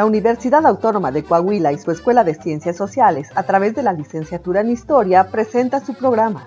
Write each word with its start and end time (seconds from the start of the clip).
La 0.00 0.06
Universidad 0.06 0.64
Autónoma 0.64 1.12
de 1.12 1.22
Coahuila 1.22 1.72
y 1.72 1.78
su 1.78 1.90
Escuela 1.90 2.24
de 2.24 2.32
Ciencias 2.32 2.74
Sociales, 2.74 3.28
a 3.34 3.42
través 3.42 3.74
de 3.74 3.82
la 3.82 3.92
licenciatura 3.92 4.62
en 4.62 4.70
Historia, 4.70 5.30
presenta 5.30 5.84
su 5.84 5.92
programa, 5.92 6.46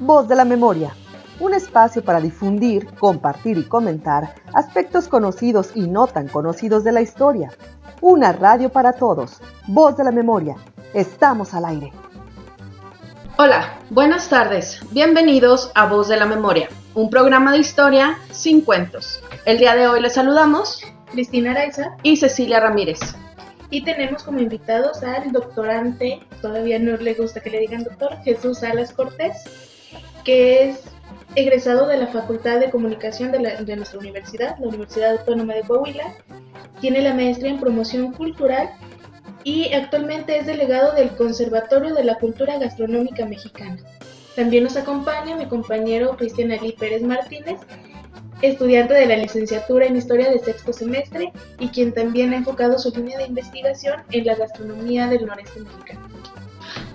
Voz 0.00 0.26
de 0.26 0.34
la 0.34 0.44
Memoria, 0.44 0.90
un 1.38 1.54
espacio 1.54 2.02
para 2.02 2.20
difundir, 2.20 2.92
compartir 2.96 3.56
y 3.56 3.68
comentar 3.68 4.34
aspectos 4.52 5.06
conocidos 5.06 5.70
y 5.76 5.86
no 5.86 6.08
tan 6.08 6.26
conocidos 6.26 6.82
de 6.82 6.90
la 6.90 7.00
historia. 7.00 7.52
Una 8.00 8.32
radio 8.32 8.68
para 8.68 8.94
todos, 8.94 9.40
Voz 9.68 9.96
de 9.96 10.02
la 10.02 10.10
Memoria. 10.10 10.56
Estamos 10.92 11.54
al 11.54 11.66
aire. 11.66 11.92
Hola, 13.36 13.78
buenas 13.90 14.28
tardes. 14.28 14.80
Bienvenidos 14.90 15.70
a 15.76 15.86
Voz 15.86 16.08
de 16.08 16.16
la 16.16 16.26
Memoria, 16.26 16.68
un 16.94 17.10
programa 17.10 17.52
de 17.52 17.58
historia 17.58 18.18
sin 18.32 18.62
cuentos. 18.62 19.22
El 19.44 19.58
día 19.58 19.76
de 19.76 19.86
hoy 19.86 20.00
les 20.00 20.14
saludamos 20.14 20.82
Cristina 21.10 21.52
Araiza 21.52 21.96
y 22.02 22.16
Cecilia 22.16 22.60
Ramírez. 22.60 23.00
Y 23.70 23.84
tenemos 23.84 24.22
como 24.22 24.40
invitados 24.40 25.02
al 25.02 25.30
doctorante, 25.30 26.20
todavía 26.40 26.78
no 26.78 26.96
le 26.96 27.14
gusta 27.14 27.40
que 27.40 27.50
le 27.50 27.60
digan 27.60 27.84
doctor, 27.84 28.16
Jesús 28.24 28.60
Salas 28.60 28.92
Cortés, 28.92 29.44
que 30.24 30.70
es 30.70 30.84
egresado 31.34 31.86
de 31.86 31.98
la 31.98 32.06
Facultad 32.06 32.60
de 32.60 32.70
Comunicación 32.70 33.30
de, 33.30 33.38
de, 33.38 33.76
nuestra 33.76 33.98
universidad, 33.98 34.58
la 34.58 34.68
Universidad 34.68 35.18
Autónoma 35.18 35.54
de 35.54 35.62
Coahuila. 35.62 36.14
Tiene 36.80 37.02
la 37.02 37.14
maestría 37.14 37.50
en 37.50 37.60
promoción 37.60 38.12
cultural 38.12 38.70
y 39.44 39.72
actualmente 39.72 40.38
es 40.38 40.46
delegado 40.46 40.94
del 40.94 41.10
Conservatorio 41.10 41.94
de 41.94 42.04
la 42.04 42.16
Cultura 42.16 42.58
Gastronómica 42.58 43.26
Mexicana. 43.26 43.76
También 44.34 44.64
nos 44.64 44.76
acompaña 44.76 45.36
mi 45.36 45.46
compañero 45.46 46.16
Cristian 46.16 46.52
Ali 46.52 46.72
Pérez 46.72 47.02
Martínez, 47.02 47.58
estudiante 48.42 48.94
de 48.94 49.06
la 49.06 49.16
licenciatura 49.16 49.86
en 49.86 49.96
Historia 49.96 50.30
de 50.30 50.38
sexto 50.38 50.72
semestre 50.72 51.32
y 51.58 51.68
quien 51.68 51.92
también 51.92 52.32
ha 52.32 52.36
enfocado 52.36 52.78
su 52.78 52.90
línea 52.90 53.18
de 53.18 53.24
investigación 53.24 54.02
en 54.10 54.26
la 54.26 54.34
gastronomía 54.34 55.06
del 55.08 55.26
noreste 55.26 55.60
mexicano. 55.60 56.08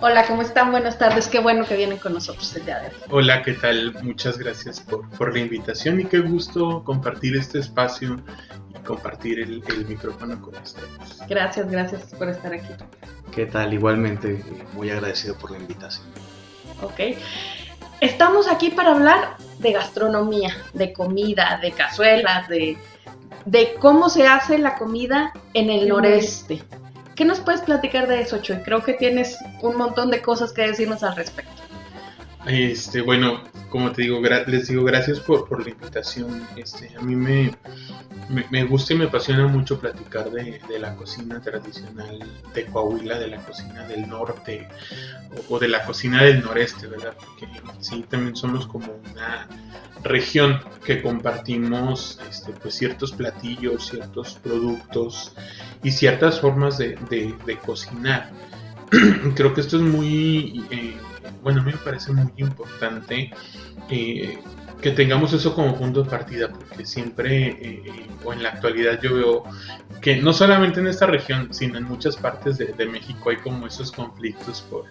Hola, 0.01 0.25
¿cómo 0.27 0.41
están? 0.41 0.71
Buenas 0.71 0.97
tardes, 0.97 1.27
qué 1.27 1.39
bueno 1.39 1.65
que 1.65 1.75
vienen 1.75 1.97
con 1.97 2.13
nosotros 2.13 2.55
el 2.55 2.65
día 2.65 2.79
de 2.79 2.87
hoy. 2.87 2.93
Hola, 3.09 3.41
¿qué 3.41 3.53
tal? 3.53 3.93
Muchas 4.03 4.37
gracias 4.37 4.79
por, 4.81 5.09
por 5.11 5.33
la 5.33 5.39
invitación 5.39 5.99
y 5.99 6.05
qué 6.05 6.19
gusto 6.19 6.83
compartir 6.83 7.35
este 7.35 7.59
espacio 7.59 8.19
y 8.69 8.79
compartir 8.83 9.39
el, 9.39 9.63
el 9.67 9.85
micrófono 9.87 10.41
con 10.41 10.55
ustedes. 10.55 10.89
Gracias, 11.29 11.69
gracias 11.69 12.03
por 12.17 12.29
estar 12.29 12.53
aquí. 12.53 12.73
¿Qué 13.33 13.45
tal? 13.45 13.73
Igualmente, 13.73 14.43
muy 14.73 14.89
agradecido 14.91 15.35
por 15.35 15.51
la 15.51 15.57
invitación. 15.57 16.05
Ok. 16.81 17.17
Estamos 18.01 18.47
aquí 18.47 18.69
para 18.69 18.91
hablar 18.91 19.37
de 19.59 19.71
gastronomía, 19.71 20.55
de 20.73 20.93
comida, 20.93 21.59
de 21.61 21.71
cazuelas, 21.71 22.47
de, 22.49 22.77
de 23.45 23.75
cómo 23.79 24.09
se 24.09 24.27
hace 24.27 24.57
la 24.57 24.75
comida 24.75 25.33
en 25.53 25.69
el 25.69 25.87
noreste. 25.87 26.63
¿Qué 27.15 27.25
nos 27.25 27.39
puedes 27.39 27.61
platicar 27.61 28.07
de 28.07 28.21
eso, 28.21 28.39
Choy? 28.39 28.57
Creo 28.57 28.83
que 28.83 28.93
tienes 28.93 29.37
un 29.61 29.77
montón 29.77 30.09
de 30.09 30.21
cosas 30.21 30.51
que 30.51 30.63
decirnos 30.63 31.03
al 31.03 31.15
respecto. 31.15 31.61
Este, 32.47 33.01
bueno, 33.01 33.41
como 33.69 33.91
te 33.91 34.01
digo, 34.01 34.19
les 34.47 34.67
digo 34.67 34.83
gracias 34.83 35.19
por, 35.19 35.47
por 35.47 35.63
la 35.63 35.69
invitación. 35.69 36.45
Este, 36.57 36.91
a 36.97 37.01
mí 37.01 37.15
me, 37.15 37.51
me, 38.29 38.63
gusta 38.63 38.93
y 38.93 38.97
me 38.97 39.05
apasiona 39.05 39.47
mucho 39.47 39.79
platicar 39.79 40.29
de, 40.31 40.59
la 40.79 40.95
cocina 40.95 41.41
tradicional 41.41 42.19
de 42.53 42.65
Coahuila, 42.65 43.19
de 43.19 43.27
la 43.27 43.37
cocina 43.37 43.87
del 43.87 44.07
norte 44.07 44.67
o, 45.49 45.59
de 45.59 45.67
la 45.67 45.83
cocina 45.85 46.23
del 46.23 46.41
noreste, 46.41 46.87
¿verdad? 46.87 47.15
Porque 47.17 47.47
sí, 47.79 48.05
también 48.09 48.35
somos 48.35 48.67
como 48.67 48.87
una 49.11 49.47
región 50.03 50.59
que 50.85 51.01
compartimos 51.01 52.19
este, 52.29 52.51
pues, 52.53 52.75
ciertos 52.75 53.11
platillos, 53.11 53.87
ciertos 53.87 54.35
productos 54.35 55.33
y 55.81 55.91
ciertas 55.91 56.39
formas 56.39 56.77
de 56.77 56.97
cocinar. 57.65 58.31
Creo 59.35 59.53
que 59.53 59.61
esto 59.61 59.77
es 59.77 59.83
muy... 59.83 60.65
Eh, 60.69 60.97
bueno, 61.41 61.61
a 61.61 61.63
mí 61.63 61.71
me 61.71 61.77
parece 61.77 62.11
muy 62.11 62.31
importante 62.37 63.31
eh, 63.89 64.39
que 64.83 64.91
tengamos 64.91 65.31
eso 65.31 65.55
como 65.55 65.75
punto 65.75 66.03
de 66.03 66.09
partida, 66.09 66.49
porque 66.49 66.85
siempre, 66.85 67.47
eh, 67.47 68.07
o 68.23 68.33
en 68.33 68.43
la 68.43 68.49
actualidad 68.49 68.99
yo 69.01 69.15
veo 69.15 69.43
que 70.01 70.17
no 70.17 70.33
solamente 70.33 70.81
en 70.81 70.87
esta 70.87 71.05
región, 71.05 71.53
sino 71.53 71.77
en 71.77 71.85
muchas 71.85 72.17
partes 72.17 72.57
de, 72.57 72.65
de 72.65 72.85
México 72.85 73.29
hay 73.29 73.37
como 73.37 73.65
esos 73.65 73.93
conflictos 73.93 74.61
por 74.69 74.85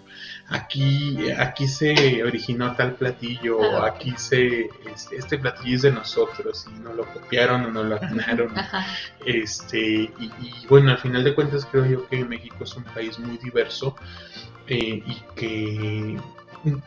aquí, 0.49 1.29
aquí 1.37 1.67
se 1.67 2.23
originó 2.23 2.75
tal 2.75 2.95
platillo, 2.95 3.59
o 3.59 3.83
aquí 3.83 4.15
se, 4.17 4.67
este, 4.91 5.17
este, 5.17 5.37
platillo 5.37 5.75
es 5.75 5.81
de 5.83 5.91
nosotros 5.91 6.65
y 6.75 6.79
no 6.79 6.93
lo 6.93 7.05
copiaron 7.05 7.65
o 7.65 7.71
no 7.71 7.83
lo 7.83 7.99
ganaron. 7.99 8.51
este, 9.25 9.79
y, 9.79 10.31
y 10.41 10.65
bueno, 10.67 10.89
al 10.89 10.97
final 10.97 11.23
de 11.23 11.35
cuentas 11.35 11.67
creo 11.69 11.85
yo 11.85 12.07
que 12.07 12.25
México 12.25 12.63
es 12.63 12.75
un 12.75 12.83
país 12.83 13.19
muy 13.19 13.37
diverso 13.37 13.95
eh, 14.67 15.03
y 15.05 15.23
que 15.35 16.17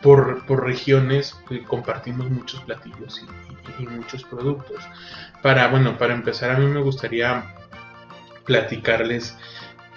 por, 0.02 0.44
por 0.46 0.64
regiones 0.64 1.36
compartimos 1.66 2.30
muchos 2.30 2.60
platillos 2.62 3.22
y, 3.78 3.86
muchos 3.86 4.24
productos. 4.24 4.82
Para, 5.42 5.68
bueno, 5.68 5.98
para 5.98 6.14
empezar 6.14 6.50
a 6.50 6.58
mí 6.58 6.66
me 6.66 6.80
gustaría 6.80 7.54
platicarles 8.44 9.36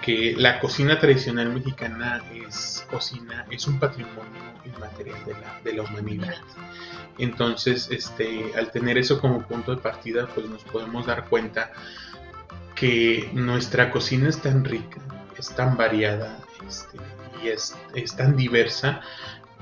que 0.01 0.35
la 0.37 0.59
cocina 0.59 0.99
tradicional 0.99 1.49
mexicana 1.53 2.21
es 2.33 2.85
cocina, 2.89 3.45
es 3.49 3.67
un 3.67 3.79
patrimonio 3.79 4.41
inmaterial 4.65 5.23
de 5.25 5.33
la, 5.33 5.59
de 5.63 5.73
la 5.73 5.83
humanidad. 5.83 6.35
Entonces, 7.17 7.89
este, 7.91 8.51
al 8.57 8.71
tener 8.71 8.97
eso 8.97 9.19
como 9.19 9.41
punto 9.43 9.75
de 9.75 9.81
partida, 9.81 10.27
pues 10.33 10.49
nos 10.49 10.63
podemos 10.63 11.05
dar 11.05 11.25
cuenta 11.25 11.71
que 12.75 13.29
nuestra 13.33 13.91
cocina 13.91 14.29
es 14.29 14.41
tan 14.41 14.63
rica, 14.63 15.01
es 15.37 15.49
tan 15.49 15.75
variada 15.75 16.39
este, 16.67 16.97
y 17.43 17.49
es, 17.49 17.75
es 17.93 18.15
tan 18.15 18.37
diversa 18.37 19.01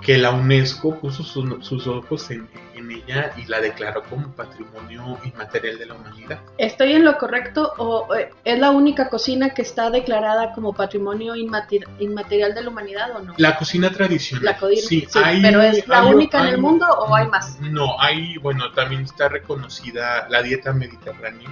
que 0.01 0.17
la 0.17 0.31
UNESCO 0.31 0.99
puso 0.99 1.23
su, 1.23 1.61
sus 1.61 1.87
ojos 1.87 2.29
en, 2.29 2.47
en, 2.75 2.91
ella 2.91 3.33
y 3.35 3.45
la 3.45 3.59
declaró 3.59 4.03
como 4.03 4.31
patrimonio 4.31 5.17
inmaterial 5.23 5.79
de 5.79 5.85
la 5.87 5.95
humanidad. 5.95 6.39
¿Estoy 6.57 6.93
en 6.93 7.03
lo 7.03 7.17
correcto 7.17 7.73
o 7.77 8.07
es 8.13 8.59
la 8.59 8.69
única 8.69 9.09
cocina 9.09 9.53
que 9.53 9.63
está 9.63 9.89
declarada 9.89 10.53
como 10.53 10.73
patrimonio 10.73 11.35
inmater 11.35 11.87
inmaterial 11.99 12.53
de 12.53 12.61
la 12.61 12.69
humanidad 12.69 13.15
o 13.15 13.19
no? 13.23 13.33
La 13.37 13.57
cocina 13.57 13.89
tradicional. 13.89 14.45
La 14.45 14.57
co 14.57 14.69
sí, 14.69 15.07
sí 15.09 15.19
hay, 15.21 15.41
pero 15.41 15.61
es 15.61 15.87
la 15.87 16.01
hay, 16.01 16.13
única 16.13 16.41
hay, 16.41 16.49
en 16.49 16.53
el 16.53 16.61
mundo 16.61 16.85
o 16.87 17.15
hay 17.15 17.27
más? 17.27 17.59
No, 17.59 17.99
hay, 17.99 18.37
bueno, 18.37 18.71
también 18.73 19.01
está 19.01 19.29
reconocida 19.29 20.27
la 20.29 20.43
dieta 20.43 20.73
mediterránea, 20.73 21.49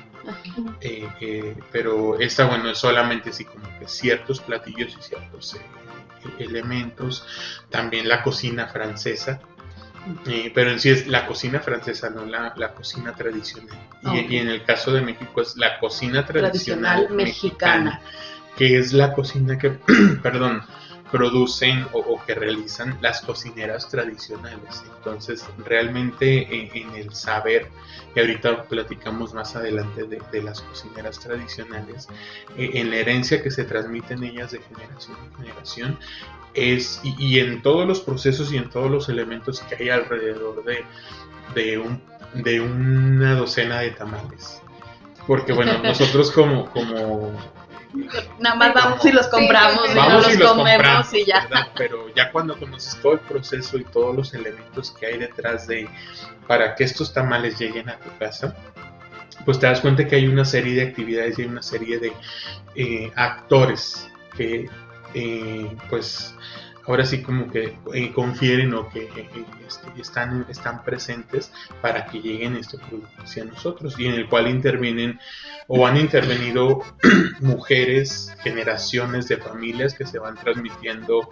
eh, 0.81 1.07
eh, 1.19 1.55
pero 1.71 2.19
esta, 2.19 2.45
bueno, 2.45 2.69
es 2.69 2.77
solamente 2.77 3.31
así 3.31 3.43
como 3.43 3.63
que 3.79 3.87
ciertos 3.87 4.39
platillos 4.39 4.95
y 4.99 5.01
ciertos... 5.01 5.55
Eh, 5.55 5.61
elementos, 6.39 7.25
también 7.69 8.07
la 8.07 8.23
cocina 8.23 8.67
francesa, 8.67 9.41
eh, 10.27 10.51
pero 10.53 10.71
en 10.71 10.79
sí 10.79 10.89
es 10.89 11.07
la 11.07 11.25
cocina 11.25 11.59
francesa, 11.59 12.09
no 12.09 12.25
la, 12.25 12.53
la 12.57 12.73
cocina 12.73 13.13
tradicional. 13.13 13.77
Okay. 14.03 14.27
Y, 14.29 14.35
y, 14.35 14.37
en 14.37 14.49
el 14.49 14.63
caso 14.63 14.91
de 14.91 15.01
México 15.01 15.41
es 15.41 15.57
la 15.57 15.79
cocina 15.79 16.25
tradicional, 16.25 17.05
tradicional 17.05 17.15
mexicana, 17.15 17.83
mexicana, 17.83 18.01
que 18.55 18.77
es 18.77 18.93
la 18.93 19.13
cocina 19.13 19.57
que, 19.57 19.71
perdón, 20.21 20.63
producen 21.15 21.85
o, 21.93 21.99
o, 21.99 22.25
que 22.25 22.35
realizan 22.35 22.97
las 22.99 23.21
cocineras 23.21 23.87
tradicionales. 23.87 24.83
Entonces, 24.97 25.45
realmente 25.65 26.77
en 26.77 26.93
el 26.93 27.13
saber, 27.13 27.69
y 28.13 28.19
ahorita 28.19 28.63
platicamos 28.63 29.33
más 29.33 29.55
adelante 29.55 30.03
de, 30.03 30.21
de 30.29 30.41
las 30.43 30.59
cocineras 30.59 31.17
tradicionales, 31.21 32.09
eh, 32.57 32.71
en 32.73 32.89
la 32.89 32.97
herencia 32.97 33.41
que 33.41 33.49
se 33.49 33.63
transmiten 33.63 34.25
ellas 34.25 34.51
de 34.51 34.59
generación 34.59 35.17
en 35.23 35.37
generación, 35.37 35.99
es, 36.53 36.99
y, 37.01 37.15
y, 37.17 37.39
en 37.39 37.61
todos 37.61 37.87
los 37.87 38.01
procesos 38.01 38.51
y 38.51 38.57
en 38.57 38.69
todos 38.69 38.91
los 38.91 39.07
elementos 39.07 39.61
que 39.61 39.75
hay 39.75 39.89
alrededor 39.89 40.65
de, 40.65 40.83
de, 41.53 41.77
un, 41.77 42.01
de 42.33 42.59
una 42.59 43.35
docena 43.35 43.79
de 43.79 43.91
tamales. 43.91 44.61
Porque 45.25 45.53
bueno, 45.53 45.77
nosotros 45.83 46.29
como, 46.31 46.69
como 46.71 47.31
Nada 48.39 48.55
más 48.55 48.73
vamos 48.73 49.05
y 49.05 49.11
los 49.11 49.27
compramos, 49.27 49.87
sí, 49.87 49.93
y, 50.33 50.37
los 50.37 50.51
comemos 50.51 51.13
y 51.13 51.25
ya. 51.25 51.41
¿verdad? 51.41 51.67
Pero 51.75 52.13
ya 52.15 52.31
cuando 52.31 52.57
conoces 52.57 52.99
todo 53.01 53.13
el 53.13 53.19
proceso 53.19 53.77
y 53.77 53.83
todos 53.85 54.15
los 54.15 54.33
elementos 54.33 54.91
que 54.91 55.05
hay 55.05 55.17
detrás 55.17 55.67
de 55.67 55.87
para 56.47 56.75
que 56.75 56.83
estos 56.83 57.13
tamales 57.13 57.57
lleguen 57.59 57.89
a 57.89 57.97
tu 57.97 58.15
casa, 58.17 58.55
pues 59.45 59.59
te 59.59 59.67
das 59.67 59.81
cuenta 59.81 60.07
que 60.07 60.15
hay 60.15 60.27
una 60.27 60.45
serie 60.45 60.75
de 60.75 60.89
actividades 60.89 61.39
y 61.39 61.43
hay 61.43 61.47
una 61.47 61.63
serie 61.63 61.99
de 61.99 62.13
eh, 62.75 63.11
actores 63.15 64.09
que 64.35 64.69
eh, 65.13 65.75
pues 65.89 66.35
ahora 66.87 67.05
sí 67.05 67.21
como 67.21 67.49
que 67.51 67.77
eh, 67.93 68.11
confieren 68.13 68.73
o 68.73 68.89
que 68.89 69.03
eh, 69.03 69.29
este, 69.67 69.87
están, 69.99 70.45
están 70.49 70.83
presentes 70.83 71.51
para 71.81 72.05
que 72.05 72.19
lleguen 72.19 72.55
este 72.55 72.77
producto 72.77 73.23
hacia 73.23 73.45
nosotros 73.45 73.99
y 73.99 74.07
en 74.07 74.13
el 74.13 74.29
cual 74.29 74.47
intervienen 74.47 75.19
o 75.67 75.87
han 75.87 75.97
intervenido 75.97 76.83
mujeres, 77.39 78.33
generaciones 78.43 79.27
de 79.27 79.37
familias 79.37 79.95
que 79.95 80.05
se 80.05 80.19
van 80.19 80.35
transmitiendo 80.35 81.27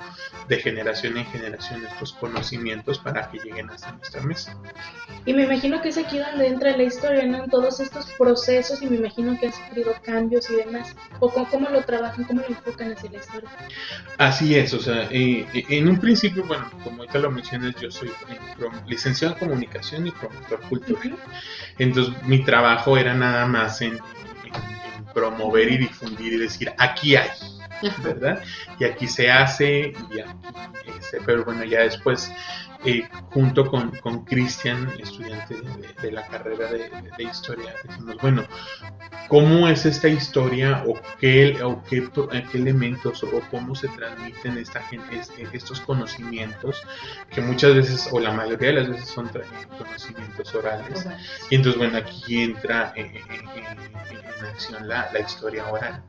de 0.47 0.57
generación 0.57 1.17
en 1.17 1.25
generación 1.25 1.85
estos 1.85 2.13
conocimientos 2.13 2.99
para 2.99 3.29
que 3.29 3.37
lleguen 3.39 3.69
hasta 3.69 3.91
nuestra 3.91 4.21
mesa. 4.21 4.57
Y 5.25 5.33
me 5.33 5.43
imagino 5.43 5.81
que 5.81 5.89
es 5.89 5.97
aquí 5.97 6.17
donde 6.17 6.47
entra 6.47 6.75
la 6.75 6.83
historia, 6.83 7.25
¿no? 7.25 7.43
En 7.43 7.49
todos 7.49 7.79
estos 7.79 8.07
procesos 8.17 8.81
y 8.81 8.87
me 8.87 8.97
imagino 8.97 9.37
que 9.39 9.47
han 9.47 9.53
sufrido 9.53 9.93
cambios 10.03 10.49
y 10.49 10.55
demás. 10.55 10.95
¿O 11.19 11.29
cómo, 11.29 11.69
lo 11.69 11.83
trabajan, 11.83 12.25
cómo 12.25 12.41
lo 12.41 12.47
enfocan 12.47 12.91
hacia 12.91 13.11
la 13.11 13.17
historia? 13.17 13.49
Así 14.17 14.55
es, 14.55 14.73
o 14.73 14.79
sea, 14.79 15.07
eh, 15.11 15.42
eh, 15.53 15.65
en 15.69 15.87
un 15.87 15.99
principio, 15.99 16.43
bueno, 16.45 16.69
como 16.83 16.97
ahorita 16.99 17.19
lo 17.19 17.31
mencionas, 17.31 17.75
yo 17.75 17.89
soy 17.91 18.09
eh, 18.09 18.39
licenciado 18.87 19.33
en 19.33 19.39
comunicación 19.39 20.07
y 20.07 20.11
promotor 20.11 20.59
cultural. 20.69 21.17
Entonces, 21.77 22.13
mi 22.23 22.43
trabajo 22.43 22.97
era 22.97 23.13
nada 23.13 23.45
más 23.45 23.81
en 23.81 23.99
promover 25.13 25.71
y 25.71 25.77
difundir 25.77 26.33
y 26.33 26.37
decir, 26.37 26.71
aquí 26.77 27.15
hay, 27.15 27.29
¿verdad? 28.03 28.41
Y 28.79 28.85
aquí 28.85 29.07
se 29.07 29.31
hace, 29.31 29.93
y 30.11 30.19
este, 30.97 31.19
pero 31.25 31.45
bueno, 31.45 31.63
ya 31.63 31.81
después, 31.81 32.31
eh, 32.85 33.07
junto 33.31 33.69
con 33.69 34.25
Cristian, 34.25 34.89
estudiante 34.99 35.55
de, 36.01 36.11
la 36.11 36.25
carrera 36.27 36.69
de, 36.71 37.23
historia, 37.23 37.73
decimos, 37.83 38.17
bueno, 38.21 38.43
¿cómo 39.27 39.67
es 39.67 39.85
esta 39.85 40.07
historia 40.07 40.83
o 40.85 40.99
qué, 41.19 41.61
o 41.63 41.81
qué, 41.83 42.09
elementos 42.53 43.23
o 43.23 43.41
cómo 43.49 43.73
se 43.73 43.87
transmiten 43.89 44.57
esta 44.57 44.81
gente, 44.83 45.21
estos 45.53 45.79
conocimientos 45.81 46.83
que 47.29 47.41
muchas 47.41 47.73
veces, 47.75 48.09
o 48.11 48.19
la 48.19 48.31
mayoría 48.31 48.69
de 48.69 48.73
las 48.73 48.89
veces 48.89 49.09
son 49.09 49.29
conocimientos 49.77 50.53
orales? 50.53 51.07
Y 51.49 51.55
entonces, 51.55 51.79
bueno, 51.79 51.97
aquí 51.97 52.43
entra 52.43 52.93
eh, 52.95 53.11
eh, 53.15 53.63
en 54.39 54.45
acción 54.45 54.87
la, 54.87 55.09
la 55.13 55.19
historia 55.21 55.67
oral 55.71 56.03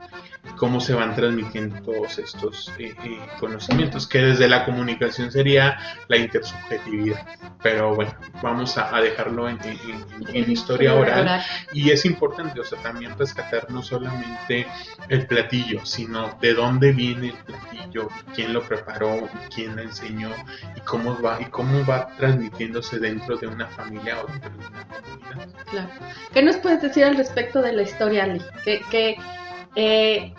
cómo 0.57 0.79
se 0.79 0.93
van 0.93 1.15
transmitiendo 1.15 1.81
todos 1.81 2.17
estos 2.17 2.71
eh, 2.77 2.95
eh, 3.03 3.19
conocimientos, 3.39 4.07
que 4.07 4.19
desde 4.19 4.47
la 4.47 4.65
comunicación 4.65 5.31
sería 5.31 5.77
la 6.07 6.17
intersubjetividad. 6.65 7.25
Pero 7.61 7.95
bueno, 7.95 8.13
vamos 8.41 8.77
a, 8.77 9.01
dejarlo 9.01 9.49
en, 9.49 9.59
historia 10.51 10.93
oral. 10.93 11.41
Y 11.73 11.89
es 11.89 12.05
importante, 12.05 12.59
o 12.59 12.63
sea, 12.63 12.79
también 12.79 13.17
rescatar 13.17 13.69
no 13.71 13.81
solamente 13.81 14.67
el 15.09 15.25
platillo, 15.27 15.85
sino 15.85 16.37
de 16.41 16.53
dónde 16.53 16.91
viene 16.91 17.29
el 17.29 17.37
platillo, 17.43 18.09
quién 18.33 18.53
lo 18.53 18.61
preparó, 18.61 19.27
quién 19.53 19.75
lo 19.75 19.81
enseñó 19.81 20.29
y 20.75 20.81
cómo 20.81 21.19
va, 21.21 21.41
y 21.41 21.45
cómo 21.45 21.85
va 21.85 22.07
transmitiéndose 22.17 22.99
dentro 22.99 23.37
de 23.37 23.47
una 23.47 23.67
familia 23.67 24.21
o 24.21 24.27
dentro 24.27 24.51
de 24.51 24.57
una 24.57 24.87
comunidad. 24.87 25.65
Claro. 25.69 25.89
¿Qué 26.33 26.43
nos 26.43 26.57
puedes 26.57 26.81
decir 26.81 27.03
al 27.03 27.17
respecto 27.17 27.61
de 27.61 27.73
la 27.73 27.81
historia, 27.81 28.23
Ali? 28.25 28.41
¿Qué, 28.63 28.81
qué 28.91 29.17
eh, 29.75 30.33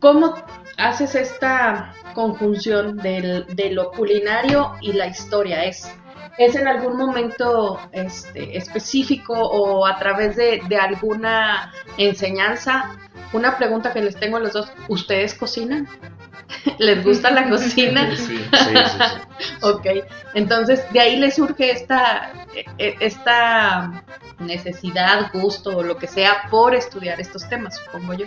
¿Cómo 0.00 0.34
haces 0.76 1.14
esta 1.14 1.94
conjunción 2.14 2.96
de 2.96 3.70
lo 3.72 3.90
culinario 3.92 4.74
y 4.80 4.92
la 4.92 5.06
historia? 5.06 5.64
¿Es, 5.64 5.90
es 6.38 6.56
en 6.56 6.66
algún 6.66 6.96
momento 6.96 7.80
este, 7.92 8.56
específico 8.56 9.34
o 9.34 9.86
a 9.86 9.98
través 9.98 10.36
de, 10.36 10.60
alguna 10.80 11.72
enseñanza? 11.96 12.96
Una 13.32 13.56
pregunta 13.56 13.92
que 13.92 14.00
les 14.00 14.16
tengo 14.16 14.36
a 14.36 14.40
los 14.40 14.52
dos, 14.52 14.72
¿ustedes 14.88 15.34
cocinan? 15.34 15.88
¿Les 16.78 17.04
gusta 17.04 17.30
la 17.30 17.48
cocina? 17.48 18.10
Sí, 18.16 18.36
sí, 18.36 18.44
sí, 18.48 19.56
ok, 19.62 19.86
entonces 20.34 20.84
de 20.92 21.00
ahí 21.00 21.16
les 21.16 21.34
surge 21.34 21.70
esta, 21.70 22.32
e, 22.78 22.94
esta 23.00 24.04
necesidad, 24.38 25.30
gusto 25.32 25.78
o 25.78 25.82
lo 25.82 25.96
que 25.96 26.06
sea 26.06 26.48
por 26.50 26.74
estudiar 26.74 27.20
estos 27.20 27.48
temas, 27.48 27.76
supongo 27.76 28.14
yo. 28.14 28.26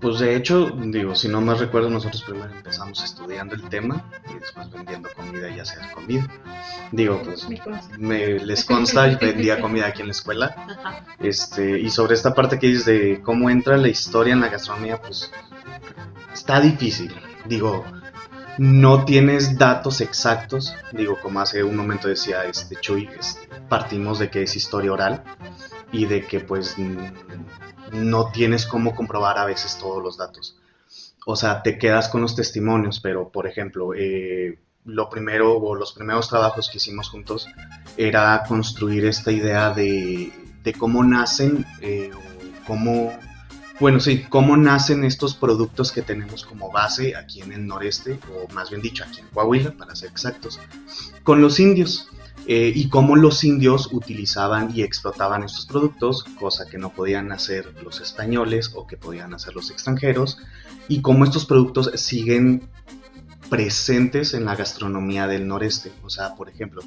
Pues 0.00 0.18
de 0.18 0.34
hecho, 0.34 0.70
digo, 0.70 1.14
si 1.14 1.28
no 1.28 1.40
me 1.40 1.54
recuerdo, 1.54 1.88
nosotros 1.88 2.22
primero 2.22 2.52
empezamos 2.52 3.04
estudiando 3.04 3.54
el 3.54 3.62
tema 3.68 4.10
y 4.28 4.38
después 4.38 4.70
vendiendo 4.70 5.08
comida 5.14 5.48
y 5.48 5.60
hacer 5.60 5.78
comida. 5.94 6.28
Digo, 6.90 7.22
pues 7.24 7.46
me, 7.98 8.38
les 8.40 8.64
consta, 8.64 9.06
vendía 9.06 9.60
comida 9.60 9.86
aquí 9.86 10.00
en 10.00 10.08
la 10.08 10.12
escuela. 10.12 11.06
Este, 11.20 11.78
y 11.78 11.88
sobre 11.90 12.14
esta 12.14 12.34
parte 12.34 12.58
que 12.58 12.66
dices 12.66 12.84
de 12.84 13.20
cómo 13.22 13.48
entra 13.48 13.76
la 13.76 13.88
historia 13.88 14.32
en 14.32 14.40
la 14.40 14.48
gastronomía, 14.48 15.00
pues 15.00 15.30
está 16.34 16.60
difícil. 16.60 17.14
Digo, 17.44 17.84
no 18.58 19.04
tienes 19.04 19.56
datos 19.56 20.00
exactos. 20.00 20.74
Digo, 20.92 21.18
como 21.20 21.40
hace 21.40 21.62
un 21.62 21.76
momento 21.76 22.08
decía 22.08 22.44
este 22.44 22.76
Chuy, 22.76 23.08
este, 23.18 23.48
partimos 23.68 24.18
de 24.18 24.30
que 24.30 24.42
es 24.42 24.56
historia 24.56 24.92
oral 24.92 25.22
y 25.92 26.06
de 26.06 26.26
que 26.26 26.40
pues 26.40 26.76
no 27.92 28.30
tienes 28.32 28.66
cómo 28.66 28.94
comprobar 28.94 29.38
a 29.38 29.44
veces 29.44 29.78
todos 29.78 30.02
los 30.02 30.16
datos. 30.16 30.56
O 31.24 31.36
sea, 31.36 31.62
te 31.62 31.78
quedas 31.78 32.08
con 32.08 32.20
los 32.20 32.34
testimonios, 32.34 33.00
pero 33.00 33.28
por 33.28 33.46
ejemplo, 33.46 33.94
eh, 33.94 34.58
lo 34.84 35.08
primero 35.08 35.56
o 35.56 35.74
los 35.74 35.92
primeros 35.92 36.28
trabajos 36.28 36.68
que 36.68 36.78
hicimos 36.78 37.08
juntos 37.08 37.46
era 37.96 38.42
construir 38.46 39.04
esta 39.04 39.30
idea 39.30 39.70
de, 39.70 40.32
cómo 40.78 41.04
nacen, 41.04 41.64
eh, 41.80 42.10
cómo, 42.66 43.16
bueno, 43.78 44.00
sí, 44.00 44.24
cómo 44.28 44.56
nacen 44.56 45.04
estos 45.04 45.34
productos 45.34 45.92
que 45.92 46.02
tenemos 46.02 46.44
como 46.44 46.72
base 46.72 47.14
aquí 47.14 47.42
en 47.42 47.52
el 47.52 47.66
noreste, 47.66 48.18
o 48.34 48.52
más 48.52 48.70
bien 48.70 48.82
dicho, 48.82 49.04
aquí 49.04 49.20
en 49.20 49.28
Coahuila, 49.28 49.72
para 49.72 49.94
ser 49.94 50.10
exactos, 50.10 50.58
con 51.22 51.40
los 51.40 51.60
indios. 51.60 52.08
Eh, 52.46 52.72
y 52.74 52.88
cómo 52.88 53.14
los 53.14 53.44
indios 53.44 53.88
utilizaban 53.92 54.72
y 54.74 54.82
explotaban 54.82 55.44
estos 55.44 55.66
productos, 55.66 56.24
cosa 56.40 56.66
que 56.66 56.76
no 56.76 56.90
podían 56.90 57.30
hacer 57.30 57.72
los 57.84 58.00
españoles 58.00 58.72
o 58.74 58.86
que 58.86 58.96
podían 58.96 59.32
hacer 59.32 59.54
los 59.54 59.70
extranjeros, 59.70 60.38
y 60.88 61.02
cómo 61.02 61.24
estos 61.24 61.46
productos 61.46 61.92
siguen 61.94 62.68
presentes 63.48 64.34
en 64.34 64.46
la 64.46 64.56
gastronomía 64.56 65.26
del 65.26 65.46
noreste. 65.46 65.92
O 66.02 66.10
sea, 66.10 66.34
por 66.34 66.48
ejemplo, 66.48 66.82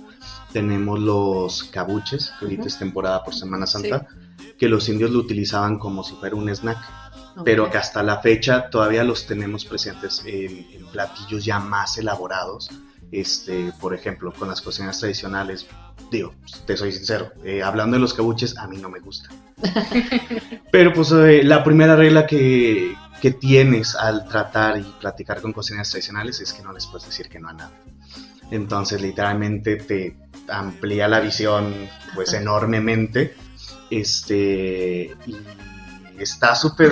tenemos 0.51 0.99
los 0.99 1.63
cabuches, 1.65 2.33
que 2.39 2.45
ahorita 2.45 2.67
es 2.67 2.79
temporada 2.79 3.23
por 3.23 3.35
Semana 3.35 3.67
Santa, 3.67 4.07
que 4.57 4.67
los 4.67 4.89
indios 4.89 5.11
lo 5.11 5.19
utilizaban 5.19 5.77
como 5.77 6.03
si 6.03 6.15
fuera 6.15 6.35
un 6.35 6.49
snack. 6.49 6.77
Pero 7.43 7.69
que 7.69 7.77
hasta 7.77 8.01
la 8.01 8.19
fecha 8.21 8.69
todavía 8.69 9.03
los 9.03 9.27
tenemos 9.27 9.65
presentes 9.65 10.23
en 10.25 10.85
platillos 10.91 11.43
ya 11.43 11.59
más 11.59 11.97
elaborados, 11.97 12.71
este, 13.11 13.71
por 13.79 13.93
ejemplo, 13.93 14.33
con 14.33 14.47
las 14.47 14.61
cocinas 14.61 14.99
tradicionales, 14.99 15.67
digo, 16.11 16.33
te 16.65 16.75
soy 16.77 16.91
sincero, 16.91 17.31
eh, 17.43 17.63
hablando 17.63 17.95
de 17.95 18.01
los 18.01 18.13
cabuches, 18.13 18.57
a 18.57 18.67
mí 18.67 18.77
no 18.77 18.89
me 18.89 18.99
gusta. 18.99 19.29
Pero 20.71 20.93
pues 20.93 21.11
eh, 21.11 21.43
la 21.43 21.63
primera 21.63 21.95
regla 21.95 22.25
que, 22.25 22.95
que, 23.21 23.31
tienes 23.31 23.95
al 23.95 24.27
tratar 24.27 24.77
y 24.79 24.83
platicar 24.99 25.41
con 25.41 25.53
cocinas 25.53 25.89
tradicionales 25.89 26.41
es 26.41 26.53
que 26.53 26.63
no 26.63 26.73
les 26.73 26.85
puedes 26.87 27.07
decir 27.07 27.29
que 27.29 27.39
no 27.39 27.49
a 27.49 27.53
nada. 27.53 27.71
Entonces 28.51 29.01
literalmente 29.01 29.77
te 29.77 30.17
amplía 30.47 31.07
la 31.07 31.19
visión 31.19 31.73
pues 32.13 32.33
enormemente. 32.33 33.35
Este, 33.89 35.15
y 35.25 35.37
está 36.17 36.55
súper 36.55 36.91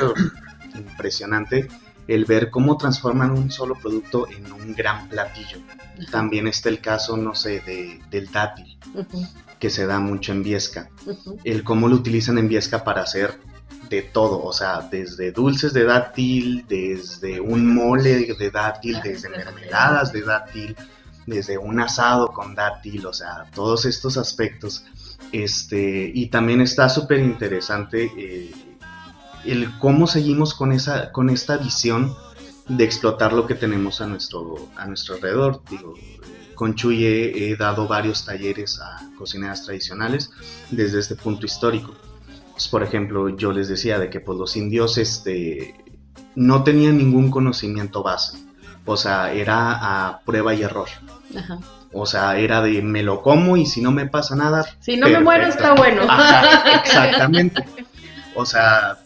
impresionante 0.76 1.68
el 2.08 2.26
ver 2.26 2.50
cómo 2.50 2.78
transforman 2.78 3.32
un 3.32 3.52
solo 3.52 3.76
producto 3.76 4.28
en 4.30 4.52
un 4.52 4.74
gran 4.74 5.08
platillo. 5.10 5.60
También 6.12 6.48
está 6.48 6.70
el 6.70 6.82
caso, 6.82 7.18
no 7.18 7.36
sé, 7.36 7.62
de, 7.62 8.02
del 8.10 8.32
dátil, 8.32 8.78
que 9.60 9.70
se 9.70 9.86
da 9.86 10.00
mucho 10.00 10.32
en 10.32 10.44
Viesca. 10.44 10.90
El 11.44 11.64
cómo 11.64 11.88
lo 11.88 11.96
utilizan 11.96 12.38
en 12.38 12.48
Viesca 12.48 12.84
para 12.84 13.04
hacer 13.04 13.40
de 13.90 14.02
todo, 14.02 14.44
o 14.44 14.54
sea, 14.54 14.88
desde 14.92 15.32
dulces 15.32 15.74
de 15.74 15.84
dátil, 15.84 16.66
desde 16.68 17.40
un 17.40 17.74
mole 17.74 18.36
de 18.38 18.52
dátil, 18.52 19.00
desde 19.04 19.30
mermeladas 19.30 20.12
de 20.12 20.22
dátil, 20.22 20.76
desde 21.26 21.58
un 21.58 21.80
asado 21.80 22.32
con 22.32 22.56
dátil, 22.56 23.06
o 23.06 23.14
sea, 23.14 23.46
todos 23.54 23.86
estos 23.86 24.18
aspectos. 24.18 24.86
Este, 25.32 26.12
y 26.14 26.28
también 26.28 26.62
está 26.62 26.90
súper 26.90 27.20
interesante 27.20 28.12
eh, 28.18 28.52
el 29.46 29.78
cómo 29.80 30.08
seguimos 30.08 30.54
con, 30.54 30.72
esa, 30.72 31.12
con 31.12 31.30
esta 31.30 31.58
visión 31.58 32.16
de 32.68 32.84
explotar 32.84 33.34
lo 33.34 33.46
que 33.46 33.56
tenemos 33.56 34.02
a 34.02 34.08
nuestro, 34.08 34.70
a 34.76 34.86
nuestro 34.86 35.16
alrededor. 35.16 35.62
Digo, 35.70 35.94
con 36.56 36.76
Chuy 36.76 37.06
he, 37.06 37.56
dado 37.58 37.88
varios 37.88 38.26
talleres 38.26 38.80
a 38.80 39.10
cocineras 39.18 39.64
tradicionales 39.64 40.32
desde 40.72 41.00
este 41.00 41.16
punto 41.16 41.46
histórico. 41.46 41.94
Pues, 42.52 42.68
por 42.68 42.84
ejemplo, 42.84 43.30
yo 43.30 43.52
les 43.52 43.68
decía 43.68 44.00
de 44.00 44.10
que 44.10 44.20
pues, 44.20 44.38
los 44.38 44.56
indios 44.56 44.98
este, 44.98 45.76
no 46.36 46.64
tenían 46.64 46.98
ningún 46.98 47.32
conocimiento 47.32 48.04
base. 48.04 48.38
O 48.86 48.98
sea, 48.98 49.34
era 49.34 50.08
a 50.08 50.20
prueba 50.22 50.54
y 50.54 50.62
error. 50.62 50.90
O 51.94 52.06
sea, 52.06 52.38
era 52.38 52.62
de 52.62 52.82
me 52.82 53.04
lo 53.04 53.22
como 53.22 53.56
y 53.56 53.66
si 53.66 53.82
no 53.82 53.92
me 53.92 54.08
pasa 54.08 54.36
nada. 54.36 54.66
Si 54.80 54.98
no 54.98 55.08
me 55.08 55.20
muero 55.20 55.48
está 55.48 55.74
bueno. 55.74 56.04
exactamente. 56.84 57.64
O 58.36 58.46
sea, 58.46 58.98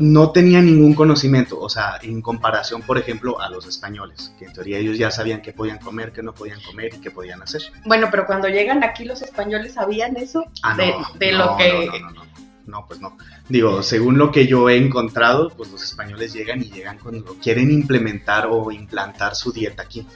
no 0.00 0.30
tenía 0.32 0.60
ningún 0.62 0.94
conocimiento, 0.94 1.60
o 1.60 1.68
sea, 1.68 1.98
en 2.02 2.22
comparación, 2.22 2.80
por 2.82 2.96
ejemplo, 2.96 3.38
a 3.40 3.50
los 3.50 3.66
españoles, 3.66 4.32
que 4.38 4.46
en 4.46 4.52
teoría 4.54 4.78
ellos 4.78 4.96
ya 4.96 5.10
sabían 5.10 5.42
qué 5.42 5.52
podían 5.52 5.78
comer, 5.78 6.10
qué 6.12 6.22
no 6.22 6.32
podían 6.34 6.60
comer 6.62 6.94
y 6.94 7.00
qué 7.00 7.10
podían 7.10 7.42
hacer. 7.42 7.62
Bueno, 7.84 8.08
pero 8.10 8.26
cuando 8.26 8.48
llegan 8.48 8.82
aquí 8.82 9.04
los 9.04 9.20
españoles 9.20 9.74
sabían 9.74 10.16
eso 10.16 10.44
Ah, 10.62 10.74
de, 10.74 10.90
no, 10.90 11.06
de 11.18 11.32
no, 11.32 11.38
lo 11.38 11.56
que... 11.58 11.86
No, 11.86 11.92
no, 11.92 12.00
no, 12.00 12.24
no. 12.24 12.30
No, 12.66 12.86
pues 12.86 13.00
no. 13.00 13.16
Digo, 13.48 13.82
según 13.82 14.16
lo 14.16 14.30
que 14.30 14.46
yo 14.46 14.70
he 14.70 14.76
encontrado, 14.76 15.50
pues 15.50 15.70
los 15.72 15.82
españoles 15.82 16.32
llegan 16.32 16.62
y 16.62 16.70
llegan 16.70 16.98
cuando 16.98 17.34
quieren 17.42 17.70
implementar 17.70 18.46
o 18.48 18.70
implantar 18.70 19.34
su 19.34 19.50
dieta 19.52 19.82
aquí. 19.82 20.06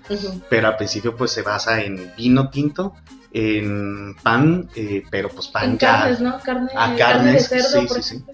Pero 0.49 0.69
al 0.69 0.77
principio 0.77 1.17
pues 1.17 1.33
se 1.33 1.43
basa 1.43 1.83
en 1.83 2.13
vino 2.17 2.49
tinto, 2.51 2.95
en 3.33 4.15
pan, 4.23 4.69
eh, 4.77 5.03
pero 5.11 5.29
pues 5.31 5.49
pan 5.49 5.73
En 5.73 5.79
ya, 5.79 5.99
carnes, 6.01 6.21
¿no? 6.21 6.39
Carne, 6.41 6.71
Ah, 6.77 6.95
carne 6.97 7.33
de 7.33 7.39
carnes, 7.39 7.49
cerdo, 7.49 7.81
sí, 7.81 7.87
por 7.89 8.03
sí, 8.03 8.19
sí. 8.19 8.25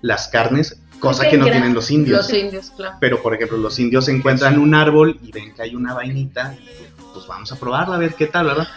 las 0.00 0.28
carnes, 0.28 0.80
cosa 0.98 1.24
que 1.24 1.30
que 1.30 1.38
no 1.38 1.46
en 1.46 1.52
tienen 1.52 1.74
los 1.74 1.90
indios. 1.90 2.18
Los 2.18 2.32
indios, 2.32 2.72
claro. 2.76 2.96
Pero 3.00 3.22
por 3.22 3.34
ejemplo, 3.34 3.56
los 3.58 3.78
indios 3.78 4.08
encuentran 4.08 4.58
un 4.58 4.74
árbol 4.74 5.18
y 5.22 5.32
ven 5.32 5.54
que 5.54 5.62
hay 5.62 5.74
una 5.74 5.94
vainita, 5.94 6.56
pues 7.12 7.26
vamos 7.26 7.50
a 7.52 7.56
probarla 7.56 7.96
a 7.96 7.98
ver 7.98 8.14
qué 8.14 8.26
tal, 8.26 8.46
¿verdad? 8.46 8.68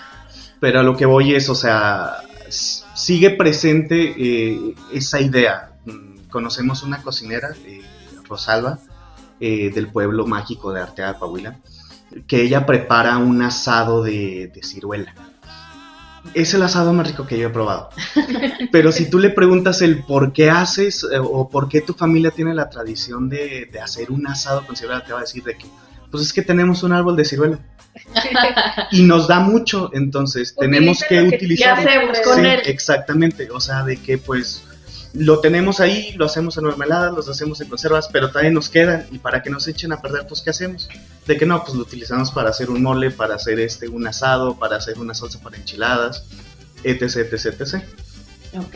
Pero 0.59 0.79
a 0.79 0.83
lo 0.83 0.95
que 0.95 1.05
voy 1.05 1.33
es, 1.35 1.49
o 1.49 1.55
sea, 1.55 2.17
sigue 2.49 3.31
presente 3.31 4.13
eh, 4.17 4.75
esa 4.93 5.19
idea. 5.21 5.73
Mm, 5.85 6.29
Conocemos 6.29 6.83
una 6.83 7.01
cocinera, 7.01 7.49
eh, 7.65 7.81
Rosalba, 8.27 8.79
eh, 9.39 9.71
del 9.73 9.87
pueblo 9.87 10.27
mágico 10.27 10.71
de 10.71 10.81
Arteaga, 10.81 11.17
Coahuila, 11.17 11.57
que 12.27 12.41
ella 12.41 12.65
prepara 12.65 13.17
un 13.17 13.41
asado 13.41 14.03
de, 14.03 14.51
de 14.53 14.63
ciruela. 14.63 15.15
Es 16.33 16.53
el 16.53 16.61
asado 16.63 16.93
más 16.93 17.07
rico 17.07 17.25
que 17.25 17.37
yo 17.39 17.47
he 17.47 17.51
probado. 17.51 17.89
Pero 18.71 18.91
si 18.91 19.09
tú 19.09 19.19
le 19.19 19.29
preguntas 19.29 19.81
el 19.81 20.03
por 20.03 20.33
qué 20.33 20.49
haces 20.49 21.03
eh, 21.03 21.17
o 21.21 21.49
por 21.49 21.69
qué 21.69 21.81
tu 21.81 21.93
familia 21.93 22.31
tiene 22.31 22.53
la 22.53 22.69
tradición 22.69 23.29
de, 23.29 23.67
de 23.71 23.79
hacer 23.79 24.11
un 24.11 24.27
asado 24.27 24.65
con 24.65 24.75
ciruela, 24.75 25.03
te 25.03 25.11
va 25.13 25.19
a 25.19 25.21
decir 25.21 25.43
de 25.43 25.57
que, 25.57 25.65
pues 26.11 26.23
es 26.23 26.33
que 26.33 26.41
tenemos 26.41 26.83
un 26.83 26.93
árbol 26.93 27.15
de 27.15 27.25
ciruela 27.25 27.59
y 28.91 29.01
nos 29.03 29.27
da 29.27 29.39
mucho, 29.39 29.89
entonces 29.93 30.55
tenemos 30.57 30.99
que 30.99 31.27
que 31.29 31.35
utilizar. 31.35 31.81
¿Qué 31.81 31.89
hacemos 31.89 32.19
con 32.21 32.35
Sí, 32.35 32.45
él? 32.45 32.61
exactamente, 32.65 33.49
o 33.51 33.59
sea, 33.59 33.83
de 33.83 33.97
que 33.97 34.17
pues 34.17 34.63
lo 35.13 35.39
tenemos 35.39 35.79
ahí, 35.79 36.13
lo 36.17 36.25
hacemos 36.25 36.55
en 36.57 36.65
mermeladas, 36.65 37.13
los 37.13 37.27
hacemos 37.29 37.59
en 37.61 37.67
conservas, 37.69 38.09
pero 38.13 38.29
todavía 38.29 38.51
nos 38.51 38.69
quedan 38.69 39.07
y 39.11 39.17
para 39.17 39.41
que 39.41 39.49
no 39.49 39.59
se 39.59 39.71
echen 39.71 39.91
a 39.91 40.01
perder, 40.01 40.27
pues 40.27 40.41
¿qué 40.41 40.51
hacemos? 40.51 40.87
De 41.29 41.37
que 41.37 41.45
no, 41.45 41.63
pues 41.63 41.75
lo 41.75 41.83
utilizamos 41.83 42.31
para 42.31 42.49
hacer 42.49 42.69
un 42.71 42.81
mole, 42.81 43.11
para 43.11 43.35
hacer 43.35 43.59
este 43.59 43.87
un 43.87 44.07
asado, 44.07 44.57
para 44.57 44.77
hacer 44.77 44.97
una 44.97 45.13
salsa 45.13 45.39
para 45.39 45.57
enchiladas, 45.57 46.25
etc, 46.83 47.03
etc, 47.31 47.45
etc. 47.61 47.83
Ok. 48.57 48.75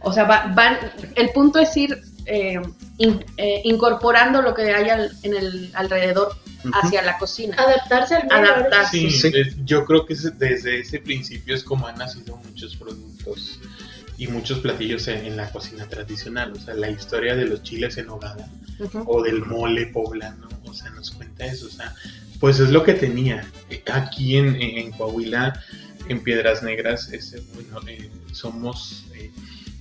O 0.00 0.12
sea, 0.12 0.24
va- 0.24 0.46
van, 0.54 0.76
el 1.16 1.30
punto 1.30 1.58
es 1.58 1.76
ir 1.76 2.00
eh, 2.26 2.60
in- 2.98 3.24
eh, 3.36 3.62
incorporando 3.64 4.42
lo 4.42 4.54
que 4.54 4.62
hay 4.72 4.88
al- 4.90 5.10
en 5.24 5.34
el 5.34 5.70
alrededor 5.74 6.36
Ujú. 6.64 6.70
hacia 6.80 7.02
la 7.02 7.18
cocina. 7.18 7.56
Adaptarse 7.58 8.14
al 8.14 8.28
medio. 8.28 8.52
Adaptarse. 8.52 8.90
Sí, 8.96 9.10
Sí. 9.10 9.32
es- 9.34 9.56
yo 9.64 9.84
creo 9.84 10.06
que 10.06 10.12
es- 10.14 10.38
desde 10.38 10.78
ese 10.78 11.00
principio 11.00 11.52
es 11.56 11.64
como 11.64 11.88
han 11.88 11.96
nacido 11.98 12.36
muchos 12.36 12.76
productos 12.76 13.58
y 14.18 14.28
muchos 14.28 14.60
platillos 14.60 15.08
en, 15.08 15.26
en 15.26 15.36
la 15.36 15.50
cocina 15.50 15.88
tradicional. 15.88 16.52
O 16.52 16.60
sea, 16.60 16.74
la 16.74 16.90
historia 16.90 17.34
de 17.34 17.44
los 17.46 17.64
chiles 17.64 17.96
en 17.98 18.08
hogada 18.08 18.48
Ujú. 18.78 19.02
o 19.04 19.20
del 19.24 19.44
mole 19.44 19.86
poblano, 19.86 20.48
o 20.64 20.72
sea, 20.72 20.90
nos 20.90 21.10
cuenta 21.10 21.31
O 21.50 21.68
sea, 21.68 21.94
pues 22.40 22.60
es 22.60 22.70
lo 22.70 22.82
que 22.82 22.94
tenía. 22.94 23.44
Eh, 23.70 23.82
Aquí 23.92 24.36
en, 24.36 24.90
Coahuila, 24.92 25.60
en 26.08 26.22
Piedras 26.22 26.62
Negras, 26.62 27.12
ese, 27.12 27.42
bueno, 27.54 27.80
eh, 27.88 28.10
somos 28.32 29.04
eh, 29.14 29.30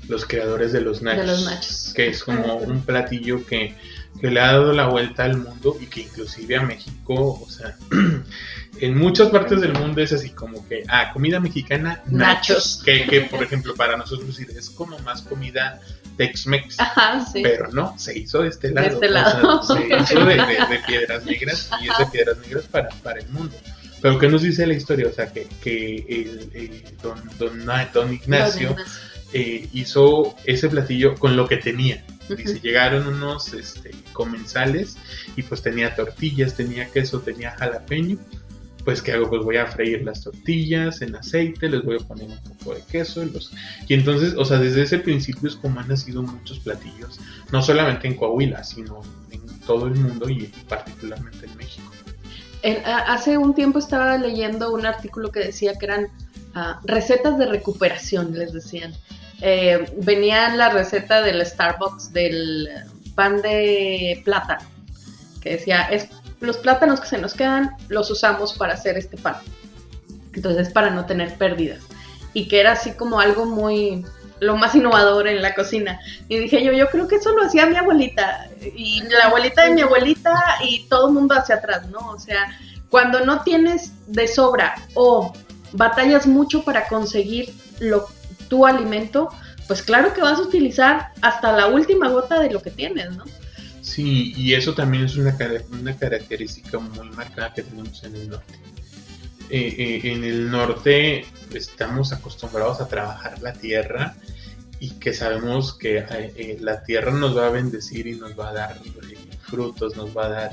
los 0.07 0.25
creadores 0.25 0.71
de 0.71 0.81
los 0.81 1.01
nachos. 1.01 1.25
los 1.25 1.45
nachos. 1.45 1.93
Que 1.95 2.07
es 2.09 2.23
como 2.23 2.55
un 2.55 2.81
platillo 2.81 3.45
que, 3.45 3.75
que 4.19 4.29
le 4.29 4.39
ha 4.39 4.53
dado 4.53 4.73
la 4.73 4.87
vuelta 4.87 5.23
al 5.23 5.37
mundo 5.37 5.77
y 5.79 5.85
que 5.85 6.01
inclusive 6.01 6.57
a 6.57 6.61
México, 6.61 7.41
o 7.41 7.49
sea, 7.49 7.77
en 8.79 8.97
muchas 8.97 9.29
partes 9.29 9.61
del 9.61 9.73
mundo 9.73 10.01
es 10.01 10.13
así 10.13 10.31
como 10.31 10.67
que, 10.67 10.83
ah, 10.87 11.11
comida 11.13 11.39
mexicana, 11.39 12.01
nachos. 12.07 12.11
Nachos. 12.11 12.81
Que, 12.83 13.05
que, 13.05 13.21
por 13.21 13.41
ejemplo, 13.43 13.73
para 13.75 13.97
nosotros 13.97 14.39
es 14.39 14.69
como 14.69 14.99
más 14.99 15.21
comida 15.21 15.79
Tex-Mex. 16.21 16.77
Sí. 17.33 17.41
Pero 17.43 17.67
no, 17.71 17.97
se 17.97 18.17
hizo 18.17 18.41
de 18.43 18.49
este 18.49 18.69
De 18.69 18.73
lado. 18.75 18.87
este 18.93 19.07
o 19.07 19.09
sea, 19.11 19.21
lado. 19.33 19.63
se 19.63 19.73
hizo 20.13 20.25
de, 20.25 20.35
de- 20.35 20.65
de 20.69 20.79
piedras 20.87 21.25
negras 21.25 21.69
y 21.81 21.89
es 21.89 21.97
de 21.97 22.05
piedras 22.07 22.37
negras 22.39 22.65
para, 22.65 22.89
para 23.03 23.19
el 23.19 23.27
mundo. 23.29 23.55
Pero 24.01 24.17
¿qué 24.19 24.27
nos 24.27 24.41
dice 24.41 24.65
la 24.67 24.73
historia? 24.73 25.07
O 25.07 25.13
sea, 25.13 25.31
que, 25.31 25.47
que 25.63 25.95
el, 26.07 26.83
don, 27.01 27.19
don, 27.37 27.65
Na- 27.65 27.89
don 27.93 28.13
Ignacio 28.13 28.75
eh, 29.33 29.67
hizo 29.73 30.35
ese 30.45 30.69
platillo 30.69 31.15
con 31.15 31.35
lo 31.35 31.47
que 31.47 31.57
tenía. 31.57 32.03
Dice, 32.29 32.53
Ujú. 32.53 32.61
llegaron 32.61 33.07
unos 33.07 33.53
este, 33.53 33.91
comensales 34.13 34.95
y 35.35 35.43
pues 35.43 35.61
tenía 35.61 35.95
tortillas, 35.95 36.55
tenía 36.55 36.85
queso, 36.89 37.19
tenía 37.19 37.51
jalapeño. 37.51 38.17
Pues 38.83 39.01
¿qué 39.01 39.13
hago? 39.13 39.29
Pues 39.29 39.43
voy 39.43 39.57
a 39.57 39.67
freír 39.67 40.03
las 40.03 40.23
tortillas 40.23 41.01
en 41.01 41.15
aceite, 41.15 41.69
les 41.69 41.83
voy 41.83 41.97
a 41.97 42.07
poner 42.07 42.27
un 42.27 42.39
poco 42.39 42.75
de 42.75 42.81
queso. 42.89 43.23
y 43.23 43.29
Los... 43.29 43.51
Y 43.87 43.93
entonces, 43.93 44.33
o 44.37 44.45
sea, 44.45 44.57
desde 44.57 44.83
ese 44.83 44.99
principio 44.99 45.49
es 45.49 45.55
como 45.55 45.79
han 45.79 45.87
nacido 45.87 46.23
muchos 46.23 46.59
platillos, 46.59 47.19
no 47.51 47.61
solamente 47.61 48.07
en 48.07 48.15
Coahuila, 48.15 48.63
sino 48.63 49.01
en 49.29 49.41
todo 49.61 49.87
el 49.87 49.95
mundo 49.95 50.29
y 50.29 50.51
particularmente 50.67 51.45
en 51.45 51.57
México. 51.57 51.91
Hace 53.07 53.37
un 53.37 53.55
tiempo 53.55 53.79
estaba 53.79 54.17
leyendo 54.17 54.71
un 54.71 54.85
artículo 54.85 55.31
que 55.31 55.39
decía 55.39 55.73
que 55.79 55.85
eran 55.85 56.07
ah, 56.53 56.79
recetas 56.83 57.37
de 57.37 57.47
recuperación, 57.47 58.33
les 58.33 58.53
decían. 58.53 58.93
Eh, 59.41 59.91
venía 59.97 60.55
la 60.55 60.69
receta 60.69 61.23
del 61.23 61.43
Starbucks 61.43 62.13
del 62.13 62.69
pan 63.15 63.41
de 63.41 64.21
plátano, 64.23 64.67
que 65.41 65.53
decía, 65.53 65.81
es 65.83 66.09
los 66.41 66.57
plátanos 66.57 66.99
que 66.99 67.07
se 67.07 67.17
nos 67.17 67.33
quedan, 67.33 67.77
los 67.87 68.11
usamos 68.11 68.53
para 68.53 68.73
hacer 68.73 68.97
este 68.97 69.15
pan. 69.15 69.35
Entonces, 70.33 70.69
para 70.69 70.89
no 70.89 71.05
tener 71.05 71.37
pérdidas. 71.37 71.83
Y 72.33 72.47
que 72.47 72.59
era 72.59 72.73
así 72.73 72.91
como 72.93 73.19
algo 73.19 73.45
muy, 73.45 74.05
lo 74.39 74.57
más 74.57 74.75
innovador 74.75 75.27
en 75.27 75.41
la 75.41 75.53
cocina. 75.53 75.99
Y 76.27 76.39
dije 76.39 76.63
yo, 76.63 76.73
yo 76.73 76.89
creo 76.89 77.07
que 77.07 77.15
eso 77.15 77.31
lo 77.31 77.43
hacía 77.43 77.67
mi 77.67 77.77
abuelita. 77.77 78.49
Y 78.59 79.03
la 79.03 79.25
abuelita 79.25 79.63
de 79.63 79.71
mi 79.71 79.81
abuelita 79.81 80.33
y 80.67 80.87
todo 80.89 81.07
el 81.07 81.13
mundo 81.13 81.35
hacia 81.35 81.55
atrás, 81.55 81.87
¿no? 81.89 81.99
O 82.09 82.19
sea, 82.19 82.57
cuando 82.89 83.23
no 83.23 83.41
tienes 83.43 83.93
de 84.07 84.27
sobra 84.27 84.75
o 84.95 85.33
batallas 85.73 86.25
mucho 86.25 86.63
para 86.63 86.87
conseguir 86.87 87.53
tu 88.49 88.65
alimento, 88.65 89.29
pues 89.67 89.81
claro 89.83 90.13
que 90.13 90.21
vas 90.21 90.39
a 90.39 90.41
utilizar 90.41 91.11
hasta 91.21 91.51
la 91.53 91.67
última 91.67 92.09
gota 92.09 92.39
de 92.39 92.51
lo 92.51 92.61
que 92.61 92.71
tienes, 92.71 93.15
¿no? 93.15 93.23
Sí, 93.91 94.33
y 94.37 94.53
eso 94.53 94.73
también 94.73 95.03
es 95.03 95.17
una, 95.17 95.35
una 95.69 95.97
característica 95.97 96.79
muy 96.79 97.09
marcada 97.09 97.53
que 97.53 97.63
tenemos 97.63 98.01
en 98.05 98.15
el 98.15 98.29
norte. 98.29 98.53
Eh, 99.49 99.75
eh, 99.77 100.01
en 100.13 100.23
el 100.23 100.49
norte 100.49 101.25
estamos 101.53 102.13
acostumbrados 102.13 102.79
a 102.79 102.87
trabajar 102.87 103.41
la 103.41 103.51
tierra 103.51 104.15
y 104.79 104.91
que 104.91 105.13
sabemos 105.13 105.77
que 105.77 106.05
eh, 106.09 106.57
la 106.61 106.83
tierra 106.83 107.11
nos 107.11 107.37
va 107.37 107.47
a 107.47 107.49
bendecir 107.49 108.07
y 108.07 108.13
nos 108.13 108.39
va 108.39 108.51
a 108.51 108.53
dar 108.53 108.81
frutos, 109.41 109.97
nos 109.97 110.15
va 110.15 110.27
a 110.27 110.29
dar 110.29 110.51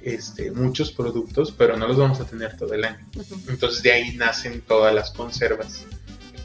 este, 0.00 0.52
muchos 0.52 0.92
productos, 0.92 1.50
pero 1.50 1.76
no 1.76 1.88
los 1.88 1.96
vamos 1.96 2.20
a 2.20 2.24
tener 2.24 2.56
todo 2.56 2.72
el 2.74 2.84
año. 2.84 3.04
Entonces 3.48 3.82
de 3.82 3.90
ahí 3.90 4.16
nacen 4.16 4.60
todas 4.60 4.94
las 4.94 5.10
conservas. 5.10 5.86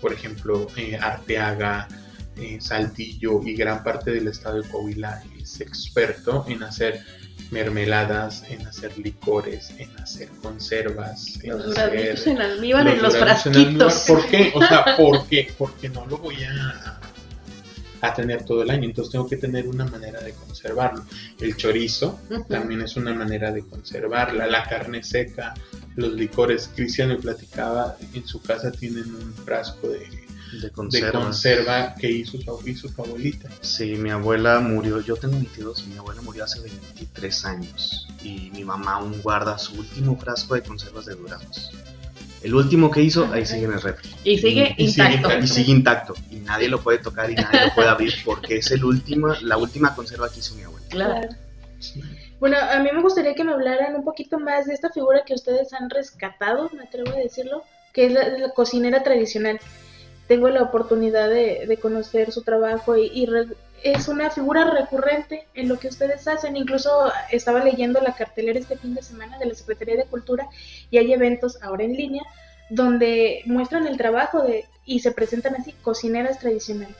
Por 0.01 0.11
ejemplo, 0.11 0.69
Arteaga, 0.99 1.87
Saltillo 2.59 3.43
y 3.43 3.55
gran 3.55 3.83
parte 3.83 4.09
del 4.09 4.27
estado 4.27 4.63
de 4.63 4.67
Coahuila 4.67 5.21
es 5.55 5.61
experto 5.61 6.45
en 6.47 6.63
hacer 6.63 7.01
mermeladas, 7.51 8.43
en 8.49 8.65
hacer 8.67 8.97
licores, 8.97 9.69
en 9.77 9.95
hacer 9.99 10.29
conservas, 10.41 11.39
en 11.43 11.57
Los 11.57 11.77
en 12.27 12.41
almíbar, 12.41 12.87
en 12.87 13.01
los 13.01 13.13
en 13.13 13.21
frasquitos. 13.21 14.05
¿Por 14.07 14.25
qué? 14.27 14.51
O 14.55 14.59
sea, 14.59 14.97
¿por 14.97 15.27
qué? 15.27 15.53
Porque 15.57 15.89
no 15.89 16.05
lo 16.07 16.17
voy 16.17 16.43
a, 16.43 16.99
a 18.01 18.13
tener 18.13 18.43
todo 18.43 18.63
el 18.63 18.69
año, 18.69 18.85
entonces 18.85 19.11
tengo 19.11 19.27
que 19.27 19.37
tener 19.37 19.67
una 19.67 19.85
manera 19.85 20.21
de 20.21 20.33
conservarlo. 20.33 21.05
El 21.39 21.55
chorizo 21.55 22.19
también 22.49 22.81
es 22.81 22.95
una 22.95 23.13
manera 23.13 23.51
de 23.51 23.65
conservarla, 23.65 24.47
la 24.47 24.63
carne 24.63 25.03
seca, 25.03 25.53
los 25.95 26.13
licores. 26.13 26.69
Cristian 26.75 27.09
me 27.09 27.17
platicaba, 27.17 27.95
en 28.13 28.25
su 28.27 28.41
casa 28.41 28.71
tienen 28.71 29.13
un 29.13 29.33
frasco 29.33 29.89
de, 29.89 30.24
De 30.61 30.71
conserva 30.71 31.95
que 31.95 32.11
hizo 32.11 32.37
su, 32.37 32.61
hizo 32.67 32.87
su 32.87 33.01
abuelita. 33.01 33.49
Sí, 33.61 33.95
mi 33.95 34.09
abuela 34.09 34.59
murió, 34.59 35.01
yo 35.01 35.15
tengo 35.15 35.35
22, 35.35 35.87
mi 35.87 35.97
abuela 35.97 36.21
murió 36.21 36.43
hace 36.43 36.59
23 36.61 37.45
años 37.45 38.07
y 38.23 38.51
mi 38.51 38.63
mamá 38.63 38.95
aún 38.95 39.21
guarda 39.21 39.57
su 39.57 39.79
último 39.79 40.17
frasco 40.17 40.55
de 40.55 40.63
conservas 40.63 41.05
de 41.05 41.15
duraznos. 41.15 41.71
El 42.41 42.53
último 42.53 42.91
que 42.91 43.01
hizo, 43.01 43.27
ahí 43.33 43.45
sigue 43.45 43.65
en 43.65 43.73
el 43.73 43.81
refri. 43.81 44.09
Y 44.23 44.37
sigue 44.37 44.75
Y 44.77 44.91
sigue 44.91 45.15
intacto. 45.15 45.43
Y 45.43 45.47
sigue 45.47 45.71
intacto 45.71 46.15
y 46.29 46.35
nadie 46.35 46.69
lo 46.69 46.79
puede 46.79 46.99
tocar 46.99 47.29
y 47.31 47.35
nadie 47.35 47.65
lo 47.65 47.73
puede 47.73 47.89
abrir 47.89 48.13
porque 48.23 48.57
es 48.57 48.69
el 48.71 48.85
último, 48.85 49.33
la 49.41 49.57
última 49.57 49.95
conserva 49.95 50.29
que 50.29 50.39
hizo 50.39 50.53
mi 50.55 50.63
abuela. 50.63 50.87
Claro. 50.89 51.29
Sí. 51.79 52.01
Bueno, 52.39 52.57
a 52.59 52.79
mí 52.79 52.89
me 52.93 53.01
gustaría 53.01 53.33
que 53.33 53.43
me 53.43 53.53
hablaran 53.53 53.95
un 53.95 54.03
poquito 54.03 54.39
más 54.39 54.67
de 54.67 54.73
esta 54.73 54.91
figura 54.91 55.23
que 55.25 55.33
ustedes 55.33 55.73
han 55.73 55.89
rescatado, 55.89 56.69
me 56.73 56.83
atrevo 56.83 57.11
a 57.11 57.15
decirlo, 57.15 57.63
que 57.93 58.07
es 58.07 58.11
la, 58.11 58.27
la 58.27 58.49
cocinera 58.49 59.01
tradicional. 59.01 59.59
Tengo 60.27 60.49
la 60.49 60.63
oportunidad 60.63 61.29
de, 61.29 61.77
conocer 61.81 62.31
su 62.31 62.41
trabajo 62.41 62.97
y, 62.97 63.27
es 63.83 64.07
una 64.07 64.31
figura 64.31 64.71
recurrente 64.71 65.47
en 65.53 65.69
lo 65.69 65.77
que 65.77 65.89
ustedes 65.89 66.27
hacen. 66.27 66.57
Incluso 66.57 67.11
estaba 67.31 67.63
leyendo 67.63 68.01
la 68.01 68.15
cartelera 68.15 68.59
este 68.59 68.77
fin 68.77 68.95
de 68.95 69.03
semana 69.03 69.37
de 69.37 69.45
la 69.45 69.53
Secretaría 69.53 69.97
de 69.97 70.05
Cultura 70.05 70.47
y 70.89 70.97
hay 70.97 71.13
eventos 71.13 71.61
ahora 71.61 71.83
en 71.83 71.93
línea 71.93 72.23
donde 72.69 73.43
muestran 73.45 73.85
el 73.85 73.97
trabajo 73.97 74.41
de 74.41 74.65
y 74.85 74.99
se 74.99 75.11
presentan 75.11 75.55
así 75.55 75.73
cocineras 75.83 76.39
tradicionales. 76.39 76.95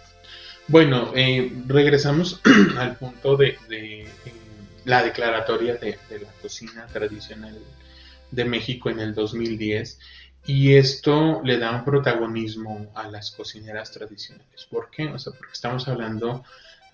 Bueno, 0.68 1.12
eh, 1.16 1.52
regresamos 1.68 2.42
al 2.78 2.98
punto 2.98 3.38
de, 3.38 3.58
eh, 3.70 4.08
la 4.84 5.04
declaratoria 5.04 5.76
de, 5.76 5.98
la 6.10 6.32
cocina 6.42 6.88
tradicional 6.88 7.58
de 8.32 8.46
México 8.46 8.90
en 8.90 9.00
el 9.00 9.14
2010 9.14 10.00
y 10.48 10.76
esto 10.76 11.42
le 11.44 11.58
da 11.58 11.72
un 11.72 11.84
protagonismo 11.84 12.92
a 12.94 13.08
las 13.08 13.32
cocineras 13.32 13.92
tradicionales. 13.92 14.66
¿Por 14.70 14.92
qué? 14.92 15.08
O 15.08 15.18
sea, 15.18 15.34
porque 15.34 15.54
estamos 15.54 15.88
hablando 15.88 16.44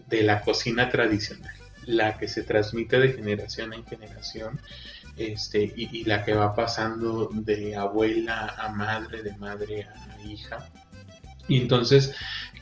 de 0.07 0.23
la 0.23 0.41
cocina 0.41 0.89
tradicional, 0.89 1.53
la 1.85 2.17
que 2.17 2.27
se 2.27 2.43
transmite 2.43 2.99
de 2.99 3.13
generación 3.13 3.73
en 3.73 3.85
generación 3.85 4.59
este, 5.17 5.71
y, 5.75 6.03
la 6.05 6.23
que 6.23 6.33
va 6.33 6.55
pasando 6.55 7.29
de 7.33 7.75
abuela 7.75 8.55
a 8.57 8.69
madre, 8.69 9.21
de 9.21 9.35
madre 9.35 9.83
a 9.83 10.21
hija. 10.25 10.69
Y 11.47 11.59
entonces 11.61 12.15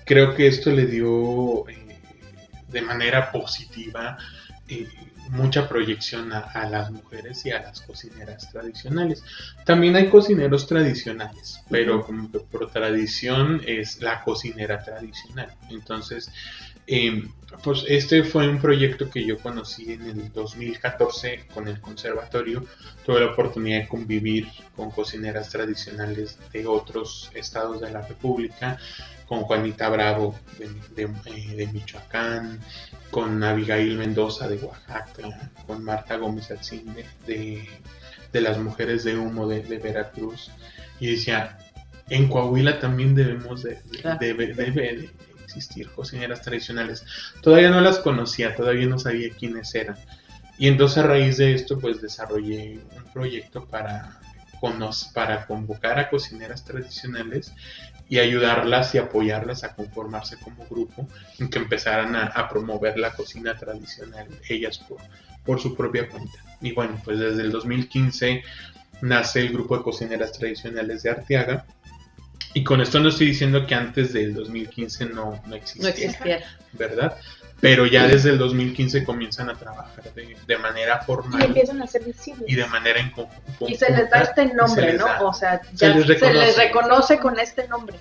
creo 0.05 0.33
que 0.35 0.47
esto 0.47 0.71
le 0.71 0.87
dio 0.87 1.69
eh, 1.69 1.99
de 2.69 2.81
manera 2.81 3.31
positiva 3.31 4.17
eh, 4.67 4.87
mucha 5.29 5.69
proyección 5.69 6.33
a, 6.33 6.69
las 6.69 6.91
mujeres 6.91 7.45
y 7.45 7.51
a 7.51 7.61
las 7.61 7.81
cocineras 7.81 8.49
tradicionales. 8.51 9.23
También 9.65 9.95
hay 9.95 10.09
cocineros 10.09 10.67
tradicionales, 10.67 11.61
pero 11.69 12.03
como 12.03 12.31
que 12.31 12.39
por 12.39 12.71
tradición 12.71 13.61
es 13.65 14.01
la 14.01 14.23
cocinera 14.23 14.83
tradicional. 14.83 15.49
Entonces, 15.69 16.31
em, 16.89 17.31
pues 17.63 17.83
este 17.87 18.23
fue 18.23 18.47
un 18.47 18.59
proyecto 18.59 19.09
que 19.09 19.25
yo 19.25 19.37
conocí 19.37 19.91
en 19.93 20.03
el 20.03 20.31
2014 20.31 21.45
con 21.53 21.67
el 21.67 21.79
conservatorio. 21.81 22.65
Tuve 23.05 23.19
la 23.21 23.31
oportunidad 23.31 23.81
de 23.81 23.87
convivir 23.87 24.47
con 24.75 24.91
cocineras 24.91 25.49
tradicionales 25.49 26.37
de 26.53 26.67
otros 26.67 27.31
estados 27.33 27.81
de 27.81 27.91
la 27.91 28.01
República 28.01 28.77
con 29.29 29.41
Juanita 29.41 29.87
Bravo 29.89 30.35
de, 30.57 31.07
eh, 31.27 31.69
Michoacán, 31.71 32.59
con 33.11 33.43
Abigail 33.43 33.95
Mendoza 33.95 34.47
de 34.47 34.57
Oaxaca, 34.57 35.51
con 35.67 35.83
Marta 35.83 36.17
Gómez 36.17 36.49
Alcín 36.49 36.95
de, 37.27 37.67
las 38.33 38.57
Mujeres 38.57 39.03
de 39.03 39.15
Humo 39.15 39.47
de, 39.47 39.61
Veracruz. 39.77 40.49
Y 40.99 41.11
decía, 41.11 41.59
en 42.09 42.27
Coahuila 42.27 42.79
también 42.79 43.13
debemos 43.13 43.61
de, 43.61 43.79
existir 45.49 45.89
cocineras 45.89 46.41
tradicionales. 46.41 47.03
Todavía 47.41 47.69
no 47.69 47.81
las 47.81 47.99
conocía, 47.99 48.55
todavía 48.55 48.85
no 48.85 48.99
sabía 48.99 49.29
quiénes 49.37 49.73
eran. 49.75 49.97
Y 50.57 50.67
entonces 50.67 50.99
a 50.99 51.03
raíz 51.03 51.37
de 51.37 51.53
esto 51.53 51.79
pues 51.79 52.01
desarrollé 52.01 52.79
un 52.95 53.11
proyecto 53.11 53.65
para, 53.65 54.19
para 55.13 55.47
convocar 55.47 55.97
a 55.99 56.09
cocineras 56.09 56.63
tradicionales 56.63 57.53
y 58.07 58.19
ayudarlas 58.19 58.93
y 58.93 58.97
apoyarlas 58.97 59.63
a 59.63 59.73
conformarse 59.75 60.37
como 60.39 60.65
grupo 60.67 61.07
en 61.39 61.49
que 61.49 61.59
empezaran 61.59 62.15
a, 62.15 62.49
promover 62.49 62.97
la 62.97 63.13
cocina 63.13 63.55
tradicional 63.55 64.27
ellas 64.49 64.79
por, 64.79 64.97
por 65.45 65.59
su 65.59 65.75
propia 65.75 66.09
cuenta. 66.09 66.43
Y 66.61 66.73
bueno, 66.73 66.99
pues 67.03 67.19
desde 67.19 67.41
el 67.43 67.51
2015 67.51 68.43
nace 69.01 69.41
el 69.41 69.53
grupo 69.53 69.77
de 69.77 69.83
cocineras 69.83 70.31
tradicionales 70.31 71.03
de 71.03 71.09
Arteaga. 71.11 71.65
Y 72.53 72.63
con 72.63 72.81
esto 72.81 72.99
no 72.99 73.09
estoy 73.09 73.27
diciendo 73.27 73.65
que 73.67 73.75
antes 73.75 74.13
del 74.13 74.33
2015 74.33 75.05
no, 75.05 75.41
no 75.45 75.55
existía, 75.55 76.43
¿verdad? 76.73 77.15
Pero 77.61 77.85
ya 77.85 78.07
desde 78.07 78.29
el 78.29 78.37
2015 78.37 79.03
comienzan 79.03 79.49
a 79.49 79.55
trabajar 79.55 80.03
de, 80.13 80.57
manera 80.57 80.99
formal. 80.99 81.41
Y 81.41 81.45
empiezan 81.45 81.81
a 81.81 81.87
ser 81.87 82.05
visibles. 82.05 82.49
Y 82.49 82.55
de 82.55 82.65
manera 82.67 82.99
en 82.99 83.11
conjunto. 83.11 83.67
Y 83.67 83.75
se 83.75 83.91
les 83.91 84.09
da 84.09 84.21
este 84.21 84.45
nombre, 84.53 84.93
¿no? 84.93 85.05
o 85.27 85.33
sea, 85.33 85.61
ya 85.73 85.93
se 85.93 86.33
les, 86.33 86.57
reconoce 86.57 87.19
con 87.19 87.37
este 87.37 87.67
nombre. 87.67 87.97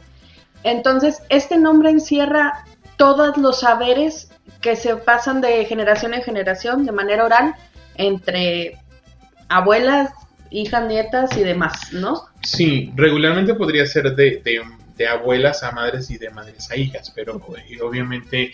Entonces, 0.63 1.23
este 1.29 1.59
nombre 1.59 1.91
encierra 1.91 2.65
todos 2.97 3.37
los 3.37 3.61
saberes 3.61 4.31
que 4.61 4.77
se 4.77 4.97
pasan 4.97 5.41
de 5.41 5.65
generación 5.65 6.15
en 6.15 6.23
generación 6.23 6.87
de 6.87 6.93
manera 6.93 7.25
oral 7.25 7.55
entre 7.97 8.79
abuelas, 9.49 10.13
hijas, 10.51 10.87
nietas 10.87 11.37
y 11.37 11.43
demás, 11.43 11.93
¿no? 11.93 12.28
Sí, 12.43 12.93
regularmente 12.95 13.55
podría 13.55 13.87
ser 13.87 14.15
de, 14.15 14.43
de 14.97 15.09
abuelas 15.09 15.63
a 15.63 15.73
madres 15.73 16.11
y 16.11 16.19
de 16.19 16.31
madres 16.31 16.71
a 16.71 16.77
hijas, 16.77 17.13
pero 17.15 17.41
eh, 17.57 17.81
obviamente 17.81 18.53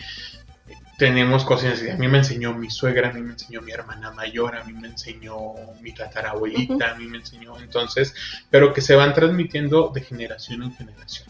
tenemos 0.99 1.45
cosas 1.45 1.83
A 1.93 1.97
mí 1.97 2.09
me 2.09 2.19
enseñó 2.19 2.55
mi 2.55 2.71
suegra, 2.71 3.11
a 3.11 3.13
mí 3.13 3.21
me 3.21 3.33
enseñó 3.33 3.61
mi 3.63 3.73
hermana 3.73 4.13
mayor, 4.13 4.55
a 4.57 4.65
mí 4.65 4.73
me 4.73 4.89
enseñó 4.89 5.55
mi 5.81 5.93
tatarabuelita, 5.93 6.93
a 6.93 6.95
mí 6.95 7.07
me 7.07 7.19
enseñó 7.19 7.59
entonces, 7.59 8.15
pero 8.51 8.73
que 8.73 8.81
se 8.81 8.95
van 8.95 9.13
transmitiendo 9.13 9.89
de 9.89 10.03
generación 10.03 10.63
en 10.63 10.73
generación. 10.75 11.29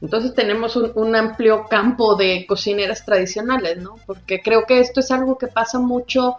Entonces 0.00 0.34
tenemos 0.34 0.76
un, 0.76 1.16
amplio 1.16 1.66
campo 1.68 2.16
de 2.16 2.46
cocineras 2.46 3.04
tradicionales, 3.04 3.78
¿no? 3.78 3.96
Porque 4.06 4.40
creo 4.40 4.64
que 4.66 4.80
esto 4.80 5.00
es 5.00 5.10
algo 5.10 5.38
que 5.38 5.48
pasa 5.48 5.78
mucho, 5.78 6.36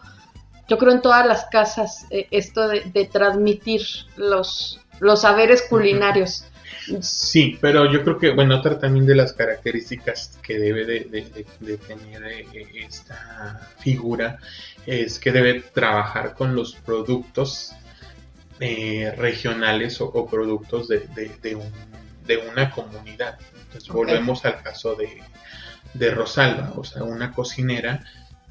yo 0.67 0.77
creo 0.77 0.91
en 0.91 1.01
todas 1.01 1.25
las 1.25 1.45
casas, 1.45 2.05
eh, 2.09 2.27
esto 2.31 2.67
de, 2.67 3.09
transmitir 3.11 3.81
los, 4.17 4.81
los 4.99 5.21
saberes 5.21 5.63
culinarios. 5.63 6.45
Sí, 7.01 7.57
pero 7.59 7.91
yo 7.91 8.03
creo 8.03 8.19
que, 8.19 8.31
bueno, 8.31 8.57
otra 8.57 8.77
también 8.79 9.05
de 9.05 9.15
las 9.15 9.33
características 9.33 10.37
que 10.41 10.59
debe 10.59 10.85
de, 10.85 11.01
tener 11.87 12.23
eh, 12.23 12.67
esta 12.75 13.69
figura 13.79 14.37
es 14.85 15.17
que 15.17 15.31
debe 15.31 15.61
trabajar 15.61 16.35
con 16.35 16.55
los 16.55 16.75
productos 16.75 17.73
eh, 18.59 19.13
regionales 19.17 19.99
o, 19.99 20.27
productos 20.27 20.87
de, 20.87 21.57
una 22.51 22.69
comunidad. 22.69 23.39
Entonces 23.63 23.89
volvemos 23.89 24.45
al 24.45 24.61
caso 24.61 24.95
de 25.93 26.11
Rosalba, 26.11 26.73
o 26.75 26.83
sea, 26.83 27.03
una 27.03 27.31
cocinera 27.31 28.03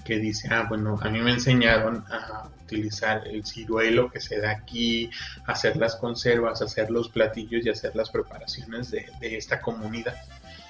que 0.05 0.19
dice, 0.19 0.49
ah, 0.51 0.67
bueno, 0.69 0.99
a 1.01 1.09
mí 1.09 1.21
me 1.21 1.33
enseñaron 1.33 2.05
a 2.11 2.49
utilizar 2.64 3.27
el 3.27 3.45
ciruelo 3.45 4.11
que 4.11 4.21
se 4.21 4.40
da 4.40 4.51
aquí, 4.51 5.11
hacer 5.47 5.77
las 5.77 5.97
conservas, 5.97 6.62
hacer 6.62 6.90
los 6.90 7.09
platillos 7.09 7.64
y 7.64 7.71
hacer 7.71 7.97
las 7.97 8.11
preparaciones 8.11 8.90
de, 8.90 9.07
esta 9.21 9.61
comunidad. 9.61 10.17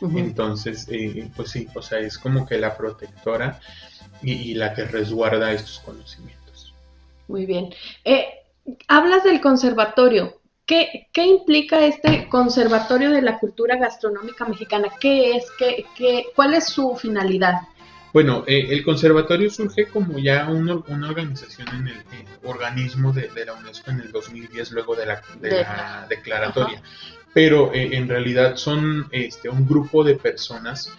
Entonces, 0.00 0.86
eh, 0.90 1.30
pues 1.34 1.50
sí, 1.50 1.66
o 1.74 1.80
sea, 1.80 1.98
es 1.98 2.18
como 2.18 2.46
que 2.46 2.58
la 2.58 2.76
protectora 2.76 3.58
y, 4.22 4.54
la 4.54 4.74
que 4.74 4.84
resguarda 4.84 5.52
estos 5.52 5.80
conocimientos. 5.80 6.74
Muy 7.26 7.46
bien. 7.46 7.72
Eh, 8.04 8.26
hablas 8.88 9.24
del 9.24 9.40
conservatorio. 9.40 10.40
¿Qué, 10.66 11.08
¿Qué, 11.12 11.26
implica 11.26 11.84
este 11.84 12.28
conservatorio 12.28 13.10
de 13.10 13.22
la 13.22 13.38
cultura 13.38 13.76
gastronómica 13.76 14.46
mexicana? 14.46 14.88
¿Qué 14.98 15.36
es? 15.36 15.46
¿Qué, 15.58 15.84
qué, 15.96 16.26
¿Cuál 16.34 16.54
es 16.54 16.66
su 16.66 16.96
finalidad? 16.96 17.60
Bueno, 18.14 18.44
eh, 18.46 18.68
el 18.70 18.84
conservatorio 18.84 19.50
surge 19.50 19.86
como 19.88 20.20
ya 20.20 20.48
una, 20.48 20.74
organización 21.08 21.66
en 21.70 21.88
el 21.88 22.04
organismo 22.44 23.12
de, 23.12 23.28
la 23.44 23.54
UNESCO 23.54 23.90
en 23.90 24.02
el 24.02 24.12
2010, 24.12 24.70
luego 24.70 24.94
de 24.94 25.06
la, 25.06 26.06
declaratoria. 26.08 26.80
Pero 27.32 27.74
eh, 27.74 27.96
en 27.96 28.08
realidad 28.08 28.54
son 28.54 29.08
este, 29.10 29.48
un 29.48 29.66
grupo 29.66 30.04
de 30.04 30.14
personas, 30.14 30.92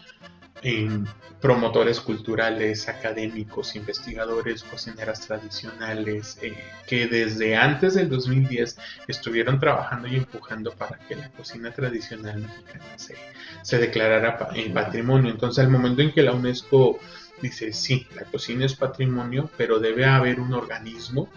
em, 0.65 1.06
promotores 1.39 1.99
culturales, 1.99 2.89
académicos, 2.89 3.75
investigadores, 3.75 4.63
cocineras 4.63 5.21
tradicionales, 5.21 6.39
eh, 6.41 6.58
que 6.88 7.06
desde 7.06 7.56
antes 7.56 7.93
del 7.93 8.10
2010 8.10 8.78
estuvieron 9.08 9.60
trabajando 9.60 10.08
y 10.08 10.15
empujando 10.15 10.71
para 10.71 10.97
que 11.08 11.15
la 11.15 11.30
cocina 11.30 11.71
tradicional 11.71 12.39
mexicana 12.39 12.97
se, 12.97 13.15
se 13.62 13.78
declarara 13.78 14.39
en 14.56 14.73
patrimonio. 14.73 15.32
Entonces, 15.32 15.63
al 15.63 15.69
momento 15.69 16.01
en 16.01 16.12
que 16.12 16.23
la 16.23 16.34
UNESCO 16.34 16.99
dice, 17.43 17.71
sí, 17.71 18.08
la 18.15 18.23
cocina 18.23 18.65
es 18.65 18.73
patrimonio, 18.73 19.51
pero 19.56 19.78
debe 19.78 20.06
haber 20.06 20.39
un 20.39 20.54
organismo 20.54 21.30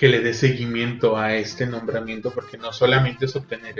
que 0.00 0.08
le 0.08 0.20
dé 0.20 0.32
seguimiento 0.32 1.18
a 1.18 1.34
este 1.34 1.66
nombramiento, 1.66 2.30
porque 2.30 2.56
no 2.56 2.72
solamente 2.72 3.26
es 3.26 3.36
obtener 3.36 3.74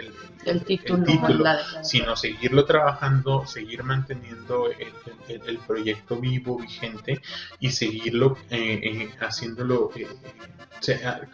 el, 0.44 0.62
título, 0.64 1.42
sino 1.82 2.14
seguirlo 2.14 2.66
trabajando, 2.66 3.46
seguir 3.46 3.84
manteniendo 3.84 4.68
el, 4.68 5.58
proyecto 5.66 6.16
vivo, 6.16 6.58
vigente, 6.58 7.22
y 7.58 7.70
seguirlo 7.70 8.36
eh, 8.50 8.80
eh, 8.82 9.10
haciéndolo, 9.18 9.92
eh, 9.96 10.06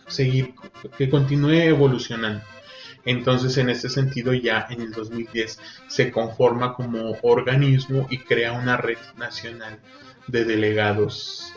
seguir, 0.06 0.54
que 0.96 1.10
continúe 1.10 1.62
evolucionando. 1.62 2.44
Entonces, 3.04 3.56
en 3.56 3.70
este 3.70 3.88
sentido, 3.88 4.34
ya 4.34 4.68
en 4.70 4.82
el 4.82 4.92
2010 4.92 5.58
se 5.88 6.12
conforma 6.12 6.74
como 6.74 7.18
organismo 7.22 8.06
y 8.08 8.18
crea 8.18 8.52
una 8.52 8.76
red 8.76 8.98
nacional 9.16 9.80
de 10.28 10.44
delegados 10.44 11.52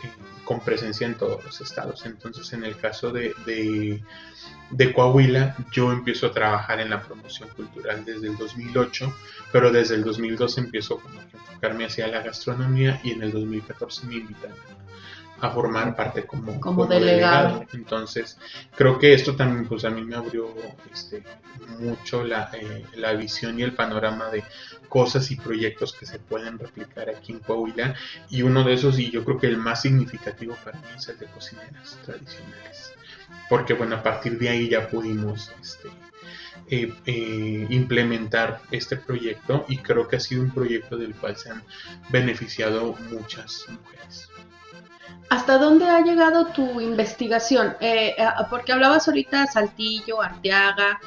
con 0.50 0.58
presencia 0.58 1.06
en 1.06 1.14
todos 1.14 1.44
los 1.44 1.60
estados. 1.60 2.04
Entonces, 2.06 2.52
en 2.54 2.64
el 2.64 2.76
caso 2.76 3.12
de, 3.12 3.32
de, 3.46 4.92
Coahuila, 4.92 5.54
yo 5.70 5.92
empiezo 5.92 6.26
a 6.26 6.32
trabajar 6.32 6.80
en 6.80 6.90
la 6.90 7.00
promoción 7.00 7.48
cultural 7.50 8.04
desde 8.04 8.26
el 8.26 8.36
2008, 8.36 9.14
pero 9.52 9.70
desde 9.70 9.94
el 9.94 10.02
2012 10.02 10.62
empiezo 10.62 11.00
a 11.06 11.36
enfocarme 11.36 11.84
hacia 11.84 12.08
la 12.08 12.22
gastronomía 12.22 13.00
y 13.04 13.12
en 13.12 13.22
el 13.22 13.30
2014 13.30 14.08
me 14.08 14.16
invitan 14.16 14.50
a 15.40 15.50
formar 15.50 15.96
parte 15.96 16.26
como, 16.26 16.60
como, 16.60 16.86
delegado. 16.86 17.64
Entonces, 17.72 18.38
creo 18.74 18.98
que 18.98 19.14
esto 19.14 19.36
también, 19.36 19.66
pues 19.66 19.84
a 19.84 19.90
mí 19.90 20.02
me 20.02 20.16
abrió 20.16 20.54
este, 20.92 21.22
mucho 21.78 22.24
la, 22.24 22.50
eh, 22.52 22.84
la 22.96 23.12
visión 23.14 23.58
y 23.58 23.62
el 23.62 23.74
panorama 23.74 24.28
de 24.28 24.44
cosas 24.88 25.30
y 25.30 25.36
proyectos 25.36 25.92
que 25.92 26.04
se 26.04 26.18
pueden 26.18 26.58
replicar 26.58 27.08
aquí 27.08 27.32
en 27.32 27.38
Coahuila. 27.40 27.94
Y 28.28 28.42
uno 28.42 28.64
de 28.64 28.74
esos, 28.74 28.98
y 28.98 29.10
yo 29.10 29.24
creo 29.24 29.38
que 29.38 29.46
el 29.46 29.56
más 29.56 29.82
significativo 29.82 30.56
para 30.64 30.78
mí, 30.78 30.86
es 30.96 31.08
el 31.08 31.18
de 31.18 31.26
cocineras 31.26 31.98
tradicionales. 32.04 32.92
Porque, 33.48 33.74
bueno, 33.74 33.96
a 33.96 34.02
partir 34.02 34.38
de 34.38 34.48
ahí 34.48 34.68
ya 34.68 34.88
pudimos 34.88 35.50
este, 35.60 35.88
eh, 36.72 36.92
eh, 37.04 37.66
implementar 37.70 38.60
este 38.70 38.96
proyecto 38.96 39.64
y 39.68 39.78
creo 39.78 40.06
que 40.06 40.16
ha 40.16 40.20
sido 40.20 40.42
un 40.42 40.52
proyecto 40.52 40.96
del 40.96 41.14
cual 41.14 41.36
se 41.36 41.50
han 41.50 41.64
beneficiado 42.10 42.94
muchas 43.10 43.66
mujeres. 43.68 44.29
¿Hasta 45.30 45.58
dónde 45.58 45.88
ha 45.88 46.02
llegado 46.02 46.46
tu 46.46 46.80
investigación? 46.80 47.74
Eh, 47.80 48.14
porque 48.50 48.72
hablabas 48.72 49.08
ahorita 49.08 49.46
Saltillo, 49.46 50.20
Arteaga. 50.20 51.00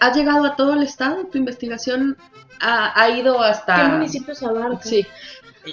¿Ha 0.00 0.12
llegado 0.12 0.44
a 0.46 0.56
todo 0.56 0.74
el 0.74 0.82
estado? 0.82 1.26
¿Tu 1.26 1.38
investigación 1.38 2.16
ha, 2.60 3.08
ido 3.10 3.42
hasta...? 3.42 3.76
¿Qué 3.76 3.88
municipios 3.88 4.42
abarca? 4.42 4.82
Sí. 4.82 5.06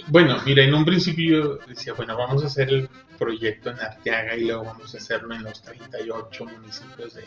Bueno, 0.08 0.38
mira, 0.46 0.64
en 0.64 0.74
un 0.74 0.86
principio 0.86 1.60
decía, 1.68 1.94
bueno, 1.94 2.16
vamos 2.16 2.44
a 2.44 2.48
hacer 2.48 2.70
el 2.70 2.90
proyecto 3.18 3.72
en 3.72 3.80
Arteaga 3.80 4.36
y 4.36 4.46
luego 4.46 4.66
vamos 4.66 4.94
a 4.94 4.98
hacerlo 4.98 5.34
en 5.34 5.44
los 5.44 5.62
38 5.64 6.46
municipios 6.46 7.18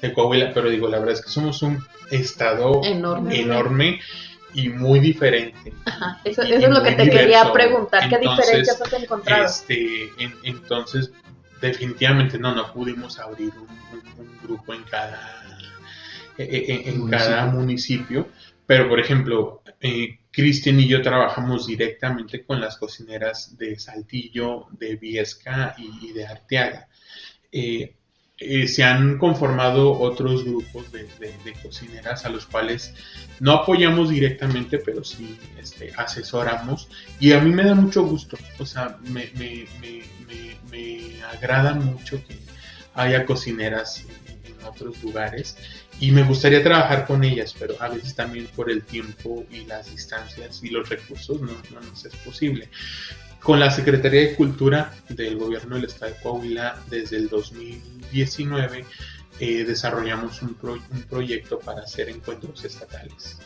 de, 0.00 0.12
Coahuila, 0.12 0.52
pero 0.54 0.70
digo, 0.70 0.88
la 0.88 0.98
verdad 0.98 1.14
es 1.14 1.22
que 1.22 1.30
somos 1.30 1.62
un 1.62 1.84
estado 2.10 2.80
enorme, 2.84 4.00
y 4.54 4.68
muy 4.68 5.00
diferente. 5.00 5.72
Ajá, 5.84 6.20
eso, 6.24 6.42
es 6.42 6.68
lo 6.68 6.82
que 6.82 6.92
te 6.92 7.10
quería 7.10 7.52
preguntar, 7.52 8.08
¿qué 8.08 8.18
diferencias 8.18 8.80
has 8.80 8.92
encontrado? 8.92 9.44
Este, 9.44 10.10
entonces, 10.42 11.12
definitivamente 11.60 12.38
no, 12.38 12.54
no 12.54 12.72
pudimos 12.72 13.18
abrir 13.18 13.52
un 13.56 14.38
grupo 14.42 14.74
en 14.74 14.82
cada 14.84 15.42
eh, 16.38 16.64
eh, 16.68 16.82
en, 16.86 17.08
cada 17.08 17.46
municipio. 17.46 18.28
Pero, 18.66 18.88
por 18.88 18.98
ejemplo, 18.98 19.62
eh, 19.80 20.18
Cristian 20.30 20.80
y 20.80 20.88
yo 20.88 21.02
trabajamos 21.02 21.66
directamente 21.66 22.44
con 22.44 22.60
las 22.60 22.78
cocineras 22.78 23.56
de 23.58 23.78
Saltillo, 23.78 24.66
de 24.70 24.96
Viesca 24.96 25.74
y, 25.76 26.12
de 26.12 26.26
Arteaga. 26.26 26.88
Se 28.66 28.82
han 28.84 29.18
conformado 29.18 29.98
otros 29.98 30.44
grupos 30.44 30.90
de, 30.92 31.08
cocineras 31.62 32.24
a 32.24 32.28
los 32.28 32.46
cuales 32.46 32.94
no 33.40 33.52
apoyamos 33.52 34.10
directamente, 34.10 34.78
pero 34.78 35.04
sí 35.04 35.38
este, 35.60 35.92
asesoramos. 35.96 36.88
Y 37.20 37.32
a 37.32 37.40
mí 37.40 37.50
me 37.50 37.64
da 37.64 37.74
mucho 37.74 38.04
gusto, 38.04 38.36
o 38.58 38.66
sea, 38.66 38.98
me, 39.04 39.30
me, 39.36 39.66
me, 39.80 40.02
me 40.70 41.22
agrada 41.24 41.74
mucho 41.74 42.22
que 42.26 42.36
haya 42.94 43.24
cocineras 43.24 44.04
en 44.26 44.64
otros 44.64 45.02
lugares 45.02 45.56
y 46.00 46.10
me 46.10 46.24
gustaría 46.24 46.62
trabajar 46.62 47.06
con 47.06 47.22
ellas, 47.22 47.54
pero 47.58 47.76
a 47.80 47.88
veces 47.88 48.14
también 48.14 48.46
por 48.56 48.70
el 48.70 48.82
tiempo 48.82 49.44
y 49.50 49.64
las 49.66 49.90
distancias 49.90 50.60
y 50.62 50.70
los 50.70 50.88
recursos 50.88 51.40
no, 51.40 51.52
nos 51.80 52.04
es 52.04 52.14
posible. 52.16 52.68
Con 53.42 53.58
la 53.58 53.72
Secretaría 53.72 54.20
de 54.20 54.36
Cultura 54.36 54.94
del 55.08 55.36
Gobierno 55.36 55.74
del 55.74 55.86
Estado 55.86 56.12
de 56.12 56.20
Coahuila, 56.20 56.80
desde 56.88 57.16
el 57.16 57.28
2019, 57.28 58.84
eh, 59.40 59.64
desarrollamos 59.64 60.40
un, 60.42 60.56
proyecto 61.10 61.58
para 61.58 61.82
hacer 61.82 62.08
encuentros 62.08 62.64
estatales 62.64 63.38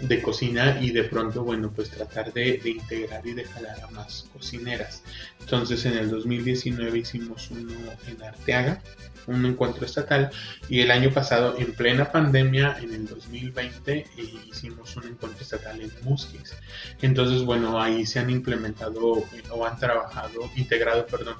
de 0.00 0.22
cocina 0.22 0.78
y 0.80 0.90
de 0.90 1.04
pronto, 1.04 1.44
bueno, 1.44 1.70
pues 1.70 1.90
tratar 1.90 2.32
de, 2.32 2.58
de, 2.58 2.70
integrar 2.70 3.26
y 3.26 3.34
de 3.34 3.44
jalar 3.44 3.78
a 3.82 3.90
más 3.90 4.26
cocineras. 4.32 5.02
Entonces 5.40 5.84
en 5.84 5.98
el 5.98 6.08
2019 6.08 6.98
hicimos 6.98 7.50
uno 7.50 7.72
en 8.06 8.22
Arteaga, 8.22 8.80
un 9.26 9.44
encuentro 9.44 9.84
estatal 9.84 10.30
y 10.68 10.80
el 10.80 10.90
año 10.90 11.10
pasado 11.10 11.56
en 11.58 11.72
plena 11.72 12.10
pandemia 12.10 12.76
en 12.80 12.94
el 12.94 13.06
2020 13.06 13.92
eh, 13.92 14.06
hicimos 14.48 14.96
un 14.96 15.04
encuentro 15.04 15.42
estatal 15.42 15.80
en 15.80 15.90
Musquis. 16.02 16.54
Entonces 17.02 17.42
bueno 17.42 17.80
ahí 17.80 18.06
se 18.06 18.18
han 18.18 18.30
implementado 18.30 19.18
eh, 19.18 19.42
o 19.50 19.66
han 19.66 19.78
trabajado 19.78 20.50
integrado 20.56 21.06
perdón 21.06 21.36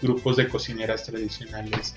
grupos 0.00 0.36
de 0.36 0.48
cocineras 0.48 1.04
tradicionales 1.04 1.94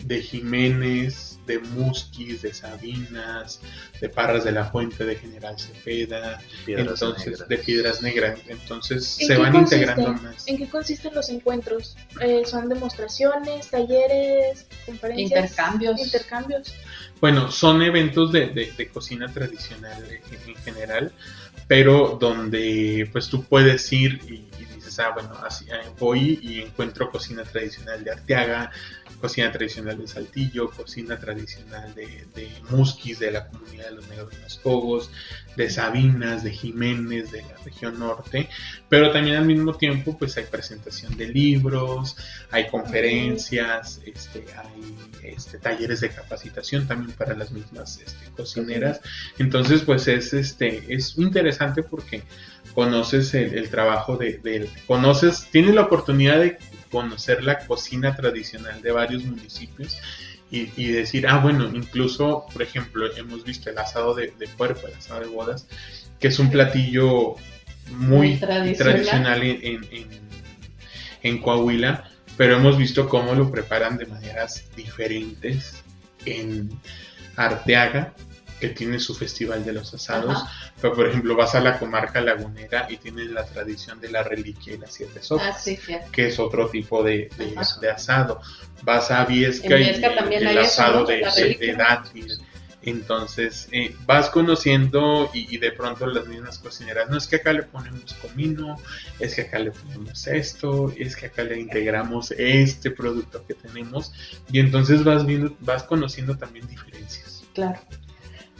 de 0.00 0.22
Jiménez, 0.22 1.37
de 1.48 1.58
Musquis, 1.58 2.42
de 2.42 2.54
Sabinas, 2.54 3.60
de 4.00 4.08
Parras 4.08 4.44
de 4.44 4.52
la 4.52 4.66
Fuente, 4.66 5.04
de 5.04 5.16
General 5.16 5.58
Cepeda, 5.58 6.40
entonces 6.66 7.48
de 7.48 7.58
Piedras 7.58 8.00
Negras. 8.02 8.38
Entonces 8.46 9.04
se 9.04 9.36
van 9.36 9.56
integrando 9.56 10.12
más. 10.12 10.46
¿En 10.46 10.58
qué 10.58 10.68
consisten 10.68 11.14
los 11.14 11.28
encuentros? 11.30 11.96
Eh, 12.20 12.42
¿Son 12.44 12.68
demostraciones, 12.68 13.68
talleres, 13.68 14.66
conferencias? 14.86 15.50
Intercambios. 15.50 16.00
Intercambios. 16.00 16.74
Bueno, 17.20 17.50
son 17.50 17.82
eventos 17.82 18.30
de, 18.30 18.48
de, 18.48 18.88
cocina 18.88 19.26
tradicional 19.26 20.04
en, 20.10 20.54
general, 20.56 21.12
pero 21.66 22.16
donde 22.20 23.08
pues 23.10 23.28
tú 23.28 23.42
puedes 23.42 23.92
ir 23.92 24.20
y, 24.28 24.46
dices, 24.74 25.00
ah, 25.00 25.10
bueno, 25.14 25.32
así, 25.44 25.64
eh, 25.64 25.90
voy 25.98 26.38
y 26.40 26.60
encuentro 26.60 27.10
cocina 27.10 27.42
tradicional 27.42 28.04
de 28.04 28.12
Arteaga, 28.12 28.70
cocina 29.20 29.50
tradicional 29.52 29.98
de 29.98 30.06
Saltillo, 30.06 30.70
cocina 30.70 31.18
tradicional 31.18 31.94
de, 31.94 32.26
de 32.34 32.48
Musquis, 32.70 33.18
de 33.18 33.30
la 33.30 33.48
comunidad 33.48 33.86
de 33.86 33.96
los 33.96 34.08
Negros 34.08 34.30
de 34.30 34.40
los 34.40 34.58
Cogos, 34.58 35.10
de 35.56 35.68
Sabinas, 35.68 36.44
de 36.44 36.52
Jiménez, 36.52 37.32
de 37.32 37.42
la 37.42 37.56
región 37.64 37.98
norte, 37.98 38.48
pero 38.88 39.10
también 39.10 39.36
al 39.36 39.44
mismo 39.44 39.74
tiempo 39.74 40.16
pues 40.16 40.36
hay 40.36 40.44
presentación 40.44 41.16
de 41.16 41.28
libros, 41.28 42.16
hay 42.50 42.68
conferencias, 42.68 44.00
este, 44.06 44.44
hay 44.56 44.94
este, 45.22 45.58
talleres 45.58 46.00
de 46.00 46.10
capacitación 46.10 46.86
también 46.86 47.12
para 47.12 47.34
las 47.34 47.50
mismas 47.50 47.98
este, 47.98 48.30
cocineras, 48.36 49.00
entonces 49.38 49.82
pues 49.82 50.06
es, 50.06 50.32
este, 50.32 50.94
es 50.94 51.18
interesante 51.18 51.82
porque 51.82 52.22
conoces 52.78 53.34
el, 53.34 53.68
trabajo 53.70 54.16
de, 54.16 54.38
de, 54.38 54.70
conoces, 54.86 55.48
tienes 55.50 55.74
la 55.74 55.80
oportunidad 55.80 56.38
de 56.38 56.58
conocer 56.92 57.42
la 57.42 57.58
cocina 57.58 58.14
tradicional 58.14 58.80
de 58.82 58.92
varios 58.92 59.24
municipios 59.24 59.98
y, 60.48 60.86
decir, 60.92 61.26
ah, 61.26 61.38
bueno, 61.38 61.68
incluso, 61.74 62.46
por 62.52 62.62
ejemplo, 62.62 63.12
hemos 63.16 63.42
visto 63.42 63.68
el 63.68 63.78
asado 63.78 64.14
de, 64.14 64.32
de 64.38 64.46
puerco, 64.46 64.86
el 64.86 64.94
asado 64.94 65.22
de 65.22 65.26
bodas, 65.26 65.66
que 66.20 66.28
es 66.28 66.38
un 66.38 66.52
platillo 66.52 67.34
muy, 67.90 68.36
tradicional, 68.36 69.42
en, 69.42 69.84
en, 71.24 71.38
Coahuila, 71.42 72.08
pero 72.36 72.58
hemos 72.58 72.78
visto 72.78 73.08
cómo 73.08 73.34
lo 73.34 73.50
preparan 73.50 73.96
de 73.96 74.06
maneras 74.06 74.66
diferentes 74.76 75.82
en 76.26 76.70
Arteaga, 77.34 78.14
que 78.58 78.68
tiene 78.70 78.98
su 78.98 79.14
festival 79.14 79.64
de 79.64 79.72
los 79.72 79.92
asados, 79.94 80.44
pero 80.80 80.94
por 80.94 81.08
ejemplo 81.08 81.36
vas 81.36 81.54
a 81.54 81.60
la 81.60 81.78
comarca 81.78 82.20
lagunera 82.20 82.86
y 82.90 82.96
tienes 82.96 83.30
la 83.30 83.44
tradición 83.44 84.00
de 84.00 84.10
la 84.10 84.22
reliquia 84.22 84.74
y 84.74 84.78
las 84.78 84.94
siete 84.94 85.22
sopas, 85.22 85.66
ah, 85.68 86.00
que 86.10 86.28
es 86.28 86.38
otro 86.38 86.68
tipo 86.68 87.02
de, 87.02 87.30
de, 87.36 87.90
asado. 87.90 88.40
Vas 88.82 89.10
a 89.10 89.24
Viesca, 89.24 89.78
y, 89.78 89.88
el 89.88 90.58
asado 90.58 91.04
de, 91.04 91.18
de, 91.58 91.74
dátil. 91.76 92.32
Entonces 92.80 93.68
eh, 93.72 93.94
vas 94.06 94.30
conociendo 94.30 95.30
y, 95.34 95.58
de 95.58 95.72
pronto 95.72 96.06
las 96.06 96.26
mismas 96.26 96.58
cocineras, 96.58 97.10
no 97.10 97.18
es 97.18 97.26
que 97.26 97.36
acá 97.36 97.52
le 97.52 97.64
ponemos 97.64 98.14
comino, 98.14 98.76
es 99.18 99.34
que 99.34 99.42
acá 99.42 99.58
le 99.58 99.72
ponemos 99.72 100.26
esto, 100.26 100.92
es 100.96 101.16
que 101.16 101.26
acá 101.26 101.42
le 101.42 101.58
integramos 101.58 102.30
este 102.30 102.90
producto 102.90 103.44
que 103.46 103.54
tenemos 103.54 104.12
y 104.50 104.60
entonces 104.60 105.02
vas 105.04 105.26
viendo, 105.26 105.56
vas 105.60 105.82
conociendo 105.82 106.36
también 106.36 106.66
diferencias. 106.68 107.44
Claro 107.52 107.80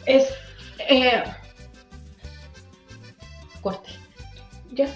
es 0.06 0.28
eh, 0.88 1.22
corte. 3.60 3.90
Ya, 4.72 4.86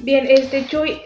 Bien, 0.00 0.26
este 0.28 0.66
Chuy, 0.66 1.00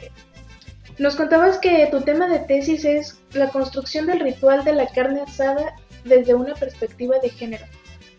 nos 0.98 1.14
contabas 1.16 1.58
que 1.58 1.86
tu 1.90 2.00
tema 2.00 2.28
de 2.28 2.40
tesis 2.40 2.84
es 2.84 3.18
la 3.32 3.48
construcción 3.48 4.06
del 4.06 4.20
ritual 4.20 4.64
de 4.64 4.72
la 4.72 4.86
carne 4.88 5.22
asada 5.22 5.76
desde 6.04 6.34
una 6.34 6.54
perspectiva 6.54 7.18
de 7.20 7.30
género. 7.30 7.64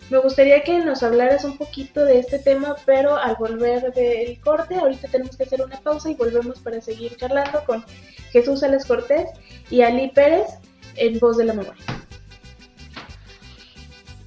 Me 0.09 0.17
gustaría 0.17 0.63
que 0.63 0.79
nos 0.79 1.03
hablaras 1.03 1.43
un 1.45 1.57
poquito 1.57 2.03
de 2.03 2.19
este 2.19 2.39
tema, 2.39 2.75
pero 2.85 3.15
al 3.15 3.35
volver 3.35 3.93
del 3.93 4.39
corte, 4.41 4.75
ahorita 4.75 5.07
tenemos 5.09 5.37
que 5.37 5.43
hacer 5.43 5.61
una 5.61 5.79
pausa 5.79 6.09
y 6.09 6.15
volvemos 6.15 6.59
para 6.59 6.81
seguir 6.81 7.15
charlando 7.17 7.63
con 7.65 7.85
Jesús 8.31 8.63
Alex 8.63 8.85
Cortés 8.85 9.29
y 9.69 9.81
Ali 9.81 10.09
Pérez 10.09 10.47
en 10.95 11.19
Voz 11.19 11.37
de 11.37 11.45
la 11.45 11.53
Memoria. 11.53 12.00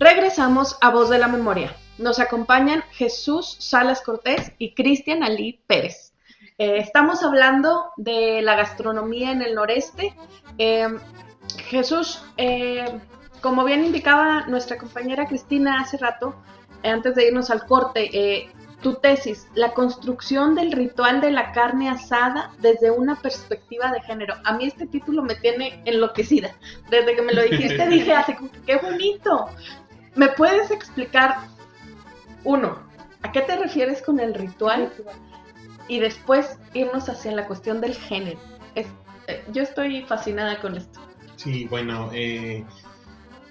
Regresamos 0.05 0.77
a 0.83 0.91
Voz 0.91 1.09
de 1.09 1.19
la 1.19 1.29
Memoria. 1.29 1.75
nos 1.97 2.21
acompañan 2.21 2.85
Jesús 2.91 3.57
Salas 3.59 4.03
Cortés 4.03 4.53
y 4.59 4.75
Cristian 4.75 5.23
Ali 5.23 5.63
Pérez. 5.67 6.13
Eh, 6.59 6.77
estamos 6.77 7.23
hablando 7.23 7.87
de 7.97 8.43
la 8.43 8.55
gastronomía 8.55 9.33
en 9.33 9.41
el 9.41 9.55
noreste. 9.55 10.15
Eh, 10.59 10.89
Jesús, 11.69 12.23
eh, 12.37 12.85
como 13.41 13.65
bien 13.65 13.83
indicaba 13.83 14.45
nuestra 14.47 14.77
compañera 14.77 15.27
Cristina 15.27 15.81
hace 15.81 15.97
rato, 15.97 16.35
antes 16.83 17.15
de 17.15 17.29
irnos 17.29 17.49
al 17.49 17.65
corte, 17.65 18.51
tu 18.85 18.97
tesis, 18.97 19.49
la 19.55 19.73
construcción 19.73 20.55
del 20.55 20.71
ritual 20.71 21.23
de 21.23 21.31
la 21.31 21.53
carne 21.53 21.89
asada 21.89 22.53
desde 22.59 22.91
una 22.91 23.17
perspectiva 23.23 23.91
de 23.91 24.03
género. 24.03 24.35
A 24.45 24.59
mí 24.59 24.67
este 24.67 24.87
título 24.87 25.23
me 25.23 25.37
tiene 25.37 25.81
enloquecida. 25.87 26.55
Desde 26.91 27.17
que 27.17 27.23
me 27.23 27.33
lo 27.33 27.41
dijiste 27.41 27.89
dije, 27.89 28.13
hace 28.13 28.37
qué 28.67 28.77
bonito. 28.77 29.49
¿Me 30.15 30.29
puedes 30.29 30.71
explicar 30.71 31.37
uno, 32.45 32.79
¿a 33.23 33.33
qué 33.33 33.41
te 33.41 33.57
refieres 33.57 34.03
con 34.03 34.21
el 34.21 34.35
ritual? 34.35 34.93
Y 35.89 35.99
después 35.99 36.59
irnos 36.73 37.09
hacia 37.09 37.33
la 37.33 37.47
cuestión 37.47 37.81
del 37.81 37.95
género. 37.95 38.39
Eh, 38.75 38.87
yo 39.53 39.63
estoy 39.63 40.03
fascinada 40.03 40.61
con 40.61 40.77
esto. 40.77 41.01
Sí, 41.37 41.67
bueno, 41.67 42.11
eh, 42.13 42.65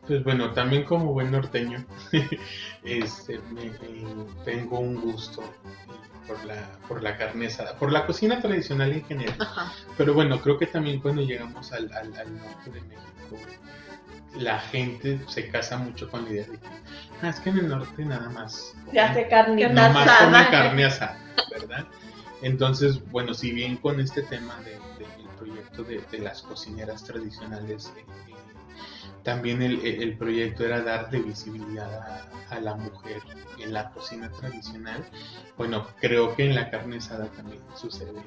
pues 0.08 0.24
bueno, 0.24 0.52
también 0.52 0.84
como 0.84 1.14
buen 1.14 1.32
norteño, 1.32 1.86
este, 2.84 3.36
eh, 3.36 4.06
tengo 4.46 4.80
un 4.80 5.02
gusto 5.02 5.44
por 6.28 6.44
la, 6.46 6.56
por 6.88 7.04
la 7.04 7.18
carne 7.18 7.48
asada, 7.48 7.76
por 7.76 7.92
la 7.92 8.06
cocina 8.06 8.42
tradicional 8.42 8.92
en 8.92 9.06
general. 9.06 9.38
Pero 9.98 10.14
bueno, 10.14 10.42
creo 10.42 10.58
que 10.58 10.68
también 10.68 11.00
cuando 11.00 11.22
llegamos 11.22 11.72
al, 11.72 11.92
al 11.94 12.12
norte 12.12 12.72
de 12.72 12.82
México, 12.82 13.38
la 14.36 14.60
gente 14.60 15.20
se 15.28 15.50
casa 15.50 15.78
mucho 15.78 16.10
con 16.10 16.26
la 16.26 16.32
idea 16.32 16.46
de 16.46 16.58
que, 16.58 16.68
ah, 17.22 17.30
es 17.30 17.40
que 17.40 17.50
en 17.50 17.58
el 17.60 17.70
norte 17.70 18.06
nada 18.06 18.30
más. 18.30 18.76
Se 18.92 19.00
hace 19.00 19.28
carne 19.28 19.66
asada. 19.66 19.90
más 19.90 20.20
come 20.20 20.48
carne 20.50 20.86
asada, 20.86 21.18
¿verdad? 21.52 21.86
Entonces, 22.42 23.00
bueno, 23.12 23.34
si 23.34 23.52
bien 23.52 23.78
con 23.78 24.00
este 24.00 24.24
tema 24.24 24.60
del 24.62 25.08
proyecto 25.38 25.84
de, 25.84 26.20
las 26.20 26.42
cocineras 26.42 27.04
tradicionales, 27.04 27.94
eh, 27.98 28.06
también 29.24 29.62
el, 29.62 30.18
proyecto 30.18 30.66
era 30.66 30.82
darle 30.82 31.22
visibilidad 31.22 32.28
a, 32.50 32.60
la 32.60 32.76
mujer 32.76 33.22
en 33.58 33.74
la 33.74 33.90
cocina 33.90 34.30
tradicional. 34.30 35.04
Bueno, 35.58 35.88
creo 36.00 36.36
que 36.36 36.46
en 36.46 36.56
la 36.56 36.70
carne 36.70 36.98
asada 36.98 37.26
también 37.28 37.62
sucede 37.76 38.22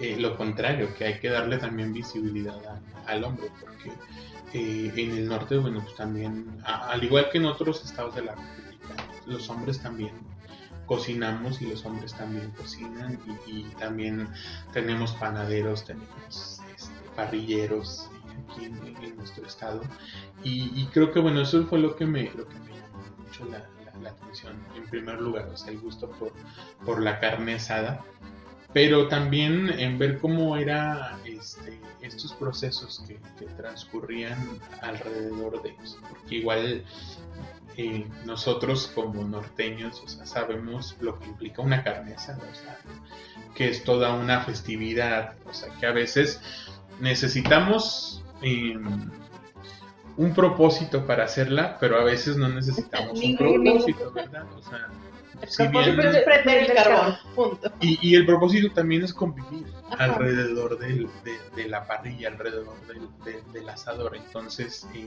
eh, 0.00 0.16
lo 0.18 0.36
contrario, 0.36 0.92
que 0.96 1.04
hay 1.04 1.20
que 1.20 1.28
darle 1.28 1.58
también 1.58 1.92
visibilidad 1.92 2.58
al 3.06 3.22
hombre, 3.22 3.46
porque 3.60 3.92
eh, 4.52 4.92
en 4.96 5.10
el 5.12 5.28
norte, 5.28 5.56
bueno, 5.56 5.82
pues 5.82 5.94
también, 5.94 6.60
al 6.64 7.02
igual 7.04 7.28
que 7.30 7.38
en 7.38 7.46
otros 7.46 7.84
estados 7.84 8.14
de 8.16 8.22
la 8.22 8.34
República, 8.34 8.94
los 9.26 9.48
hombres 9.50 9.80
también 9.80 10.12
cocinamos 10.86 11.62
y 11.62 11.66
los 11.66 11.84
hombres 11.84 12.12
también 12.14 12.50
cocinan 12.50 13.18
y, 13.46 13.62
también 13.78 14.28
tenemos 14.72 15.12
panaderos, 15.12 15.84
tenemos 15.84 16.60
este, 16.74 16.92
parrilleros 17.14 18.10
aquí 18.54 18.66
en, 18.66 19.16
nuestro 19.16 19.46
estado. 19.46 19.82
Y, 20.42 20.86
creo 20.86 21.12
que 21.12 21.20
bueno, 21.20 21.40
eso 21.42 21.64
fue 21.66 21.78
lo 21.78 21.96
que 21.96 22.06
me, 22.06 22.24
lo 22.34 22.46
que 22.48 22.58
me 22.60 22.70
llamó 22.70 23.02
mucho 23.18 23.44
la, 23.46 23.68
atención. 24.08 24.54
En 24.76 24.84
primer 24.90 25.20
lugar, 25.20 25.48
o 25.48 25.56
sea, 25.56 25.72
el 25.72 25.80
gusto 25.80 26.10
por, 26.10 26.32
por 26.84 27.02
la 27.02 27.18
carne 27.20 27.54
asada. 27.54 28.04
Pero 28.74 29.06
también 29.06 29.70
en 29.78 29.98
ver 29.98 30.18
cómo 30.18 30.56
era 30.56 31.16
este, 31.24 31.78
estos 32.02 32.32
procesos 32.34 33.04
que, 33.06 33.18
transcurrían 33.56 34.58
alrededor 34.82 35.62
de 35.62 35.70
ellos, 35.70 35.98
porque 36.08 36.36
igual 36.36 36.84
eh, 37.76 38.06
nosotros 38.24 38.90
como 38.94 39.22
norteños, 39.22 40.02
sabemos 40.24 40.96
lo 41.00 41.20
que 41.20 41.26
implica 41.26 41.62
una 41.62 41.84
carne 41.84 42.14
asada, 42.14 42.40
que 43.54 43.68
es 43.68 43.84
toda 43.84 44.14
una 44.14 44.40
festividad, 44.40 45.34
o 45.46 45.54
sea, 45.54 45.72
que 45.78 45.86
a 45.86 45.92
veces 45.92 46.40
necesitamos 47.00 48.23
em, 48.44 49.10
un 50.16 50.34
propósito 50.34 51.06
para 51.06 51.24
hacerla, 51.24 51.76
pero 51.80 51.98
a 51.98 52.04
veces 52.04 52.36
no 52.36 52.48
necesitamos 52.48 53.20
un 53.20 53.36
propósito, 53.36 54.12
¿verdad? 54.12 54.46
O 54.56 54.62
sea, 54.62 54.88
y, 57.80 58.14
el 58.14 58.26
propósito 58.26 58.72
también 58.72 59.02
es 59.02 59.12
convivir 59.12 59.66
alrededor 59.98 60.78
de, 60.78 61.08
la 61.68 61.86
parrilla, 61.86 62.28
alrededor 62.28 62.76
del, 63.52 63.68
asador. 63.68 64.16
Entonces, 64.16 64.86
eh, 64.94 65.06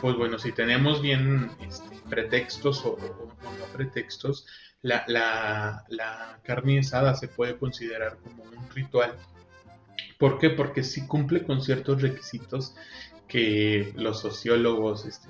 pues 0.00 0.16
bueno, 0.16 0.38
si 0.38 0.52
tenemos 0.52 1.02
bien 1.02 1.50
este, 1.60 1.96
pretextos 2.08 2.84
o, 2.84 2.96
no 3.42 3.64
pretextos, 3.72 4.46
la, 4.82 5.04
la, 5.08 6.38
carne 6.44 6.78
asada 6.80 7.14
se 7.14 7.28
puede 7.28 7.56
considerar 7.56 8.18
como 8.22 8.44
un 8.44 8.70
ritual. 8.70 9.14
¿Por 10.18 10.38
qué? 10.38 10.50
Porque 10.50 10.82
si 10.82 11.06
cumple 11.06 11.44
con 11.44 11.62
ciertos 11.62 12.02
requisitos 12.02 12.74
que 13.28 13.92
los 13.96 14.20
sociólogos, 14.20 15.06
este, 15.06 15.28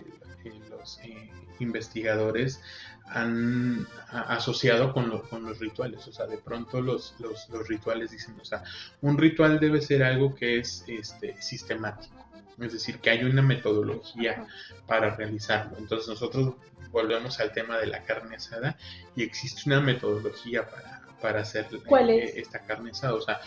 los 0.71 0.99
eh, 1.03 1.31
investigadores 1.61 2.61
han 3.07 3.87
asociado 4.09 4.93
con, 4.93 5.21
con, 5.29 5.45
los 5.45 5.59
rituales. 5.59 6.07
O 6.09 6.13
sea, 6.13 6.27
de 6.27 6.39
pronto 6.39 6.81
los, 6.81 7.15
los, 7.19 7.69
rituales 7.69 8.11
dicen, 8.11 8.39
o 8.41 8.45
sea, 8.45 8.63
un 9.03 9.19
ritual 9.19 9.61
debe 9.61 9.81
ser 9.81 10.03
algo 10.03 10.35
que 10.35 10.59
es 10.59 10.85
este, 10.89 11.41
sistemático. 11.41 12.15
Es 12.59 12.73
decir, 12.73 12.99
que 12.99 13.11
hay 13.11 13.25
una 13.25 13.43
metodología 13.43 14.47
para 14.87 15.15
realizarlo. 15.15 15.77
Entonces 15.79 16.09
nosotros 16.09 16.55
volvemos 16.91 17.41
al 17.41 17.53
tema 17.53 17.79
de 17.79 17.89
la 17.89 18.05
carne 18.05 18.37
asada 18.37 18.79
y 19.17 19.23
existe 19.23 19.63
una 19.67 19.81
metodología 19.81 20.69
para, 20.69 21.04
para 21.25 21.41
hacer 21.41 21.67
eh, 21.73 22.33
esta 22.37 22.59
carne 22.59 22.91
asada. 22.91 23.15
O 23.15 23.21
sea, 23.23 23.41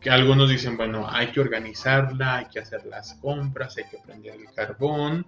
que 0.00 0.10
algunos 0.10 0.50
dicen, 0.50 0.76
bueno, 0.76 1.06
hay 1.08 1.28
que 1.28 1.38
organizarla, 1.38 2.38
hay 2.38 2.46
que 2.46 2.58
hacer 2.58 2.84
las 2.86 3.14
compras, 3.22 3.76
hay 3.76 3.84
que 3.84 3.98
prender 3.98 4.34
el 4.34 4.52
carbón, 4.52 5.24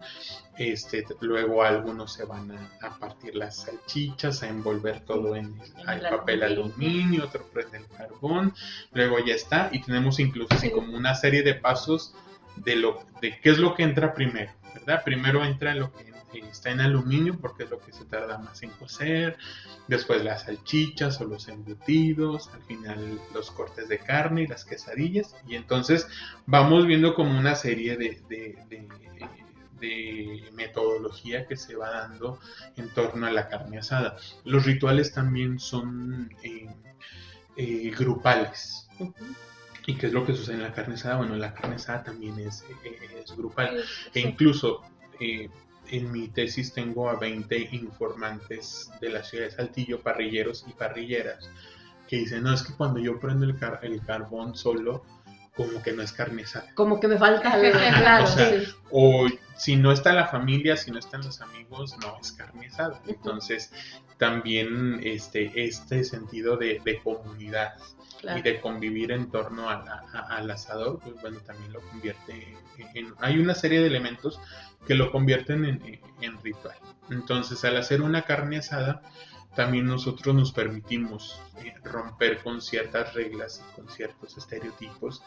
este, 0.58 1.04
luego 1.20 1.62
algunos 1.62 2.12
se 2.12 2.24
van 2.24 2.50
a, 2.80 2.98
partir 2.98 3.36
las 3.36 3.54
salchichas, 3.54 4.42
a 4.42 4.48
envolver 4.48 5.04
todo 5.04 5.36
en 5.36 5.56
el, 5.86 6.00
papel 6.00 6.42
aluminio, 6.42 7.26
otro 7.26 7.46
prende 7.52 7.78
el 7.78 7.86
carbón, 7.86 8.52
luego 8.92 9.20
ya 9.24 9.36
está, 9.36 9.68
y 9.70 9.80
tenemos 9.80 10.18
incluso 10.18 10.52
así 10.54 10.72
como 10.72 10.96
una 10.96 11.14
serie 11.14 11.44
de 11.44 11.54
pasos 11.54 12.16
de 12.56 12.74
lo 12.74 13.00
de 13.20 13.38
qué 13.38 13.50
es 13.50 13.58
lo 13.58 13.76
que 13.76 13.84
entra 13.84 14.12
primero, 14.12 14.50
¿verdad? 14.74 15.04
Primero 15.04 15.44
entra 15.44 15.72
lo 15.72 15.92
que 15.92 16.11
está 16.40 16.70
en 16.70 16.80
aluminio 16.80 17.38
porque 17.38 17.64
es 17.64 17.70
lo 17.70 17.80
que 17.80 17.92
se 17.92 18.04
tarda 18.04 18.38
más 18.38 18.62
en 18.62 18.70
cocer, 18.70 19.36
después 19.88 20.24
las 20.24 20.42
salchichas 20.42 21.20
o 21.20 21.24
los 21.24 21.48
embutidos, 21.48 22.50
al 22.52 22.62
final 22.62 23.20
los 23.34 23.50
cortes 23.50 23.88
de 23.88 23.98
carne 23.98 24.42
y 24.42 24.46
las 24.46 24.64
quesadillas, 24.64 25.34
y 25.46 25.56
entonces 25.56 26.08
vamos 26.46 26.86
viendo 26.86 27.14
como 27.14 27.38
una 27.38 27.54
serie 27.54 27.96
de, 27.96 28.22
de, 28.28 28.58
metodología 30.52 31.46
que 31.48 31.56
se 31.56 31.74
va 31.74 31.90
dando 31.90 32.38
en 32.76 32.88
torno 32.90 33.26
a 33.26 33.32
la 33.32 33.48
carne 33.48 33.78
asada. 33.78 34.16
Los 34.44 34.64
rituales 34.64 35.12
también 35.12 35.58
son 35.58 36.30
eh, 36.44 36.68
eh, 37.56 37.92
grupales. 37.98 38.88
¿Y 39.86 39.96
qué 39.96 40.06
es 40.06 40.12
lo 40.12 40.24
que 40.24 40.34
sucede 40.34 40.54
en 40.56 40.62
la 40.62 40.72
carne 40.72 40.94
asada? 40.94 41.16
Bueno, 41.16 41.34
la 41.34 41.52
carne 41.52 41.76
asada 41.76 42.04
también 42.04 42.38
es, 42.38 42.64
eh, 42.84 43.24
grupal. 43.36 43.82
E 44.14 44.20
incluso 44.20 44.82
en 45.92 46.10
mi 46.10 46.28
tesis 46.28 46.72
tengo 46.72 47.08
a 47.08 47.16
20 47.16 47.68
informantes 47.72 48.90
de 49.00 49.10
la 49.10 49.22
ciudad 49.22 49.44
de 49.44 49.50
Saltillo, 49.50 50.00
parrilleros 50.00 50.64
y 50.66 50.72
parrilleras, 50.72 51.50
que 52.08 52.16
dicen, 52.16 52.42
no, 52.42 52.52
es 52.52 52.62
que 52.62 52.72
cuando 52.72 52.98
yo 52.98 53.20
prendo 53.20 53.44
el, 53.44 53.56
el 53.82 54.04
carbón 54.04 54.56
solo, 54.56 55.04
como 55.54 55.82
que 55.82 55.92
no 55.92 56.02
es 56.02 56.12
carne. 56.12 56.44
Como 56.74 56.98
que 56.98 57.08
me 57.08 57.18
falta 57.18 57.52
algo, 57.52 57.70
claro. 57.98 58.26
O, 58.90 59.28
si 59.56 59.76
no 59.76 59.92
está 59.92 60.12
la 60.14 60.26
familia, 60.26 60.76
si 60.76 60.90
no 60.90 60.98
están 60.98 61.20
los 61.22 61.40
amigos, 61.42 61.94
no 62.00 62.16
es 62.20 62.32
carne 62.32 62.68
asada. 62.68 63.00
Entonces, 63.06 63.70
también 64.22 65.00
este, 65.02 65.50
este 65.64 66.04
sentido 66.04 66.56
de, 66.56 66.80
comunidad 67.02 67.74
y 68.36 68.40
de 68.40 68.60
convivir 68.60 69.10
en 69.10 69.32
torno 69.32 69.68
al 69.68 70.48
asador, 70.48 71.00
pues 71.00 71.20
bueno, 71.20 71.40
también 71.40 71.72
lo 71.72 71.80
convierte 71.80 72.56
en... 72.94 73.12
Hay 73.18 73.40
una 73.40 73.56
serie 73.56 73.80
de 73.80 73.88
elementos 73.88 74.38
que 74.86 74.94
lo 74.94 75.10
convierten 75.10 75.64
en, 76.20 76.40
ritual. 76.40 76.76
Entonces, 77.10 77.64
al 77.64 77.76
hacer 77.76 78.00
una 78.00 78.22
carne 78.22 78.58
asada, 78.58 79.02
también 79.56 79.86
nosotros 79.86 80.36
nos 80.36 80.52
permitimos 80.52 81.40
eh, 81.64 81.74
romper 81.82 82.44
con 82.44 82.60
ciertas 82.62 83.14
reglas 83.14 83.60
y 83.60 83.74
con 83.74 83.90
ciertos 83.90 84.38
estereotipos 84.38 85.20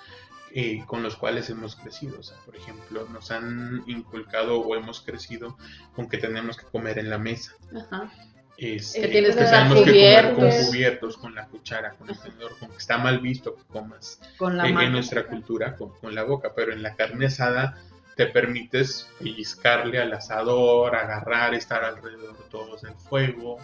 eh, 0.54 0.86
con 0.88 1.04
los 1.04 1.18
cuales 1.18 1.50
hemos 1.50 1.76
crecido. 1.76 2.18
O 2.22 2.24
sea, 2.24 2.38
por 2.46 2.56
ejemplo, 2.56 3.06
nos 3.12 3.30
han 3.32 3.84
inculcado 3.88 4.62
o 4.62 4.74
hemos 4.74 5.02
crecido 5.02 5.58
con 5.98 6.08
que 6.08 6.18
tenemos 6.18 6.56
que 6.56 6.66
comer 6.68 6.98
en 6.98 7.10
la 7.10 7.18
mesa. 7.18 7.52
Ajá. 7.76 8.10
Este, 8.58 9.02
que 9.02 9.08
tienes 9.10 9.36
que, 9.36 9.44
tenemos 9.44 9.84
que 9.84 9.91
comer 9.91 10.34
con 10.34 10.50
cubiertos, 10.50 11.18
con 11.18 11.36
la 11.36 11.46
cuchara, 11.48 11.91
con 11.91 12.10
el 12.10 12.18
tenedor, 12.18 12.58
con 12.58 12.70
que 12.70 12.78
está 12.78 12.98
mal 12.98 13.20
visto 13.20 13.56
que 13.56 13.63
comas 13.63 14.22
en, 14.39 14.91
nuestra 14.91 15.26
cultura 15.28 15.76
con, 15.76 15.89
con, 16.00 16.15
la 16.15 16.24
boca, 16.24 16.54
pero 16.56 16.72
en 16.72 16.82
la 16.82 16.96
carne 16.96 17.26
asada 17.26 17.78
te 18.15 18.28
permites 18.28 19.10
pellizcarle 19.20 20.00
al 20.00 20.13
asador, 20.13 20.96
agarrar, 20.96 21.54
estar 21.54 21.84
alrededor 21.84 22.36
todos 22.50 22.84
del 22.84 22.96
fuego, 22.96 23.58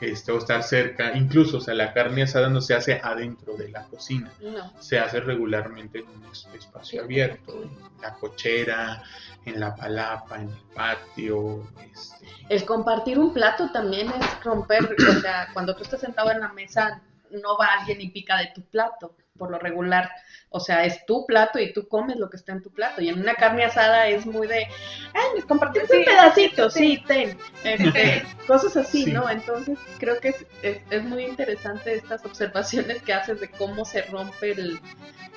este, 0.00 0.32
o 0.32 0.38
estar 0.38 0.62
cerca, 0.62 1.16
incluso, 1.16 1.58
o 1.58 1.60
sea, 1.60 1.74
la 1.74 1.92
carne 1.92 2.22
asada 2.22 2.48
no 2.48 2.60
se 2.60 2.74
hace 2.74 3.00
adentro 3.02 3.56
de 3.56 3.68
la 3.70 3.84
cocina, 3.84 4.32
se 4.80 4.98
hace 4.98 5.20
regularmente 5.20 6.00
en 6.00 6.08
un 6.08 6.24
espacio 6.54 7.02
abierto, 7.02 7.62
en 7.62 8.02
la 8.02 8.14
cochera, 8.14 9.02
en 9.44 9.60
la 9.60 9.74
palapa, 9.74 10.36
en 10.36 10.48
el 10.48 10.62
patio. 10.74 11.70
Este. 11.80 12.26
El 12.48 12.64
compartir 12.64 13.18
un 13.18 13.32
plato 13.32 13.70
también 13.72 14.08
es 14.08 14.44
romper, 14.44 14.96
o 15.08 15.20
sea, 15.20 15.48
cuando 15.52 15.74
tú 15.76 15.84
estás 15.84 16.00
sentado 16.00 16.30
en 16.30 16.40
la 16.40 16.52
mesa, 16.52 17.00
no 17.30 17.56
va 17.56 17.66
alguien 17.78 18.00
y 18.00 18.10
pica 18.10 18.38
de 18.38 18.50
tu 18.54 18.62
plato, 18.62 19.16
por 19.38 19.50
lo 19.50 19.58
regular. 19.58 20.10
O 20.56 20.60
sea, 20.60 20.84
es 20.84 21.04
tu 21.04 21.26
plato 21.26 21.58
y 21.58 21.72
tú 21.72 21.88
comes 21.88 22.16
lo 22.16 22.30
que 22.30 22.36
está 22.36 22.52
en 22.52 22.62
tu 22.62 22.70
plato. 22.70 23.02
Y 23.02 23.08
en 23.08 23.18
una 23.18 23.34
carne 23.34 23.64
asada 23.64 24.06
es 24.06 24.24
muy 24.24 24.46
de, 24.46 24.68
ay, 25.12 25.42
compartimos 25.48 25.90
un 25.90 26.04
pedacito, 26.04 26.70
sí, 26.70 27.02
ten. 27.08 27.36
Este, 27.64 28.24
cosas 28.46 28.76
así, 28.76 29.06
¿no? 29.06 29.28
Entonces, 29.28 29.76
creo 29.98 30.20
que 30.20 30.28
es, 30.28 30.46
es, 30.62 31.02
muy 31.02 31.24
interesante 31.24 31.94
estas 31.94 32.24
observaciones 32.24 33.02
que 33.02 33.12
haces 33.12 33.40
de 33.40 33.50
cómo 33.50 33.84
se 33.84 34.02
rompe 34.02 34.52
el, 34.52 34.78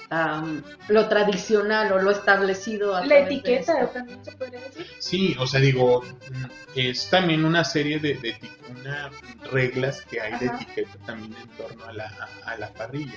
lo 0.10 1.10
tradicional 1.10 1.92
o 1.92 2.02
lo 2.02 2.12
establecido. 2.12 3.04
la 3.04 3.20
etiqueta 3.20 3.92
también 3.92 4.24
se 4.24 4.32
podría 4.34 4.62
decir. 4.62 4.88
Sí, 5.00 5.36
o 5.40 5.46
sea, 5.46 5.60
digo, 5.60 6.04
es 6.76 7.10
también 7.10 7.44
una 7.44 7.64
serie 7.64 8.00
de, 8.00 8.16
de 8.16 8.38
reglas 9.52 10.02
que 10.04 10.22
hay 10.22 10.40
de 10.40 10.48
etiqueta 10.48 10.98
también 11.06 11.36
en 11.42 11.50
torno 11.58 11.86
a 11.86 11.94
la, 11.94 12.30
a, 12.46 12.58
la 12.58 12.70
parrilla. 12.74 13.16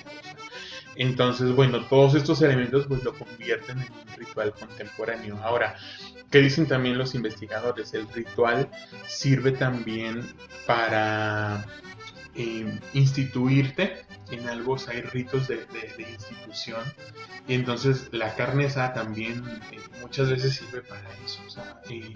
entonces, 0.96 1.52
bueno, 1.52 1.84
todos 1.86 2.14
estos 2.14 2.42
elementos 2.42 2.86
pues 2.86 3.04
lo 3.04 3.14
convierten 3.14 3.78
en 3.78 3.92
un 3.92 4.16
ritual 4.16 4.52
contemporáneo. 4.52 5.38
Ahora, 5.42 5.76
¿qué 6.30 6.38
dicen 6.38 6.66
también 6.66 6.98
los 6.98 7.14
investigadores? 7.14 7.94
El 7.94 8.08
ritual 8.08 8.68
sirve 9.06 9.52
también 9.52 10.26
para 10.66 11.64
eh, 12.34 12.78
instituirte 12.94 14.04
en 14.30 14.48
algo, 14.48 14.76
hay 14.88 15.02
ritos 15.02 15.48
de, 15.48 15.66
institución 15.98 16.82
y 17.48 17.54
entonces 17.54 18.08
la 18.12 18.34
carne 18.36 18.68
también 18.68 19.44
eh, 19.72 19.78
muchas 20.00 20.30
veces 20.30 20.54
sirve 20.54 20.82
para 20.82 21.08
eso, 21.24 21.40
o 21.46 21.50
sea, 21.50 21.80
eh, 21.90 22.14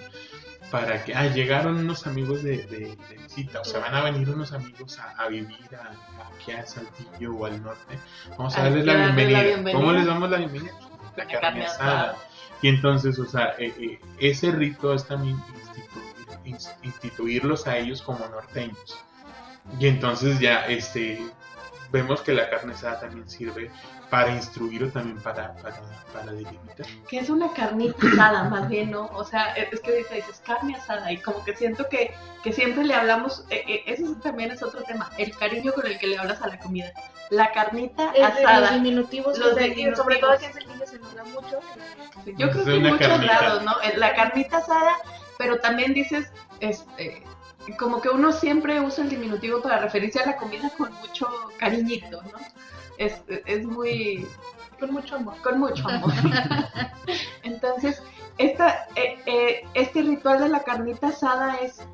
para 0.71 1.05
que, 1.05 1.15
ah, 1.15 1.27
llegaron 1.27 1.77
unos 1.79 2.07
amigos 2.07 2.43
de, 2.43 2.97
visita, 3.11 3.61
o 3.61 3.65
sea, 3.65 3.81
van 3.81 3.95
a 3.95 4.03
venir 4.03 4.31
unos 4.31 4.53
amigos 4.53 4.99
a, 4.99 5.27
vivir 5.29 5.59
aquí 6.37 6.53
a 6.53 6.65
Saltillo 6.65 7.35
o 7.35 7.47
al 7.47 7.63
norte, 7.63 7.99
vamos 8.39 8.57
a 8.57 8.63
darles 8.63 8.85
la 8.85 8.95
bienvenida. 8.95 9.73
¿Cómo 9.73 9.93
les 9.93 10.07
damos 10.07 10.31
la 10.31 10.39
bienvenida? 10.39 10.73
La, 11.17 11.27
carne, 11.27 11.65
asada. 11.65 12.17
Y 12.63 12.69
entonces, 12.69 13.19
o 13.19 13.27
sea, 13.27 13.55
ese 14.19 14.51
rito 14.53 14.95
es 14.95 15.05
también 15.07 15.37
instituirlos 16.83 17.67
a 17.67 17.79
ellos 17.79 18.03
como 18.03 18.27
norteños. 18.29 19.05
Y 19.79 19.87
entonces 19.89 20.39
ya, 20.39 20.67
este, 20.67 21.21
vemos 21.91 22.23
que 22.23 22.33
la 22.33 22.51
carne 22.51 22.75
asada 22.75 23.01
también 23.01 23.29
sirve 23.29 23.71
para 24.11 24.31
instruir 24.31 24.85
o 24.85 24.89
también 24.91 25.21
para, 25.21 25.55
para, 25.57 25.81
para 26.13 26.33
delimitar. 26.33 26.87
Que 27.09 27.19
es 27.19 27.31
una 27.31 27.53
carnita 27.53 28.07
asada, 28.07 28.45
más 28.45 28.69
bien, 28.69 28.91
¿no? 28.91 29.07
O 29.07 29.25
sea, 29.25 29.55
es 29.55 29.81
que 29.81 29.93
dices, 29.97 30.17
dices 30.17 30.43
carne 30.45 30.77
asada 30.77 31.11
y 31.11 31.19
como 31.19 31.45
que 31.45 31.57
siento 31.57 31.89
que, 31.89 32.15
que 32.43 32.53
siempre 32.53 32.85
le 32.85 32.95
hablamos, 32.95 33.45
eh, 33.51 33.65
eh, 33.67 33.83
eso 33.87 34.15
también 34.23 34.51
es 34.51 34.63
otro 34.63 34.83
tema, 34.83 35.11
el 35.19 35.37
cariño 35.37 35.73
con 35.73 35.87
el 35.87 35.99
que 35.99 36.07
le 36.09 36.19
hablas 36.19 36.43
a 36.43 36.49
la 36.49 36.59
comida. 36.59 36.93
La 37.31 37.53
carnita 37.53 38.11
asada. 38.11 38.61
los 38.61 38.73
diminutivos, 38.75 39.39
los 39.39 39.57
de, 39.57 39.95
sobre 39.97 40.19
todo 40.19 40.33
aquí 40.33 40.45
en 40.45 40.53
Sevilla 40.53 40.87
se 40.87 40.99
nos 40.99 41.15
da 41.15 41.25
mucho. 41.25 41.61
Yo 42.37 42.51
creo 42.51 42.65
que 42.65 42.75
en 42.75 42.83
muchos 42.83 43.25
lados, 43.25 43.63
¿no? 43.63 43.73
La 43.97 44.15
carnita 44.15 44.59
asada, 44.59 44.97
pero 45.39 45.59
también 45.59 45.95
dices, 45.95 46.31
este 46.61 47.25
como 47.73 48.01
que 48.01 48.09
uno 48.09 48.33
siempre 48.33 48.81
usa 48.81 49.05
el 49.05 49.11
diminutivo 49.11 49.61
para 49.63 49.79
referirse 49.79 50.21
a 50.21 50.27
la 50.27 50.37
comida 50.37 50.71
con 50.77 50.93
mucho 50.95 51.29
cariñito, 51.59 52.23
¿no? 52.23 52.39
Es, 52.99 53.23
es 53.29 53.65
muy... 53.65 54.27
Con 54.79 54.93
mucho 54.93 55.17
amor. 55.17 55.35
Con 55.43 55.61
mucho 55.61 55.89
amor. 55.89 56.13
Entonces, 57.43 58.03
esta, 58.39 58.87
eh, 58.97 59.19
eh, 59.27 59.67
este 59.75 60.03
ritual 60.03 60.41
de 60.41 60.49
la 60.49 60.63
carnita 60.63 61.09
asada 61.09 61.57
es, 61.57 61.87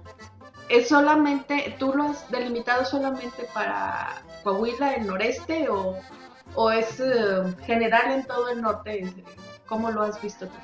es 0.69 0.89
solamente, 0.89 1.77
tú 1.79 1.93
lo 1.95 2.05
has 2.05 2.31
delimitado 2.31 2.85
solamente 2.85 3.45
para 3.53 4.23
Coahuila, 4.43 4.95
el 4.95 5.07
noreste, 5.07 5.69
o, 5.69 5.97
o 6.55 6.71
es 6.71 7.01
eh, 7.01 7.55
general 7.67 8.13
en 8.13 8.25
todo 8.25 8.49
el 8.49 8.63
norte? 8.63 9.13
¿Cómo 9.67 9.91
lo 9.91 10.03
has 10.03 10.21
visto 10.21 10.47
tú? 10.47 10.55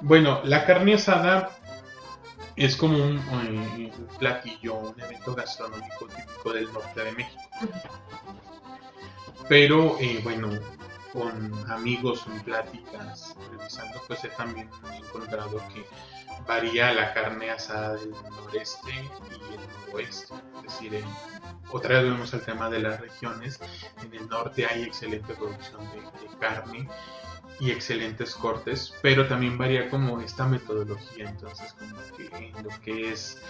Bueno, 0.00 0.40
la 0.44 0.64
carne 0.66 0.94
asada 0.94 1.50
es 2.56 2.76
como 2.76 2.96
un, 2.98 3.92
platillo, 4.18 4.74
un 4.74 5.00
evento 5.00 5.34
gastronómico 5.34 6.06
típico 6.06 6.52
del 6.52 6.72
norte 6.72 7.04
de 7.04 7.12
México. 7.12 7.42
Pero 9.48 9.96
eh, 10.00 10.20
bueno, 10.22 10.50
con 11.12 11.70
amigos 11.70 12.24
en 12.26 12.40
pláticas, 12.40 13.34
revisando, 13.50 14.02
pues 14.06 14.24
he 14.24 14.28
también 14.28 14.70
encontrado 14.96 15.60
que 15.72 15.84
varía 16.46 16.92
la 16.92 17.12
carne 17.12 17.50
asada 17.50 17.94
del 17.96 18.10
noreste 18.10 18.92
y 18.92 19.54
el 19.54 19.60
noroeste. 19.86 20.34
Es 20.56 20.62
decir, 20.62 21.04
otra 21.70 22.00
vez 22.00 22.12
vemos 22.12 22.32
el 22.34 22.40
tema 22.42 22.70
de 22.70 22.80
las 22.80 23.00
regiones. 23.00 23.60
En 24.02 24.14
el 24.14 24.28
norte 24.28 24.66
hay 24.66 24.84
excelente 24.84 25.34
producción 25.34 25.82
de 25.92 26.38
carne 26.38 26.88
y 27.60 27.70
excelentes 27.70 28.34
cortes, 28.34 28.92
pero 29.02 29.26
también 29.26 29.56
varía 29.56 29.88
como 29.88 30.20
esta 30.20 30.46
metodología, 30.46 31.28
entonces 31.28 31.74
como 31.74 31.96
que 32.16 32.36
en 32.36 32.64
lo 32.64 32.70
que 32.80 33.12
es 33.12 33.40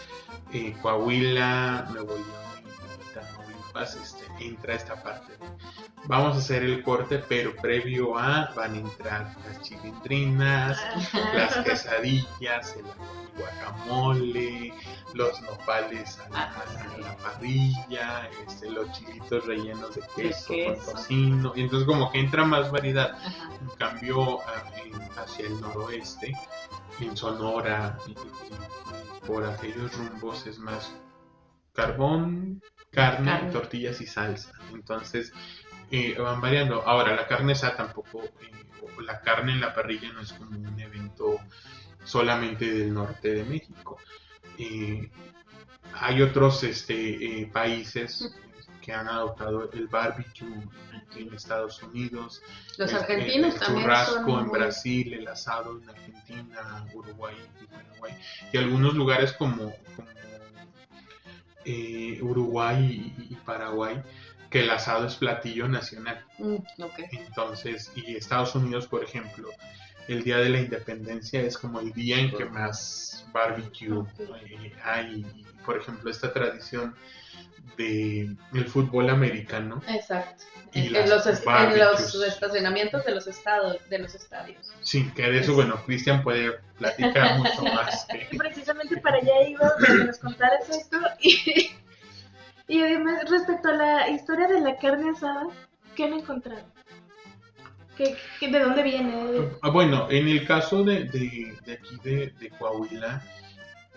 eh, 0.52 0.74
Coahuila, 0.82 1.88
Nuevo 1.92 2.14
León 2.14 3.04
Tamaulipas 3.14 3.94
este, 3.94 4.24
entra 4.40 4.74
esta 4.74 5.02
parte 5.02 5.32
vamos 6.06 6.36
a 6.36 6.38
hacer 6.38 6.62
el 6.62 6.82
corte, 6.82 7.18
pero 7.28 7.54
previo 7.56 8.16
a 8.18 8.52
van 8.54 8.74
a 8.74 8.78
entrar 8.78 9.36
las 9.46 9.62
chilindrinas, 9.62 10.78
las 11.34 11.56
quesadillas, 11.58 12.76
el 12.76 12.84
guacamole, 13.38 14.72
los 15.14 15.40
nopales 15.42 16.18
a 16.20 16.28
la, 16.98 17.16
parrilla, 17.16 18.28
este, 18.46 18.70
los 18.70 18.90
chilitos 18.92 19.46
rellenos 19.46 19.94
de 19.94 20.02
queso, 20.14 20.54
con 20.64 20.94
tocino, 20.94 21.52
y 21.56 21.62
entonces 21.62 21.86
como 21.86 22.10
que 22.10 22.20
entra 22.20 22.44
más 22.44 22.70
variedad. 22.70 23.16
Cambio, 23.84 24.40
hacia 25.16 25.46
el 25.46 25.60
noroeste, 25.60 26.32
en 27.00 27.16
Sonora, 27.16 27.98
por 29.26 29.44
aquellos 29.44 29.94
rumbos 29.96 30.46
es 30.46 30.58
más 30.58 30.94
carbón, 31.74 32.62
carne, 32.90 33.50
tortillas 33.52 34.00
y 34.00 34.06
salsa. 34.06 34.52
Entonces 34.72 35.32
eh, 35.90 36.16
van 36.18 36.40
variando. 36.40 36.82
Ahora, 36.86 37.14
la 37.14 37.26
carne 37.26 37.52
esa 37.52 37.76
tampoco, 37.76 38.22
eh, 38.24 38.50
la 39.00 39.20
carne 39.20 39.52
en 39.52 39.60
la 39.60 39.74
parrilla 39.74 40.12
no 40.12 40.20
es 40.20 40.32
como 40.32 40.56
un 40.56 40.80
evento 40.80 41.38
solamente 42.04 42.70
del 42.70 42.94
norte 42.94 43.34
de 43.34 43.44
México. 43.44 43.98
Eh, 44.58 45.10
hay 45.94 46.22
otros 46.22 46.62
este, 46.64 47.50
países 47.52 48.34
que 48.84 48.92
han 48.92 49.08
adoptado 49.08 49.70
el 49.72 49.86
barbecue 49.88 50.46
en 51.16 51.32
Estados 51.32 51.82
Unidos, 51.82 52.42
los 52.76 52.92
argentinos 52.92 53.54
el, 53.54 53.60
churrasco 53.60 54.40
en 54.40 54.50
Brasil, 54.50 55.14
el 55.14 55.26
asado 55.26 55.78
en 55.80 55.88
Argentina, 55.88 56.86
Uruguay 56.92 57.36
y 57.62 57.66
Paraguay, 57.66 58.12
y 58.52 58.58
algunos 58.58 58.94
lugares 58.94 59.32
como, 59.32 59.72
Uruguay 62.20 63.14
y 63.30 63.34
Paraguay 63.36 64.02
que 64.50 64.60
el 64.60 64.70
asado 64.70 65.06
es 65.06 65.16
platillo 65.16 65.66
nacional. 65.66 66.22
Mm, 66.38 66.56
Entonces, 67.10 67.90
y 67.96 68.14
Estados 68.14 68.54
Unidos, 68.54 68.86
por 68.86 69.02
ejemplo, 69.02 69.48
el 70.08 70.22
día 70.22 70.36
de 70.36 70.50
la 70.50 70.60
independencia 70.60 71.40
es 71.40 71.56
como 71.56 71.80
el 71.80 71.92
día 71.92 72.18
en 72.18 72.30
que 72.30 72.44
más 72.44 73.26
barbecue 73.32 74.04
eh, 74.18 74.72
hay. 74.84 75.26
Por 75.64 75.78
ejemplo, 75.78 76.10
esta 76.10 76.32
tradición 76.32 76.94
de 77.76 78.36
el 78.54 78.64
fútbol 78.66 79.10
americano. 79.10 79.82
Exacto. 79.88 80.44
en, 80.72 80.92
los, 81.08 81.26
estacionamientos 81.26 83.04
de 83.04 83.14
los 83.14 83.26
estados, 83.26 83.78
de 83.88 83.98
los 83.98 84.14
estadios. 84.14 84.72
Sí, 84.82 85.10
que 85.14 85.22
de 85.22 85.40
eso, 85.40 85.54
bueno, 85.54 85.82
Cristian 85.84 86.22
puede 86.22 86.52
platicar 86.78 87.38
mucho 87.38 87.62
más. 87.62 88.06
Precisamente 88.36 88.96
para 88.98 89.16
allá 89.16 89.48
iba, 89.48 89.72
para 89.80 89.98
que 89.98 90.04
nos 90.04 90.18
contaras 90.18 90.68
esto 90.70 90.98
y 91.20 91.70
y 92.66 92.80
además, 92.80 93.28
respecto 93.28 93.68
a 93.68 93.74
la 93.74 94.10
historia 94.10 94.48
de 94.48 94.60
la 94.60 94.76
carne 94.76 95.10
asada, 95.10 95.48
¿qué 95.94 96.04
han 96.04 96.14
encontrado? 96.14 96.64
¿Qué, 97.96 98.16
de 98.40 98.58
dónde 98.58 98.82
viene? 98.82 99.12
Ah, 99.62 99.70
bueno, 99.70 100.10
en 100.10 100.26
el 100.28 100.46
caso 100.46 100.82
de, 100.82 101.04
de, 101.04 101.72
aquí 101.72 101.96
de, 102.02 102.32
de 102.40 102.50
Coahuila, 102.58 103.22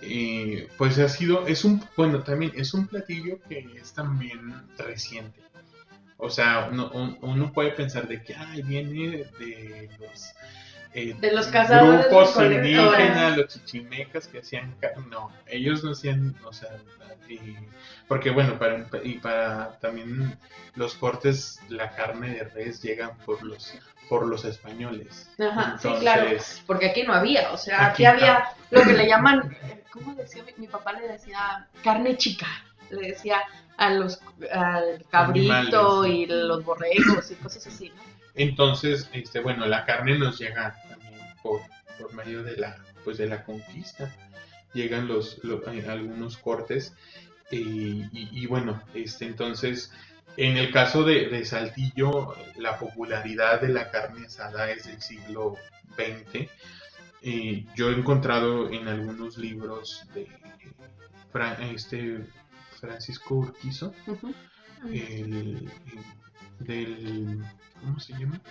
eh, 0.01 0.67
pues 0.77 0.97
ha 0.99 1.09
sido, 1.09 1.47
es 1.47 1.65
un, 1.65 1.83
bueno, 1.95 2.23
también 2.23 2.51
es 2.55 2.73
un 2.73 2.87
platillo 2.87 3.39
que 3.47 3.59
es 3.79 3.93
también 3.93 4.53
reciente. 4.77 5.41
O 6.17 6.29
sea, 6.29 6.69
uno, 6.71 6.91
uno 7.21 7.53
puede 7.53 7.71
pensar 7.71 8.07
de 8.07 8.23
que, 8.23 8.35
ay, 8.35 8.63
viene 8.63 9.25
de 9.39 9.89
los 9.99 10.33
eh, 10.97 11.15
de 11.19 11.31
los 11.31 11.45
cazadores 11.45 12.07
grupos 12.07 12.35
indígenas, 12.41 13.37
los 13.37 13.47
chichimecas 13.49 14.27
que 14.27 14.39
hacían 14.39 14.75
no, 15.11 15.31
ellos 15.45 15.83
no 15.83 15.91
hacían, 15.91 16.35
o 16.43 16.51
sea, 16.51 16.69
porque 18.07 18.31
bueno, 18.31 18.57
para 18.57 18.83
y 19.03 19.19
para 19.19 19.77
también 19.79 20.39
los 20.73 20.95
cortes 20.95 21.61
la 21.69 21.91
carne 21.91 22.29
de 22.29 22.45
res 22.45 22.81
llegan 22.81 23.15
por 23.27 23.43
los 23.43 23.75
por 24.09 24.25
los 24.25 24.43
españoles. 24.43 25.29
Ajá, 25.37 25.77
sí, 25.77 25.87
claro, 25.99 26.35
porque 26.65 26.89
aquí 26.89 27.03
no 27.03 27.13
había, 27.13 27.51
o 27.51 27.57
sea, 27.57 27.85
aquí, 27.85 28.03
había 28.03 28.45
lo 28.71 28.81
que 28.81 28.93
le 28.93 29.07
llaman, 29.07 29.55
¿cómo 29.91 30.15
decía 30.15 30.43
mi, 30.57 30.65
papá 30.65 30.93
le 30.93 31.09
decía 31.09 31.67
carne 31.83 32.17
chica? 32.17 32.47
Le 32.89 33.09
decía 33.09 33.43
a 33.77 33.91
los 33.91 34.19
al 34.51 35.05
cabrito 35.11 36.07
y 36.07 36.25
los 36.25 36.65
borregos 36.65 37.29
y 37.29 37.35
cosas 37.35 37.67
así, 37.67 37.89
¿no? 37.89 38.01
Entonces, 38.37 39.09
este, 39.13 39.41
bueno, 39.41 39.65
la 39.65 39.83
carne 39.83 40.17
nos 40.17 40.39
llega 40.39 40.75
por, 41.47 41.61
por 41.97 42.13
medio 42.13 42.43
de 42.43 42.57
la, 42.57 42.77
pues 43.03 43.17
de 43.17 43.27
la 43.27 43.43
conquista. 43.43 44.13
Llegan 44.73 45.07
los, 45.07 45.39
eh, 45.43 45.85
algunos 45.87 46.37
cortes 46.37 46.93
y, 47.49 48.45
bueno, 48.47 48.83
este, 48.93 49.25
entonces, 49.25 49.91
en 50.35 50.57
el 50.57 50.71
caso 50.71 51.03
de, 51.03 51.45
Saltillo, 51.45 52.35
la 52.57 52.77
popularidad 52.77 53.61
de 53.61 53.69
la 53.69 53.89
carne 53.89 54.25
asada 54.25 54.69
es 54.71 54.85
del 54.85 55.01
siglo 55.01 55.55
XX. 55.95 56.49
yo 57.75 57.89
he 57.89 57.93
encontrado 57.93 58.69
en 58.69 58.89
algunos 58.89 59.37
libros 59.37 60.03
de 60.13 60.27
este 61.73 62.25
Francisco 62.79 63.35
Urquizo, 63.35 63.93
del 66.59 67.45
¿cómo 67.81 67.99
se 67.99 68.13
llama? 68.13 68.41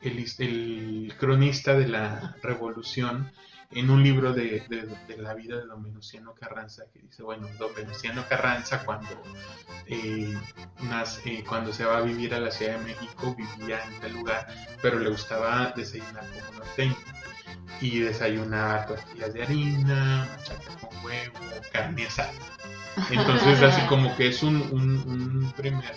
El, 0.00 1.12
cronista 1.18 1.74
de 1.74 1.88
la 1.88 2.36
revolución 2.42 3.32
en 3.70 3.90
un 3.90 4.02
libro 4.02 4.32
de, 4.32 4.64
la 5.18 5.34
vida 5.34 5.56
de 5.56 5.66
don 5.66 5.82
Venustiano 5.82 6.34
Carranza 6.34 6.84
que 6.92 7.00
dice, 7.00 7.22
bueno, 7.22 7.48
don 7.58 7.74
Venustiano 7.74 8.24
Carranza 8.28 8.84
cuando, 8.84 9.22
eh, 9.86 10.34
nace, 10.82 11.38
eh, 11.38 11.44
cuando 11.46 11.72
se 11.72 11.84
va 11.84 11.98
a 11.98 12.00
vivir 12.02 12.32
a 12.34 12.40
la 12.40 12.50
Ciudad 12.50 12.78
de 12.78 12.84
México 12.84 13.36
vivía 13.36 13.82
en 13.84 14.00
tal 14.00 14.12
lugar, 14.12 14.46
pero 14.80 14.98
le 14.98 15.10
gustaba 15.10 15.72
desayunar 15.76 16.24
como 16.28 16.58
norteño 16.58 16.96
y 17.80 18.00
desayunar 18.00 18.86
tortillas 18.86 19.34
de 19.34 19.42
harina, 19.42 20.28
machaca 20.36 20.76
con 20.80 21.04
huevo, 21.04 21.38
carne 21.72 22.06
asada. 22.06 22.32
Entonces 23.10 23.62
así 23.62 23.80
como 23.88 24.16
que 24.16 24.28
es 24.28 24.42
un, 24.42 24.56
un 24.56 25.52
primer 25.56 25.94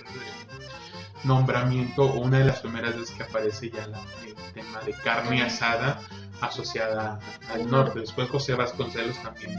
nombramiento 1.24 2.04
o 2.04 2.22
una 2.22 2.40
de 2.40 2.46
las 2.46 2.60
primeras 2.60 2.98
veces 2.98 3.16
que 3.16 3.24
aparece 3.24 3.70
ya 3.70 3.84
el 3.84 4.36
tema 4.54 4.80
de 4.86 4.94
carne 4.94 5.44
asada 5.44 6.00
asociada 6.42 7.20
al 7.54 7.70
norte. 7.70 8.00
Después 8.00 8.30
José 8.30 8.56
Vasconcelos 8.56 9.22
también 9.22 9.56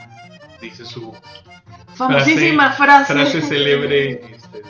dice 0.61 0.85
su 0.85 1.15
famosísima 1.95 2.73
frase, 2.73 3.13
frase, 3.13 3.43
célebre 3.43 4.35
este, 4.35 4.63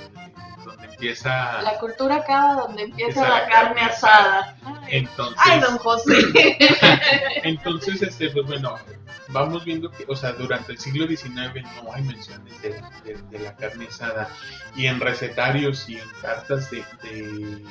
empieza 1.02 1.62
la 1.62 1.78
cultura 1.78 2.16
acaba 2.16 2.62
donde 2.62 2.84
empieza, 2.84 3.28
la, 3.28 3.48
carne, 3.48 3.80
asada. 3.80 4.56
Entonces, 4.88 5.36
ay, 5.44 5.60
don 5.60 5.78
José. 5.78 6.12
entonces, 7.42 8.02
este, 8.02 8.30
pues 8.30 8.46
bueno, 8.46 8.76
vamos 9.28 9.64
viendo 9.64 9.90
que, 9.90 10.04
o 10.06 10.14
sea, 10.14 10.32
durante 10.32 10.72
el 10.72 10.78
siglo 10.78 11.08
XIX 11.08 11.64
no 11.82 11.92
hay 11.92 12.02
menciones 12.02 12.54
de, 12.62 12.80
la 13.40 13.56
carne 13.56 13.88
asada 13.88 14.28
y 14.76 14.86
en 14.86 15.00
recetarios 15.00 15.88
y 15.88 15.96
en 15.96 16.08
cartas 16.20 16.70
de, 16.70 16.84
de 17.02 17.64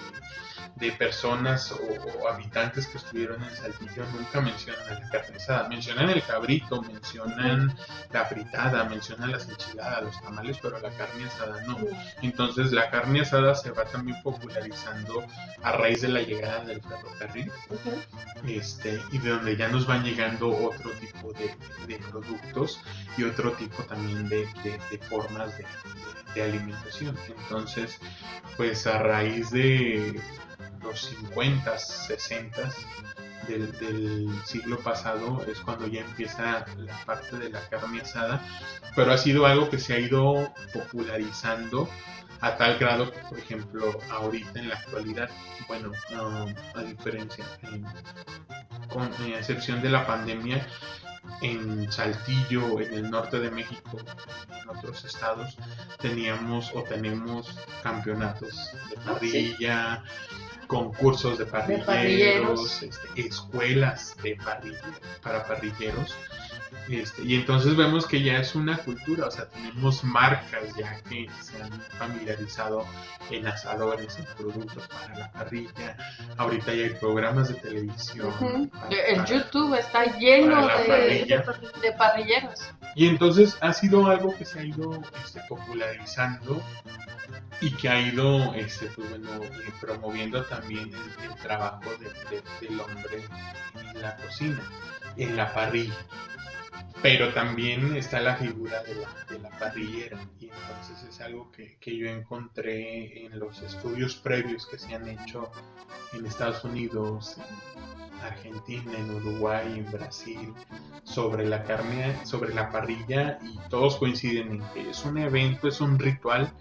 personas 0.91 1.71
o, 1.71 2.27
habitantes 2.27 2.87
que 2.87 2.97
estuvieron 2.97 3.43
en 3.43 3.55
Saltillo 3.55 4.03
nunca 4.13 4.41
mencionan 4.41 4.87
a 4.89 4.99
la 4.99 5.09
carne 5.09 5.35
asada. 5.35 5.69
Mencionan 5.69 6.09
el 6.09 6.23
cabrito, 6.23 6.81
mencionan 6.81 7.75
la 8.11 8.25
fritada, 8.25 8.83
mencionan 8.85 9.31
las 9.31 9.47
enchiladas, 9.47 10.03
los 10.03 10.21
tamales, 10.21 10.57
pero 10.61 10.79
la 10.79 10.89
carne 10.91 11.25
asada 11.25 11.61
no. 11.65 11.77
Entonces 12.21 12.71
la 12.71 12.89
carne 12.89 13.21
asada 13.21 13.53
se 13.55 13.71
va 13.71 13.85
también 13.85 14.21
popularizando 14.23 15.23
a 15.63 15.71
raíz 15.73 16.01
de 16.01 16.09
la 16.09 16.21
llegada 16.21 16.63
del 16.65 16.81
ferrocarril 16.81 17.51
este, 18.47 18.99
y 19.11 19.19
de 19.19 19.29
donde 19.29 19.55
ya 19.55 19.67
nos 19.67 19.85
van 19.85 20.03
llegando 20.03 20.49
otro 20.49 20.91
tipo 20.93 21.31
de, 21.33 21.51
productos 22.09 22.79
y 23.17 23.23
otro 23.23 23.51
tipo 23.53 23.83
también 23.83 24.27
de, 24.29 24.47
de 24.63 24.97
formas 24.97 25.53
de 26.33 26.43
alimentación. 26.43 27.17
Entonces, 27.27 27.99
pues 28.57 28.87
a 28.87 28.99
raíz 28.99 29.51
de 29.51 30.19
los 30.83 31.01
50, 31.01 31.77
60 31.77 32.71
del, 33.47 33.71
del, 33.79 34.29
siglo 34.45 34.77
pasado 34.79 35.43
es 35.45 35.59
cuando 35.59 35.87
ya 35.87 36.01
empieza 36.01 36.65
la 36.77 37.05
parte 37.05 37.37
de 37.37 37.49
la 37.49 37.61
carne 37.69 38.01
asada, 38.01 38.41
pero 38.95 39.11
ha 39.11 39.17
sido 39.17 39.45
algo 39.45 39.69
que 39.69 39.77
se 39.77 39.93
ha 39.93 39.99
ido 39.99 40.51
popularizando 40.73 41.89
a 42.41 42.57
tal 42.57 42.77
grado 42.79 43.11
que, 43.11 43.19
por 43.19 43.37
ejemplo, 43.37 43.99
ahorita 44.09 44.59
en 44.59 44.69
la 44.69 44.75
actualidad, 44.75 45.29
bueno, 45.67 45.91
a 46.75 46.81
diferencia, 46.81 47.45
con 48.89 49.11
excepción 49.33 49.81
de 49.81 49.89
la 49.89 50.05
pandemia, 50.05 50.67
en 51.41 51.91
Saltillo, 51.91 52.79
en 52.79 52.93
el 52.93 53.09
norte 53.09 53.39
de 53.39 53.51
México, 53.51 53.97
en 54.61 54.69
otros 54.69 55.05
estados, 55.05 55.55
teníamos 55.99 56.71
o 56.73 56.83
tenemos 56.83 57.55
campeonatos 57.83 58.49
de 58.89 58.97
ah, 58.97 59.01
parrilla, 59.05 60.03
concursos 60.71 61.37
de 61.37 61.45
parrilleros, 61.45 62.81
este, 62.81 63.07
escuelas 63.27 64.15
de 64.23 64.37
para 65.21 65.45
parrilleros. 65.45 66.15
Este, 66.89 67.23
y 67.23 67.35
entonces 67.35 67.75
vemos 67.75 68.07
que 68.07 68.23
ya 68.23 68.37
es 68.37 68.55
una 68.55 68.77
cultura, 68.77 69.27
o 69.27 69.31
sea, 69.31 69.49
tenemos 69.49 70.01
marcas 70.05 70.73
ya 70.77 71.01
que 71.09 71.27
se 71.41 71.61
han 71.61 71.71
familiarizado 71.99 72.85
en 73.29 73.47
asadores, 73.47 74.17
en 74.17 74.25
productos 74.37 74.87
para 74.87 75.19
la 75.19 75.31
parrilla. 75.33 75.97
Ahorita 76.37 76.73
ya 76.73 76.85
hay 76.85 76.91
programas 76.91 77.49
de 77.49 77.55
televisión. 77.55 78.71
el 78.89 79.25
YouTube 79.25 79.77
está 79.77 80.05
lleno 80.17 80.67
de, 80.67 81.43
de, 81.81 81.91
parrilleros. 81.97 82.71
Y 82.95 83.07
entonces 83.07 83.57
ha 83.59 83.73
sido 83.73 84.07
algo 84.07 84.33
que 84.37 84.45
se 84.45 84.59
ha 84.59 84.63
ido 84.63 85.01
este, 85.21 85.41
popularizando 85.49 86.61
y 87.61 87.71
que 87.71 87.89
ha 87.89 88.01
ido 88.01 88.53
este, 88.55 88.87
pues, 88.87 89.07
eh, 89.11 89.73
promoviendo 89.79 90.43
también 90.45 90.60
el, 90.69 90.91
trabajo 91.41 91.89
del 91.99 92.79
hombre 92.79 93.23
en 93.93 94.01
la 94.01 94.15
cocina, 94.17 94.63
en 95.17 95.35
la 95.35 95.53
parrilla. 95.53 95.95
Pero 97.01 97.33
también 97.33 97.95
está 97.95 98.19
la 98.19 98.35
figura 98.35 98.83
de 98.83 99.39
la, 99.39 99.49
parrillera 99.57 100.19
y 100.39 100.45
entonces 100.45 101.03
es 101.09 101.21
algo 101.21 101.51
que, 101.51 101.77
yo 101.83 102.07
encontré 102.07 103.25
en 103.25 103.39
los 103.39 103.61
estudios 103.61 104.15
previos 104.15 104.67
que 104.67 104.77
se 104.77 104.93
han 104.93 105.07
hecho 105.07 105.51
en 106.13 106.25
Estados 106.25 106.63
Unidos, 106.63 107.37
en 107.37 108.21
Argentina, 108.21 108.91
en 108.97 109.15
Uruguay, 109.15 109.79
en 109.79 109.91
Brasil, 109.91 110.53
sobre 111.03 111.47
la 111.47 111.63
carne, 111.63 112.23
sobre 112.23 112.53
la 112.53 112.69
parrilla 112.69 113.39
y 113.41 113.57
todos 113.69 113.97
coinciden 113.97 114.53
en 114.53 114.73
que 114.73 114.89
es 114.91 115.03
un 115.03 115.17
evento, 115.17 115.67
es 115.67 115.81
un 115.81 115.97
ritual 115.97 116.51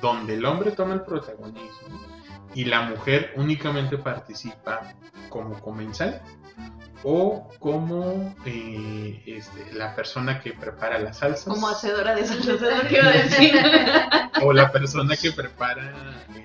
donde 0.00 0.34
el 0.34 0.44
hombre 0.44 0.72
toma 0.72 0.94
el 0.94 1.02
protagonismo 1.02 2.15
y 2.56 2.64
la 2.64 2.80
mujer 2.80 3.34
únicamente 3.36 3.98
participa 3.98 4.80
como 5.28 5.60
comensal 5.60 6.22
o 7.02 7.50
como 7.58 8.34
eh, 8.46 9.22
este, 9.26 9.74
la 9.74 9.94
persona 9.94 10.40
que 10.40 10.54
prepara 10.54 10.98
las 10.98 11.18
salsas. 11.18 11.44
Como 11.44 11.68
hacedora 11.68 12.14
de 12.14 12.24
salsas, 12.24 12.58
decir. 12.58 13.54
o 14.42 14.54
la 14.54 14.72
persona 14.72 15.14
que 15.16 15.32
prepara... 15.32 15.92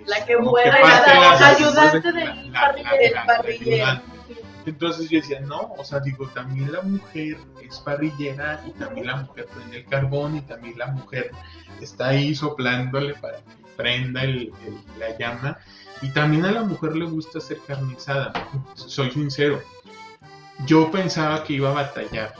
la 0.05 0.25
que 0.25 0.35
mueve, 0.35 0.69
la, 0.69 1.47
ayudante 1.47 2.11
del 2.11 3.13
parrillero. 3.25 4.01
Entonces 4.65 5.09
yo 5.09 5.19
decía, 5.19 5.39
no, 5.39 5.73
o 5.77 5.85
sea, 5.85 6.01
digo, 6.01 6.27
también 6.27 6.73
la 6.73 6.81
mujer 6.81 7.37
es 7.63 7.79
parrillera 7.79 8.61
y 8.67 8.71
también 8.71 9.07
la 9.07 9.15
mujer 9.15 9.47
prende 9.47 9.77
el 9.77 9.85
carbón 9.85 10.35
y 10.35 10.41
también 10.41 10.77
la 10.77 10.87
mujer 10.87 11.31
está 11.79 12.09
ahí 12.09 12.35
soplándole 12.35 13.13
para 13.15 13.37
que 13.37 13.61
prenda 13.77 14.23
la 14.99 15.17
llama. 15.17 15.57
Y 16.01 16.09
también 16.09 16.45
a 16.45 16.51
la 16.51 16.63
mujer 16.63 16.95
le 16.95 17.05
gusta 17.05 17.37
hacer 17.37 17.59
carnizada, 17.67 18.33
soy 18.73 19.11
sincero. 19.11 19.61
Yo 20.65 20.91
pensaba 20.91 21.43
que 21.43 21.53
iba 21.53 21.69
a 21.69 21.73
batallar 21.73 22.33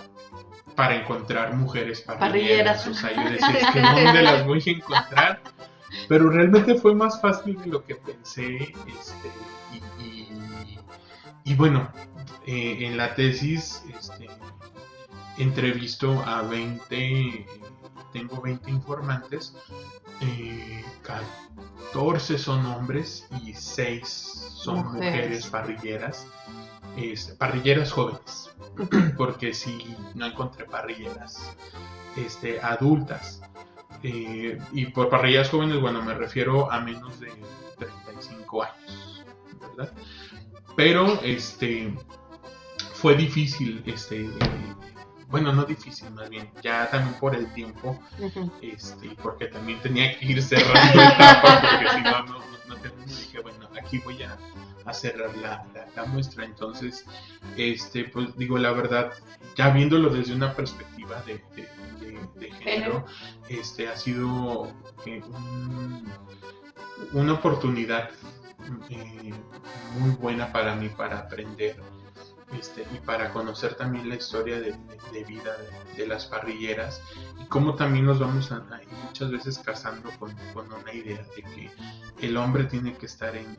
para 0.76 0.96
encontrar 0.96 1.54
mujeres 1.56 2.02
parrilleras. 2.02 2.88
O 2.88 2.94
sea, 2.94 3.14
yo 3.14 3.30
decía, 3.30 3.72
que 3.72 3.82
¿dónde 3.82 4.22
las 4.24 4.46
voy 4.46 4.64
a 4.66 4.70
encontrar? 4.70 5.42
Pero 6.08 6.30
realmente 6.30 6.76
fue 6.76 6.96
más 6.96 7.22
fácil 7.22 7.60
de 7.62 7.68
lo 7.68 7.86
que 7.86 7.96
pensé. 7.96 8.74
Este, 8.88 9.32
y, 11.44 11.56
bueno, 11.56 11.92
eh, 12.48 12.78
en 12.82 12.98
la 12.98 13.14
tesis 13.14 13.84
este, 13.94 14.28
entrevisto 15.38 16.24
a 16.26 16.42
20 16.44 17.46
tengo 18.12 18.42
20 18.42 18.70
informantes, 18.70 19.56
14 21.92 22.34
eh, 22.34 22.38
son 22.38 22.66
hombres 22.66 23.28
y 23.44 23.54
6 23.54 24.08
son 24.08 24.94
mujeres. 24.94 25.48
parrilleras. 25.48 26.28
este, 26.98 27.34
parrilleras 27.34 27.92
jóvenes, 27.92 28.52
porque 29.18 29.54
si 29.54 29.96
no 30.14 30.26
encontré 30.26 30.66
parrilleras 30.66 31.56
este, 32.16 32.60
adultas. 32.62 33.42
Eh, 34.04 34.58
y 34.72 34.86
por 34.88 35.10
parrilleras 35.10 35.50
jóvenes, 35.50 35.80
bueno, 35.80 36.02
me 36.02 36.14
refiero 36.14 36.72
a 36.72 36.80
menos 36.82 37.20
de 37.20 37.32
35 37.78 38.64
años, 38.64 39.26
¿verdad? 39.60 39.94
Pero 40.76 41.22
este 41.24 41.94
fue 42.94 43.16
difícil, 43.16 43.84
este, 43.86 44.30
bueno, 45.32 45.54
no 45.54 45.64
difícil, 45.64 46.12
más 46.12 46.30
bien, 46.30 46.52
ya 46.62 46.90
también 46.90 47.18
por 47.20 47.36
el 47.36 47.52
tiempo, 47.54 48.00
este, 48.62 49.10
porque 49.24 49.48
también 49.48 49.82
tenía 49.82 50.20
que 50.20 50.26
ir 50.26 50.44
cerrando 50.44 51.02
etapas, 51.02 51.62
porque 51.62 51.90
si 51.90 52.02
no, 52.02 52.26
no, 52.26 52.40
no, 52.68 52.76
no 52.76 53.06
dije, 53.06 53.40
bueno, 53.42 53.70
aquí 53.82 54.00
voy 54.00 54.22
a, 54.24 54.38
a 54.86 54.94
cerrar 54.94 55.36
la, 55.38 55.66
la, 55.96 56.06
muestra. 56.06 56.46
Entonces, 56.46 57.06
este, 57.56 58.06
pues 58.06 58.36
digo, 58.38 58.58
la 58.58 58.72
verdad, 58.72 59.14
ya 59.56 59.70
viéndolo 59.70 60.10
desde 60.10 60.34
una 60.34 60.54
perspectiva 60.54 61.22
de, 61.24 61.42
de, 61.56 62.52
género, 62.52 63.06
este, 63.50 63.88
ha 63.88 63.96
sido 63.96 64.72
eh, 65.06 65.22
una 67.14 67.34
oportunidad 67.34 68.10
eh, 68.90 69.34
muy 69.98 70.12
buena 70.12 70.52
para 70.52 70.76
mí 70.76 70.90
para 70.90 71.20
aprender 71.20 71.82
este, 72.58 72.86
y 72.94 73.00
para 73.00 73.32
conocer 73.32 73.76
también 73.76 74.10
la 74.10 74.16
historia 74.16 74.60
de, 74.60 74.76
vida 75.24 75.56
de, 75.96 76.08
las 76.08 76.26
parrilleras 76.26 77.02
y 77.40 77.46
cómo 77.46 77.76
también 77.76 78.06
nos 78.06 78.20
vamos 78.20 78.52
a, 78.52 78.64
muchas 79.06 79.32
veces 79.32 79.60
casando 79.60 80.10
con, 80.20 80.36
una 80.54 80.94
idea 80.94 81.24
de 81.36 81.44
que 81.44 81.72
el 82.28 82.38
hombre 82.38 82.66
tiene 82.66 82.94
que 82.96 83.06
estar 83.06 83.36
en, 83.36 83.58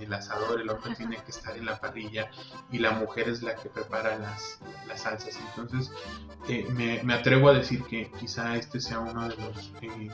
el 0.00 0.12
asador, 0.12 0.60
el 0.60 0.68
hombre 0.68 0.94
tiene 0.94 1.16
que 1.16 1.30
estar 1.30 1.56
en 1.56 1.64
la 1.64 1.80
parrilla 1.80 2.30
y 2.70 2.78
la 2.78 2.92
mujer 2.92 3.28
es 3.28 3.42
la 3.42 3.54
que 3.56 3.68
prepara 3.68 4.18
las, 4.18 4.58
las 4.86 5.00
salsas. 5.02 5.38
Entonces 5.48 5.90
eh, 6.48 6.66
me, 7.02 7.14
atrevo 7.14 7.48
a 7.48 7.54
decir 7.54 7.82
que 7.84 8.10
quizá 8.20 8.56
este 8.56 8.80
sea 8.80 9.00
uno 9.00 9.28
de 9.28 9.36
los... 9.36 9.72
Eh, 9.80 10.10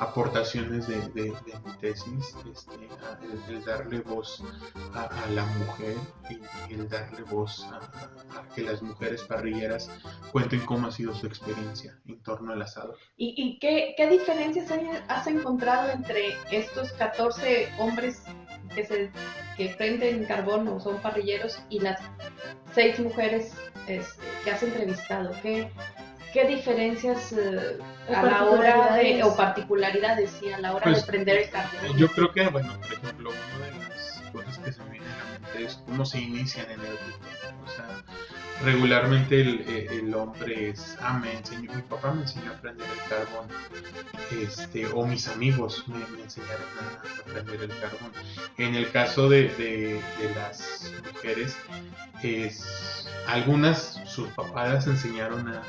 aportaciones 0.00 0.88
de, 0.88 0.96
mi 1.14 1.72
tesis, 1.80 2.34
este, 2.50 2.88
el, 3.52 3.64
darle 3.64 4.00
voz 4.00 4.42
a, 4.94 5.28
la 5.30 5.44
mujer 5.44 5.96
y 6.68 6.74
el 6.74 6.88
darle 6.88 7.22
voz 7.24 7.64
a, 7.64 7.80
que 8.54 8.62
las 8.62 8.80
mujeres 8.82 9.22
parrilleras 9.24 9.90
cuenten 10.32 10.60
cómo 10.60 10.88
ha 10.88 10.90
sido 10.90 11.14
su 11.14 11.26
experiencia 11.26 11.98
en 12.06 12.18
torno 12.22 12.52
al 12.52 12.62
asado. 12.62 12.96
¿Y, 13.16 13.58
qué, 13.58 13.94
diferencias 14.10 14.72
has 15.08 15.26
encontrado 15.26 15.90
entre 15.90 16.34
estos 16.50 16.92
14 16.92 17.68
hombres 17.78 18.22
que, 18.74 18.84
se, 18.86 19.12
que 19.56 19.68
prenden 19.76 20.24
carbón 20.24 20.66
o 20.68 20.80
son 20.80 20.96
parrilleros 21.02 21.58
y 21.68 21.80
las 21.80 22.00
seis 22.74 22.98
mujeres 22.98 23.52
este, 23.86 24.24
que 24.44 24.50
has 24.50 24.62
entrevistado? 24.62 25.30
¿Qué, 25.42 25.70
¿Qué 26.32 26.46
diferencias 26.46 27.32
eh, 27.32 27.78
a 28.08 28.22
la 28.22 28.44
hora 28.44 28.94
de, 28.96 29.22
o 29.22 29.36
particularidades, 29.36 30.30
sí, 30.30 30.52
a 30.52 30.58
la 30.60 30.74
hora 30.74 30.86
de 30.86 30.92
pues, 30.92 31.04
prender 31.04 31.38
el 31.38 31.50
carbón? 31.50 31.96
Yo 31.96 32.08
creo 32.08 32.32
que, 32.32 32.46
bueno, 32.48 32.72
por 32.80 32.92
ejemplo, 32.92 33.30
una 33.56 33.66
de 33.66 33.88
las 33.88 34.22
cosas 34.32 34.58
que 34.58 34.72
se 34.72 34.82
me 34.84 34.90
viene 34.92 35.06
a 35.06 35.24
la 35.24 35.40
mente 35.40 35.64
es 35.64 35.82
cómo 35.86 36.04
se 36.04 36.20
inician 36.20 36.66
en 36.66 36.80
el 36.80 36.86
grupo. 36.86 37.64
O 37.64 37.68
sea, 37.68 38.04
regularmente 38.64 39.40
el, 39.40 39.60
eh, 39.66 39.88
el, 39.90 40.14
hombre 40.14 40.70
es, 40.70 40.96
ah, 41.00 41.18
me 41.18 41.32
enseñó, 41.32 41.72
mi 41.72 41.82
papá 41.82 42.12
me 42.12 42.22
enseñó 42.22 42.52
a 42.52 42.54
prender 42.54 42.86
el 42.88 43.08
carbón, 43.08 43.48
este, 44.30 44.86
o 44.92 45.06
mis 45.06 45.28
amigos 45.28 45.84
me, 45.88 46.22
enseñaron 46.22 46.66
a, 46.80 47.32
prender 47.32 47.62
el 47.62 47.78
carbón. 47.78 48.12
En 48.58 48.74
el 48.74 48.90
caso 48.90 49.28
de, 49.28 49.48
de, 49.54 50.00
de 50.18 50.34
las 50.34 50.92
mujeres, 51.12 51.56
es, 52.22 53.08
algunas, 53.26 54.00
sus 54.06 54.28
papás 54.30 54.72
las 54.72 54.86
enseñaron 54.86 55.48
a, 55.48 55.62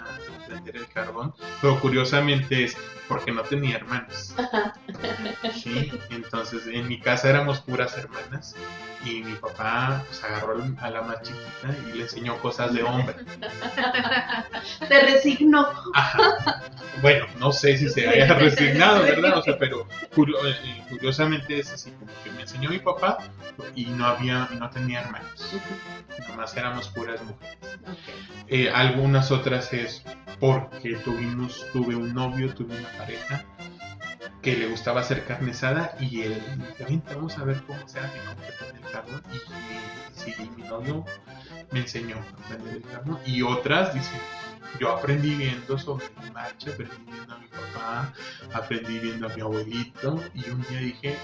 prender 0.48 0.76
el 0.76 0.88
carbón, 0.88 1.34
pero 1.62 1.80
curiosamente 1.80 2.66
es 2.66 2.76
porque 3.08 3.32
no 3.32 3.42
tenía 3.44 3.78
hermanos. 3.78 4.36
Sí, 5.54 5.92
entonces 6.10 6.68
en 6.68 6.88
mi 6.88 7.00
casa 7.00 7.30
éramos 7.30 7.62
puras 7.62 7.98
hermanas 7.98 8.56
y 9.04 9.24
mi 9.24 9.34
papá 9.34 10.04
pues 10.08 10.24
agarró 10.24 10.64
a 10.80 10.90
la 10.90 11.02
más 11.02 11.22
chiquita 11.22 11.76
y 11.90 11.98
le 11.98 12.04
enseñó 12.04 12.38
cosas 12.40 12.74
de 12.74 12.84
hombre. 12.84 13.16
Te 14.88 15.02
resignó. 15.02 15.68
Bueno, 17.02 17.26
no 17.40 17.52
sé 17.52 17.78
si 17.78 17.90
se 17.90 18.08
haya 18.08 18.34
resignado, 18.36 19.02
¿verdad? 19.04 19.38
O 19.38 19.42
sea, 19.42 19.58
pero 19.58 19.88
eh, 20.16 20.84
curiosamente 20.90 21.60
es 21.60 21.72
así 21.72 21.92
como 21.92 22.12
que 22.24 22.32
me 22.32 22.42
enseñó 22.42 22.70
mi 22.70 22.80
papá 22.80 23.18
y 23.76 23.86
no 23.86 24.06
había, 24.06 24.48
no 24.58 24.70
tenía 24.70 25.02
hermanos. 25.02 25.56
Nomás 26.28 26.56
éramos 26.56 26.90
puras 26.90 27.22
mujeres. 27.24 27.58
Eh, 28.48 28.70
algunas 28.70 29.32
otras 29.32 29.74
es 29.74 30.04
porque 30.40 30.96
tuvimos, 30.96 31.66
tuve 31.72 31.96
un 31.96 32.14
novio, 32.14 32.54
tuve 32.54 32.78
una 32.78 32.90
pareja 32.98 33.46
que 34.42 34.56
le 34.56 34.68
gustaba 34.68 35.02
hacer 35.02 35.24
carne 35.26 35.52
asada 35.52 35.96
y 36.00 36.22
él 36.22 36.42
dice, 36.58 37.02
vamos 37.14 37.38
a 37.38 37.44
ver 37.44 37.62
cómo 37.68 37.88
se 37.88 38.00
hace, 38.00 38.18
cómo 38.26 38.42
se 38.42 38.91
carbón. 38.92 39.24
Y, 39.34 40.20
sí, 40.20 40.34
mi 40.56 40.64
novio 40.64 41.06
me 41.72 41.80
enseñó 41.80 42.18
a 42.18 42.48
prender 42.48 42.76
el 42.78 42.84
carbón. 42.84 43.20
Y 43.26 43.42
otras 43.42 43.94
dicen, 43.94 44.20
yo 44.80 44.92
aprendí 44.92 45.36
viendo 45.36 45.78
sobre 45.78 46.06
la 46.16 46.32
marcha, 46.32 46.72
aprendí 46.72 46.96
viendo 47.12 47.34
a 47.34 47.38
mi 47.38 47.48
papá, 47.48 48.14
aprendí 48.54 49.00
viendo 49.00 49.28
a 49.28 49.30
mi 49.30 49.42
abuelito 49.42 50.24
y 50.34 50.50
un 50.50 50.62
día 50.70 50.80
dije, 50.80 51.16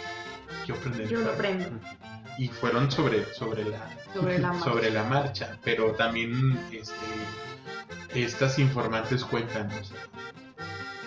yo 0.65 0.75
aprendí 0.75 1.07
Yo 1.07 1.21
lo 1.21 1.31
aprendo. 1.31 1.79
Y 2.37 2.49
fueron 2.49 2.91
sobre, 2.91 3.25
sobre, 3.33 3.65
la, 3.65 3.89
sobre, 4.13 4.37
la, 4.39 4.47
marcha. 4.53 4.63
sobre 4.63 4.91
la 4.91 5.03
marcha, 5.03 5.57
pero 5.63 5.93
también 5.93 6.59
este, 6.71 8.23
estas 8.23 8.59
informantes 8.59 9.23
cuentan, 9.23 9.69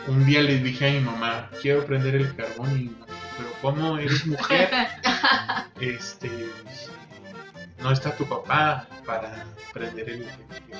un 0.09 0.25
día 0.27 0.43
le 0.43 0.59
dije 0.59 0.89
a 0.89 0.93
mi 0.93 1.01
mamá, 1.01 1.51
quiero 1.63 1.85
prender 1.85 2.17
el 2.17 2.35
carbón 2.35 2.77
y 2.77 3.10
pero 3.41 3.53
¿cómo 3.63 3.99
eres 3.99 4.27
mujer? 4.27 4.71
este 5.81 6.31
no 7.83 7.93
está 7.93 8.15
tu 8.15 8.27
papá 8.27 8.87
para 9.07 9.47
prender 9.73 10.11
el, 10.11 10.27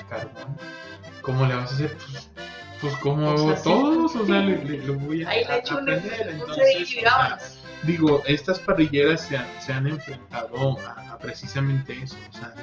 carbón. 0.07 0.55
¿Cómo 1.21 1.47
le 1.47 1.55
vas 1.55 1.71
a 1.71 1.75
hacer? 1.75 1.97
Pues, 1.97 2.29
pues 2.79 2.93
como 2.97 3.53
todos, 3.55 4.15
o 4.15 4.25
sea, 4.25 4.41
le, 4.41 4.79
voy 4.91 5.23
a, 5.23 5.29
aprender. 5.55 6.29
Entonces, 6.29 7.59
digo, 7.83 8.21
estas 8.27 8.59
parrilleras 8.59 9.21
se 9.21 9.37
han, 9.37 9.47
se 9.59 9.73
han 9.73 9.87
enfrentado 9.87 10.77
a, 10.79 11.17
precisamente 11.17 11.97
eso, 12.03 12.17
o 12.29 12.37
sea, 12.37 12.53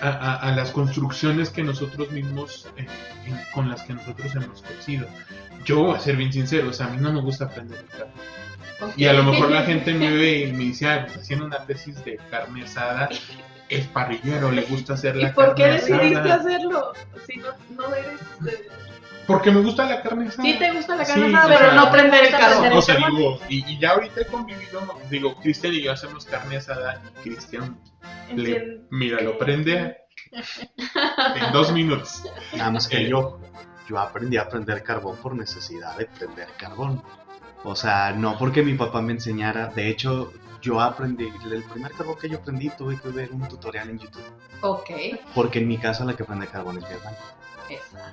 a, 0.00 0.52
las 0.52 0.70
construcciones 0.70 1.50
que 1.50 1.62
nosotros 1.62 2.10
mismos, 2.10 2.68
eh, 2.78 2.86
con 3.52 3.68
las 3.68 3.82
que 3.82 3.92
nosotros 3.92 4.34
hemos 4.34 4.62
crecido 4.62 5.06
yo 5.66 5.92
a 5.92 6.00
ser 6.00 6.16
bien 6.16 6.32
sincero, 6.32 6.68
o 6.68 6.72
sea, 6.72 6.86
a 6.86 6.90
mí 6.90 6.98
no 6.98 7.12
me 7.12 7.20
gusta 7.20 7.46
aprender 7.46 7.78
el 7.80 7.88
Y 8.96 9.06
a 9.06 9.12
lo 9.12 9.22
mejor 9.22 9.50
la 9.50 9.62
gente 9.62 9.94
me 9.94 10.10
ve 10.10 10.40
y 10.40 10.52
me 10.52 10.64
dice, 10.64 10.88
ah, 10.88 11.04
pues 11.06 11.18
haciendo 11.18 11.46
una 11.46 11.64
tesis 11.64 12.04
de 12.04 12.18
carne 12.30 12.64
asada, 12.64 13.08
es 13.68 13.86
parrillero, 13.86 14.50
le 14.50 14.62
gusta 14.62 14.94
hacer 14.94 15.16
la 15.16 15.34
carne 15.34 15.52
asada. 15.52 15.76
¿Y 15.76 15.80
por 15.80 15.90
qué 15.90 15.96
decidiste 15.96 16.30
hacerlo? 16.30 16.92
Si 17.26 17.36
no, 17.38 17.48
no 17.70 17.94
eres... 17.94 18.20
Porque 19.26 19.50
me 19.50 19.60
gusta 19.60 19.86
la 19.86 20.02
carne 20.02 20.28
asada. 20.28 20.42
Sí 20.42 20.58
te 20.58 20.72
gusta 20.72 20.96
la 20.96 21.04
carne 21.04 21.26
asada, 21.36 21.58
pero 21.58 21.72
no 21.72 21.90
prender 21.90 22.24
el 22.26 22.30
carbón. 22.30 22.72
O 22.72 22.82
sea, 22.82 22.96
digo, 22.96 23.40
y, 23.48 23.72
y, 23.72 23.78
ya 23.78 23.90
ahorita 23.90 24.20
he 24.20 24.26
convivido, 24.26 24.80
digo, 25.10 25.36
Cristian 25.40 25.74
y 25.74 25.82
yo 25.82 25.92
hacemos 25.92 26.26
carne 26.26 26.58
asada 26.58 27.02
y 27.02 27.22
Cristian, 27.22 27.80
mira, 28.90 29.20
lo 29.22 29.36
prende 29.38 29.96
en 30.32 31.52
dos 31.52 31.72
minutos. 31.72 32.22
Nada 32.52 32.70
más 32.70 32.86
que 32.86 32.98
eh, 32.98 33.08
yo 33.08 33.40
yo 33.88 33.98
aprendí 33.98 34.36
a 34.36 34.48
prender 34.48 34.82
carbón 34.82 35.16
por 35.16 35.34
necesidad 35.34 35.96
de 35.96 36.06
prender 36.06 36.48
carbón. 36.58 37.02
O 37.64 37.74
sea, 37.74 38.12
no 38.12 38.38
porque 38.38 38.62
mi 38.62 38.74
papá 38.74 39.00
me 39.02 39.12
enseñara. 39.12 39.68
De 39.68 39.88
hecho, 39.88 40.32
yo 40.60 40.80
aprendí, 40.80 41.30
el 41.50 41.64
primer 41.64 41.92
carbón 41.92 42.16
que 42.18 42.28
yo 42.28 42.38
aprendí 42.38 42.70
tuve 42.70 42.98
que 43.00 43.08
ver 43.08 43.32
un 43.32 43.46
tutorial 43.48 43.90
en 43.90 43.98
YouTube. 43.98 44.24
Ok. 44.62 44.90
Porque 45.34 45.58
en 45.58 45.68
mi 45.68 45.78
casa 45.78 46.04
la 46.04 46.14
que 46.14 46.24
prende 46.24 46.46
carbón 46.46 46.78
es 46.78 46.84
mi 46.84 46.94
hermana. 46.94 47.18
Esa. 47.68 48.12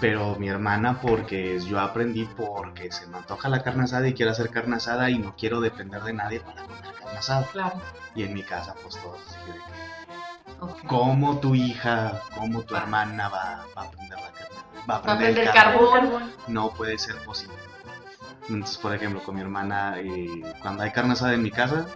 Pero 0.00 0.36
mi 0.36 0.48
hermana 0.48 1.00
porque 1.00 1.58
yo 1.60 1.80
aprendí 1.80 2.24
porque 2.36 2.92
se 2.92 3.06
me 3.06 3.18
antoja 3.18 3.48
la 3.48 3.62
carne 3.62 3.84
asada 3.84 4.06
y 4.06 4.14
quiero 4.14 4.32
hacer 4.32 4.50
carne 4.50 4.76
asada 4.76 5.08
y 5.10 5.18
no 5.18 5.34
quiero 5.36 5.60
depender 5.60 6.02
de 6.02 6.12
nadie 6.12 6.40
para 6.40 6.62
comer 6.62 6.94
carne 6.94 7.18
asada. 7.18 7.46
Claro. 7.46 7.80
Y 8.14 8.22
en 8.22 8.34
mi 8.34 8.42
casa 8.42 8.74
pues 8.82 8.96
todos 9.00 9.18
así 9.26 9.38
de 9.46 9.58
que... 9.58 10.86
¿Cómo 10.88 11.38
tu 11.38 11.54
hija, 11.54 12.20
cómo 12.34 12.62
tu 12.62 12.74
hermana 12.74 13.28
va, 13.28 13.64
va 13.76 13.82
a 13.82 13.84
aprender 13.86 14.18
la 14.18 14.32
carne 14.32 14.58
va 14.88 14.96
a 14.96 15.02
prender 15.02 15.38
el 15.38 15.50
carbón. 15.52 16.32
No 16.46 16.70
puede 16.70 16.98
ser 16.98 17.16
posible. 17.24 17.56
Entonces, 18.48 18.78
por 18.78 18.94
ejemplo, 18.94 19.22
con 19.22 19.34
mi 19.34 19.40
hermana, 19.40 19.96
eh, 19.98 20.42
cuando 20.62 20.82
hay 20.82 20.90
carne 20.90 21.12
asada 21.12 21.34
en 21.34 21.42
mi 21.42 21.50
casa, 21.50 21.86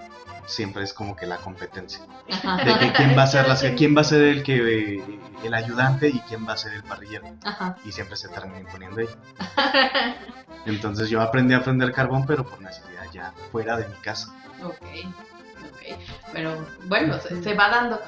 siempre 0.46 0.82
es 0.82 0.92
como 0.92 1.16
que 1.16 1.26
la 1.26 1.38
competencia. 1.38 2.00
De 2.26 2.78
que 2.78 2.92
quién 2.92 3.16
va 3.16 3.22
a 3.22 3.26
ser, 3.26 3.48
las, 3.48 3.62
quién 3.76 3.96
va 3.96 4.02
a 4.02 4.04
ser 4.04 4.22
el, 4.22 4.42
que, 4.42 4.96
eh, 4.96 5.20
el 5.42 5.54
ayudante 5.54 6.08
y 6.08 6.20
quién 6.20 6.46
va 6.46 6.52
a 6.52 6.56
ser 6.56 6.74
el 6.74 6.82
parrillero. 6.82 7.24
Y 7.84 7.92
siempre 7.92 8.16
se 8.16 8.28
termina 8.28 8.60
imponiendo 8.60 9.00
ella. 9.00 9.16
Entonces 10.66 11.08
yo 11.08 11.20
aprendí 11.20 11.54
a 11.54 11.62
prender 11.62 11.92
carbón, 11.92 12.26
pero 12.26 12.44
por 12.44 12.60
necesidad 12.60 13.04
ya 13.12 13.32
fuera 13.50 13.76
de 13.76 13.88
mi 13.88 13.96
casa. 13.96 14.34
Ok, 14.62 14.74
ok. 14.74 15.98
Pero 16.32 16.66
bueno, 16.86 17.18
se, 17.18 17.42
se 17.42 17.54
va 17.54 17.68
dando. 17.68 18.00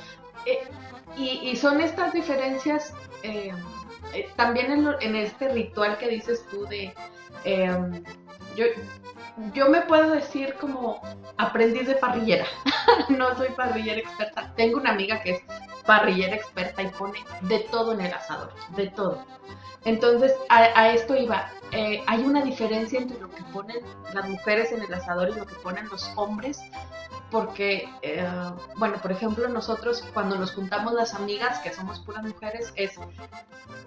eh, 0.47 0.69
y, 1.17 1.55
son 1.57 1.81
estas 1.81 2.13
diferencias 2.13 2.93
eh, 3.23 3.53
eh, 4.13 4.29
también 4.37 4.87
en, 5.01 5.17
este 5.17 5.49
ritual 5.49 5.97
que 5.99 6.09
dices 6.09 6.45
tú 6.51 6.67
de... 6.67 6.95
yo, 8.57 8.65
yo 9.53 9.69
me 9.69 9.83
puedo 9.83 10.11
decir 10.11 10.55
como 10.61 11.01
aprendiz 11.37 11.87
de 11.87 11.97
parrillera. 11.97 12.47
no 13.09 13.37
soy 13.37 13.49
parrillera 13.51 14.01
experta. 14.01 14.53
Tengo 14.57 14.79
una 14.79 14.91
amiga 14.91 15.23
que 15.23 15.33
es 15.33 15.43
parrillera 15.87 16.37
experta 16.37 16.83
y 16.83 16.89
pone 16.89 17.19
de 17.43 17.61
todo 17.61 17.93
en 17.93 18.01
el 18.01 18.13
asador, 18.13 18.53
de 18.77 18.89
todo. 18.89 19.25
Entonces, 19.85 20.35
a, 20.49 20.89
esto 20.89 21.15
iba. 21.15 21.51
Eh, 21.73 22.03
hay 22.07 22.23
una 22.23 22.43
diferencia 22.43 22.99
entre 22.99 23.21
lo 23.21 23.31
que 23.31 23.43
ponen 23.53 23.77
las 24.15 24.29
mujeres 24.29 24.73
en 24.73 24.83
el 24.83 24.95
asador 24.95 25.31
y 25.31 25.39
lo 25.39 25.47
que 25.47 25.55
ponen 25.57 25.89
los 25.89 26.11
hombres, 26.17 26.61
porque, 27.31 27.89
eh, 28.03 28.29
bueno, 28.77 28.99
por 29.01 29.13
ejemplo, 29.13 29.49
nosotros 29.49 30.05
cuando 30.13 30.37
nos 30.37 30.53
juntamos 30.53 30.93
las 30.95 31.15
amigas, 31.15 31.59
que 31.61 31.73
somos 31.73 32.01
puras 32.01 32.23
mujeres, 32.25 32.73
es, 32.77 32.99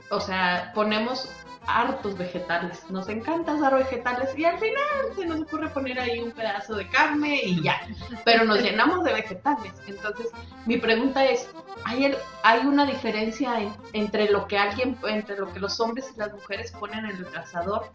o 0.10 0.20
sea, 0.20 0.72
ponemos 0.74 1.30
hartos 1.68 2.18
vegetales. 2.18 2.90
Nos 2.90 3.10
encanta 3.10 3.54
usar 3.54 3.76
vegetales 3.76 4.38
y 4.38 4.46
al 4.46 4.58
final 4.58 4.84
se 5.16 5.26
nos 5.26 5.42
ocurre 5.42 5.70
poner 5.70 6.00
ahí 6.00 6.20
un 6.20 6.32
pedazo 6.32 6.76
de 6.76 6.88
carne 6.90 7.42
y 7.44 7.62
ya. 7.62 7.80
Pero 8.26 8.46
nos 8.46 8.62
llenamos 8.62 9.04
de 9.04 9.14
vegetales. 9.14 9.74
Entonces, 9.88 10.28
mi 10.66 10.78
pregunta 10.78 11.26
es, 11.26 11.50
¿hay, 11.84 12.16
hay 12.44 12.66
una 12.66 12.86
diferencia 12.86 13.54
entre 13.94 14.32
lo 14.32 14.48
que 14.48 14.58
alguien, 14.58 14.98
entre 15.08 15.38
lo 15.38 15.52
que 15.54 15.60
los 15.60 15.80
hombres 15.80 16.12
y 16.16 16.20
las 16.20 16.34
mujeres 16.34 16.72
ponen 16.72 17.06
en 17.06 17.18
el 17.18 17.38
asador? 17.38 17.92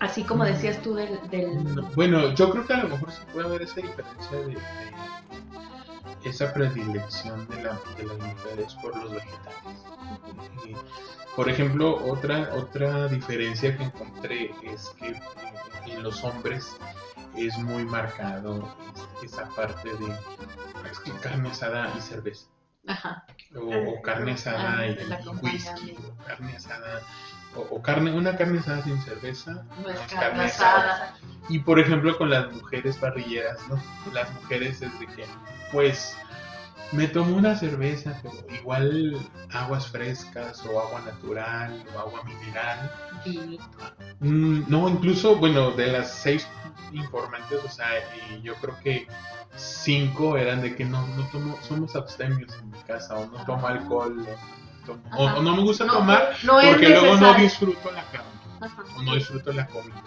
Así 0.00 0.24
como 0.24 0.44
decías 0.44 0.82
tú 0.82 0.94
del, 0.94 1.18
Bueno, 1.94 2.34
yo 2.34 2.50
creo 2.50 2.66
que 2.66 2.74
a 2.74 2.82
lo 2.82 2.88
mejor 2.88 3.10
se 3.12 3.24
puede 3.26 3.48
ver 3.48 3.62
esa 3.62 3.76
diferencia 3.76 4.38
de, 4.46 4.56
esa 6.24 6.52
predilección 6.52 7.46
de, 7.48 7.62
la, 7.62 7.80
de 7.96 8.04
las 8.04 8.18
mujeres 8.18 8.74
por 8.80 8.96
los 8.96 9.12
vegetales. 9.12 9.84
Por 11.36 11.48
ejemplo, 11.48 12.04
otra, 12.06 12.54
otra 12.54 13.08
diferencia 13.08 13.76
que 13.76 13.84
encontré 13.84 14.54
es 14.62 14.90
que 14.98 15.20
en 15.92 16.02
los 16.02 16.22
hombres 16.24 16.76
es 17.36 17.58
muy 17.58 17.84
marcado 17.84 18.74
esa 19.22 19.48
parte 19.50 19.90
de 19.90 20.14
carne 21.20 21.50
asada 21.50 21.92
y 21.96 22.00
cerveza. 22.00 22.46
Ajá. 22.86 23.24
O, 23.56 24.02
carne 24.02 24.32
asada 24.32 24.78
ah, 24.78 24.86
y, 24.86 24.96
whisky, 25.42 25.96
o 25.96 26.24
carne 26.24 26.56
asada, 26.56 27.00
o, 27.56 27.82
carne, 27.82 28.12
una 28.12 28.36
carne 28.36 28.58
asada 28.58 28.82
sin 28.82 29.00
cerveza, 29.02 29.64
no 29.82 29.88
es 29.88 29.98
carne, 30.12 30.44
asada. 30.44 31.16
Y 31.48 31.60
por 31.60 31.78
ejemplo 31.78 32.16
con 32.16 32.30
las 32.30 32.52
mujeres 32.52 32.96
parrilleras, 32.96 33.58
¿no? 33.68 33.80
Las 34.12 34.32
mujeres 34.34 34.82
es 34.82 34.98
de 34.98 35.06
que, 35.06 35.26
pues, 35.72 36.16
me 36.92 37.08
tomo 37.08 37.36
una 37.36 37.56
cerveza, 37.56 38.18
pero 38.22 38.34
igual 38.54 39.18
aguas 39.52 39.86
frescas 39.88 40.64
o 40.66 40.80
agua 40.80 41.00
natural 41.00 41.84
o 41.94 41.98
agua 41.98 42.22
mineral. 42.24 42.90
Mm, 44.20 44.62
no, 44.68 44.88
incluso, 44.88 45.36
bueno, 45.36 45.72
de 45.72 45.88
las 45.88 46.12
seis 46.12 46.46
informantes, 46.92 47.58
o 47.64 47.68
sea, 47.68 47.88
yo 48.42 48.54
creo 48.56 48.78
que 48.80 49.08
cinco 49.56 50.36
eran 50.36 50.62
de 50.62 50.74
que 50.74 50.84
no, 50.84 51.06
no 51.08 51.24
tomo, 51.28 51.58
somos 51.62 51.96
abstemios 51.96 52.52
en 52.60 52.70
mi 52.70 52.78
casa, 52.80 53.16
o 53.16 53.26
no 53.26 53.44
tomo 53.44 53.66
alcohol, 53.66 54.24
o, 54.28 54.63
no 55.16 55.56
me 55.56 55.62
gusta 55.62 55.86
tomar 55.86 56.36
porque 56.44 56.88
luego 56.88 57.16
no 57.16 57.34
disfruto 57.34 57.90
la 57.90 58.04
carne, 58.04 58.30
o 58.96 59.02
no 59.02 59.14
disfruto 59.14 59.52
la 59.52 59.66
comida. 59.66 60.02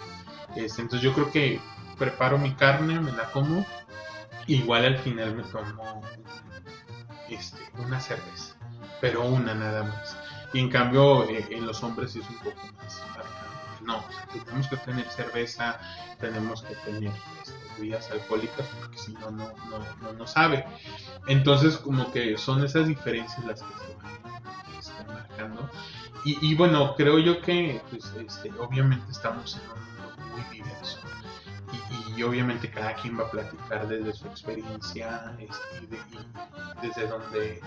Este, 0.56 0.82
entonces 0.82 1.02
yo 1.02 1.12
creo 1.12 1.30
que 1.30 1.60
preparo 1.98 2.38
mi 2.38 2.54
carne, 2.54 3.00
me 3.00 3.12
la 3.12 3.24
como, 3.30 3.66
igual 4.46 4.84
al 4.84 4.98
final 4.98 5.34
me 5.34 5.42
tomo 5.44 6.02
este, 7.28 7.60
una 7.78 8.00
cerveza, 8.00 8.54
pero 9.00 9.24
una 9.24 9.54
nada 9.54 9.84
más. 9.84 10.16
Y 10.52 10.60
en 10.60 10.70
cambio, 10.70 11.24
eh, 11.28 11.46
en 11.50 11.66
los 11.66 11.82
hombres 11.82 12.16
es 12.16 12.28
un 12.28 12.36
poco 12.36 12.56
más 12.76 13.02
No, 13.82 14.02
tenemos 14.44 14.68
que 14.68 14.76
tener 14.78 15.06
cerveza, 15.10 15.78
tenemos 16.18 16.62
que 16.62 16.74
tener 16.76 17.12
este, 17.42 17.54
bebidas 17.76 18.10
alcohólicas, 18.10 18.66
porque 18.80 18.98
si 18.98 19.12
no, 19.14 19.30
no, 19.30 19.52
no, 20.00 20.12
no, 20.12 20.26
sabe. 20.26 20.64
Entonces, 21.26 21.76
como 21.76 22.10
que 22.12 22.38
son 22.38 22.64
esas 22.64 22.88
diferencias 22.88 23.44
las 23.44 23.62
que 23.62 23.74
se 23.74 23.87
este, 24.78 25.04
marcando. 25.04 25.70
Y, 26.24 26.54
bueno, 26.56 26.94
creo 26.94 27.18
yo 27.18 27.40
que, 27.40 27.80
pues, 27.90 28.12
este, 28.18 28.52
obviamente 28.58 29.10
estamos 29.10 29.56
en 29.56 29.70
un 29.70 30.08
mundo 30.08 30.26
muy 30.32 30.58
diverso 30.58 30.98
y, 32.16 32.22
obviamente 32.22 32.68
cada 32.70 32.94
quien 32.94 33.18
va 33.18 33.24
a 33.24 33.30
platicar 33.30 33.86
desde 33.86 34.12
su 34.12 34.26
experiencia 34.26 35.36
este, 35.38 35.96
y, 35.96 36.86
desde 36.86 37.06
donde 37.06 37.60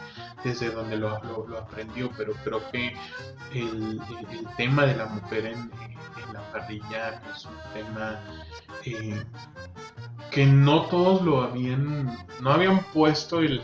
desde 0.43 0.71
donde 0.71 0.97
lo, 0.97 1.09
aprendió 1.57 2.11
pero 2.17 2.33
creo 2.43 2.61
que 2.71 2.95
el, 3.53 4.01
tema 4.57 4.85
de 4.85 4.95
la 4.95 5.05
mujer 5.05 5.45
en, 5.45 5.71
la 6.33 6.41
parrilla 6.51 7.21
es 7.33 7.45
un 7.45 7.57
tema 7.73 8.19
eh, 8.85 9.23
que 10.31 10.45
no 10.45 10.83
todos 10.83 11.21
lo 11.21 11.43
habían 11.43 12.17
no 12.41 12.51
habían 12.51 12.83
puesto 12.93 13.39
el 13.39 13.61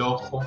ojo 0.00 0.42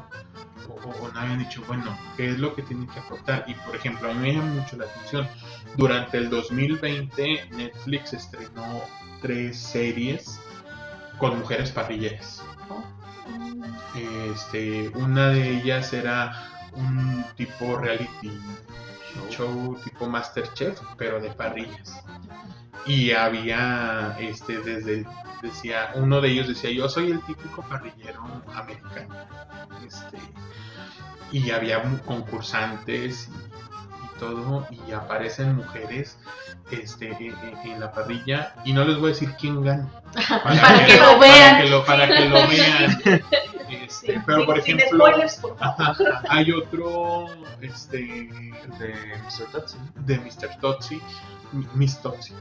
o, 0.69 1.09
no 1.13 1.19
habían 1.19 1.39
dicho, 1.39 1.63
bueno, 1.67 1.97
¿qué 2.15 2.30
es 2.30 2.39
lo 2.39 2.55
que 2.55 2.61
tiene 2.61 2.88
que 2.88 2.99
aportar? 2.99 3.45
Y 3.47 3.53
por 3.55 3.75
ejemplo, 3.75 4.09
a 4.09 4.13
mí 4.13 4.19
me 4.19 4.34
llama 4.34 4.53
mucho 4.53 4.77
la 4.77 4.86
atención. 4.86 5.27
Durante 5.77 6.17
el 6.17 6.30
2020, 6.30 7.49
Netflix 7.51 8.13
estrenó 8.13 8.82
tres 9.21 9.57
series 9.57 10.39
con 11.17 11.39
mujeres 11.39 11.71
parrilleras. 11.71 12.43
Este, 13.95 14.89
una 14.89 15.30
de 15.30 15.57
ellas 15.57 15.91
era 15.93 16.69
un 16.73 17.25
tipo 17.36 17.77
reality 17.77 18.32
show 19.30 19.77
tipo 19.84 20.07
Masterchef, 20.07 20.80
pero 20.97 21.19
de 21.19 21.30
parrillas. 21.32 22.03
Y 22.86 23.11
había, 23.11 24.15
este, 24.19 24.59
desde, 24.59 25.05
decía, 25.41 25.91
uno 25.95 26.21
de 26.21 26.30
ellos 26.30 26.47
decía, 26.47 26.71
yo 26.71 26.89
soy 26.89 27.11
el 27.11 27.21
típico 27.21 27.61
parrillero 27.63 28.23
americano. 28.53 29.15
Este, 29.86 30.17
y 31.32 31.51
había 31.51 31.82
concursantes 32.05 33.30
y, 33.30 34.19
todo, 34.19 34.67
y 34.71 34.91
aparecen 34.91 35.55
mujeres 35.55 36.17
este, 36.71 37.15
en, 37.63 37.80
la 37.80 37.91
parrilla, 37.91 38.53
y 38.65 38.73
no 38.73 38.84
les 38.84 38.97
voy 38.97 39.11
a 39.11 39.13
decir 39.13 39.34
quién 39.39 39.63
gana. 39.63 39.88
Para, 40.43 40.86
que, 40.86 40.97
lo 40.97 41.19
vean. 41.19 41.86
Para 41.86 42.07
que 42.07 42.25
lo, 42.25 42.47
vean. 42.47 43.23
Este, 43.69 44.21
pero 44.25 44.45
por 44.45 44.57
ejemplo, 44.57 45.05
hay 46.30 46.51
otro 46.51 47.27
este, 47.61 47.97
de 48.80 48.93
Mr. 49.23 49.51
Totsi, 49.51 49.77
de 49.95 50.19
Mr. 50.19 50.59
Totsi, 50.59 51.01
Miss 51.74 52.02
Totsi. 52.02 52.34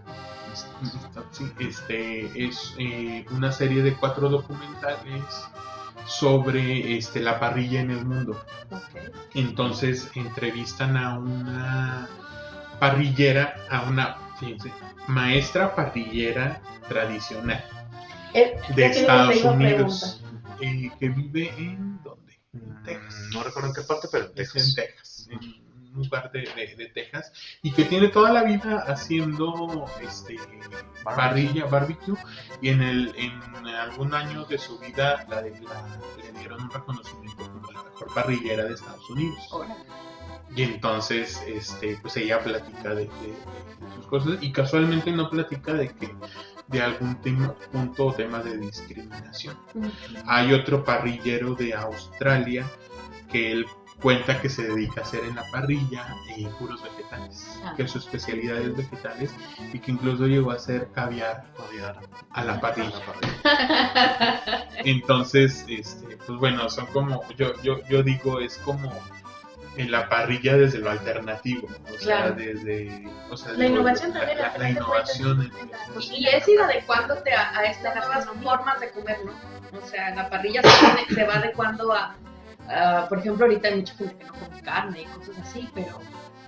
Este, 1.58 2.46
es 2.46 2.74
eh, 2.78 3.24
una 3.30 3.52
serie 3.52 3.82
de 3.82 3.94
cuatro 3.94 4.28
documentales 4.28 5.24
sobre 6.06 6.96
este, 6.96 7.20
la 7.20 7.38
parrilla 7.38 7.80
en 7.80 7.90
el 7.90 8.04
mundo. 8.04 8.44
Entonces 9.34 10.10
entrevistan 10.14 10.96
a 10.96 11.18
una 11.18 12.08
parrillera, 12.80 13.56
a 13.70 13.82
una 13.82 14.18
maestra 15.08 15.74
parrillera 15.74 16.60
tradicional 16.88 17.64
eh, 18.34 18.56
de 18.74 18.86
Estados 18.86 19.42
Unidos, 19.42 20.22
eh, 20.60 20.90
que 20.98 21.08
vive 21.08 21.48
en 21.58 22.00
¿dónde? 22.02 22.38
Mm, 22.52 22.84
Texas. 22.84 23.28
No 23.32 23.42
recuerdo 23.42 23.68
en 23.68 23.74
qué 23.74 23.82
parte, 23.82 24.08
pero 24.10 24.26
en 24.26 24.34
Texas 24.34 25.28
lugar 25.98 26.30
de, 26.32 26.40
de, 26.76 26.86
Texas 26.86 27.32
y 27.62 27.72
que 27.72 27.84
tiene 27.84 28.08
toda 28.08 28.32
la 28.32 28.44
vida 28.44 28.84
haciendo 28.86 29.84
este 30.00 30.36
parrilla, 31.04 31.66
barbecue 31.66 32.16
y 32.60 32.70
en 32.70 32.82
el 32.82 33.14
en 33.16 33.66
algún 33.66 34.14
año 34.14 34.44
de 34.44 34.58
su 34.58 34.78
vida 34.78 35.26
la, 35.28 35.42
le 35.42 35.52
dieron 36.38 36.62
un 36.62 36.70
reconocimiento 36.70 37.50
como 37.50 37.70
la 37.72 37.82
mejor 37.82 38.14
parrillera 38.14 38.64
de 38.64 38.74
Estados 38.74 39.10
Unidos. 39.10 39.48
Y 40.54 40.62
entonces, 40.62 41.42
este, 41.46 41.98
pues 42.00 42.16
ella 42.16 42.42
platica 42.42 42.94
de, 42.94 43.08
sus 43.94 44.06
cosas 44.06 44.38
y 44.40 44.50
casualmente 44.50 45.12
no 45.12 45.28
platica 45.28 45.74
de 45.74 45.88
que 45.90 46.14
de 46.68 46.82
algún 46.82 47.20
tema, 47.20 47.54
punto 47.72 48.06
o 48.06 48.12
tema 48.12 48.40
de 48.40 48.58
discriminación. 48.58 49.56
Hay 50.26 50.52
otro 50.52 50.84
parrillero 50.84 51.54
de 51.54 51.74
Australia 51.74 52.66
que 53.30 53.52
él 53.52 53.66
cuenta 54.00 54.40
que 54.40 54.48
se 54.48 54.62
dedica 54.62 55.00
a 55.00 55.04
hacer 55.04 55.24
en 55.24 55.34
la 55.34 55.44
parrilla 55.50 56.14
eh, 56.36 56.48
puros 56.58 56.82
vegetales, 56.82 57.60
ah. 57.64 57.74
que 57.76 57.88
su 57.88 57.98
especialidad 57.98 58.58
es 58.58 58.76
vegetales 58.76 59.34
y 59.72 59.78
que 59.78 59.92
incluso 59.92 60.26
llegó 60.26 60.52
a 60.52 60.54
hacer 60.54 60.88
caviar, 60.92 61.44
a 62.30 62.44
la 62.44 62.60
parrilla. 62.60 62.92
Entonces, 64.84 65.64
este, 65.68 66.16
pues 66.18 66.38
bueno, 66.38 66.68
son 66.70 66.86
como, 66.86 67.22
yo, 67.36 67.52
yo, 67.62 67.78
yo 67.88 68.02
digo, 68.02 68.40
es 68.40 68.58
como 68.58 68.92
en 69.76 69.90
la 69.90 70.08
parrilla 70.08 70.56
desde 70.56 70.78
lo 70.78 70.90
alternativo, 70.90 71.68
o 71.94 71.98
sea, 71.98 72.30
desde 72.30 73.08
o 73.30 73.36
sea, 73.36 73.52
la 73.52 73.66
innovación 73.66 74.12
también, 74.12 74.38
la, 74.58 74.70
innovación 74.70 75.52
y 76.10 76.26
es 76.26 76.48
ir 76.48 76.60
adecuándote 76.60 77.32
a, 77.32 77.56
a 77.56 77.64
estas 77.64 77.94
nuevas 77.94 78.26
formas 78.42 78.80
de 78.80 78.90
comer, 78.90 79.18
¿no? 79.24 79.32
O 79.78 79.86
sea, 79.86 80.14
la 80.16 80.28
parrilla 80.30 80.62
se, 80.62 81.14
se 81.14 81.24
va 81.24 81.34
adecuando 81.34 81.92
a, 81.92 82.16
por 83.08 83.18
ejemplo, 83.18 83.46
ahorita 83.46 83.68
hay 83.68 83.76
mucha 83.76 83.94
gente 83.94 84.16
que 84.16 84.24
no 84.24 84.32
come 84.32 84.62
carne 84.62 85.02
y 85.02 85.04
cosas 85.06 85.38
así, 85.38 85.68
pero 85.74 85.98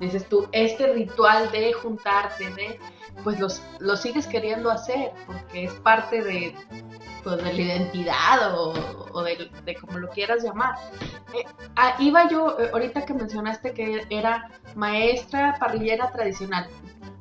dices 0.01 0.27
tú, 0.29 0.49
este 0.53 0.93
ritual 0.93 1.51
de 1.51 1.73
juntarte, 1.73 2.51
de, 2.55 2.81
pues 3.23 3.39
los, 3.39 3.62
lo 3.79 3.97
sigues 3.97 4.27
queriendo 4.27 4.71
hacer, 4.71 5.12
porque 5.27 5.64
es 5.64 5.73
parte 5.75 6.23
de, 6.23 6.55
pues, 7.23 7.37
de 7.37 7.53
la 7.53 7.61
identidad 7.61 8.59
o, 8.59 9.23
de, 9.23 9.51
de, 9.64 9.75
como 9.77 9.99
lo 9.99 10.09
quieras 10.09 10.43
llamar. 10.43 10.75
Eh, 11.35 11.45
ah, 11.77 11.95
iba 11.99 12.29
yo, 12.29 12.59
eh, 12.59 12.71
ahorita 12.73 13.05
que 13.05 13.14
mencionaste 13.14 13.73
que 13.73 14.07
era 14.11 14.51
maestra 14.75 15.57
parrillera 15.59 16.11
tradicional, 16.11 16.66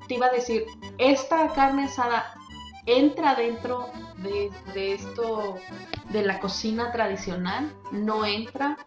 te 0.07 0.15
iba 0.15 0.27
a 0.27 0.31
decir, 0.31 0.65
esta 0.97 1.47
carne 1.49 1.85
asada 1.85 2.33
entra 2.97 3.35
dentro 3.35 3.89
de, 4.17 4.93
esto 4.93 5.57
de 6.09 6.23
la 6.23 6.39
cocina 6.39 6.91
tradicional, 6.91 7.71
no 7.91 8.25
entra. 8.25 8.77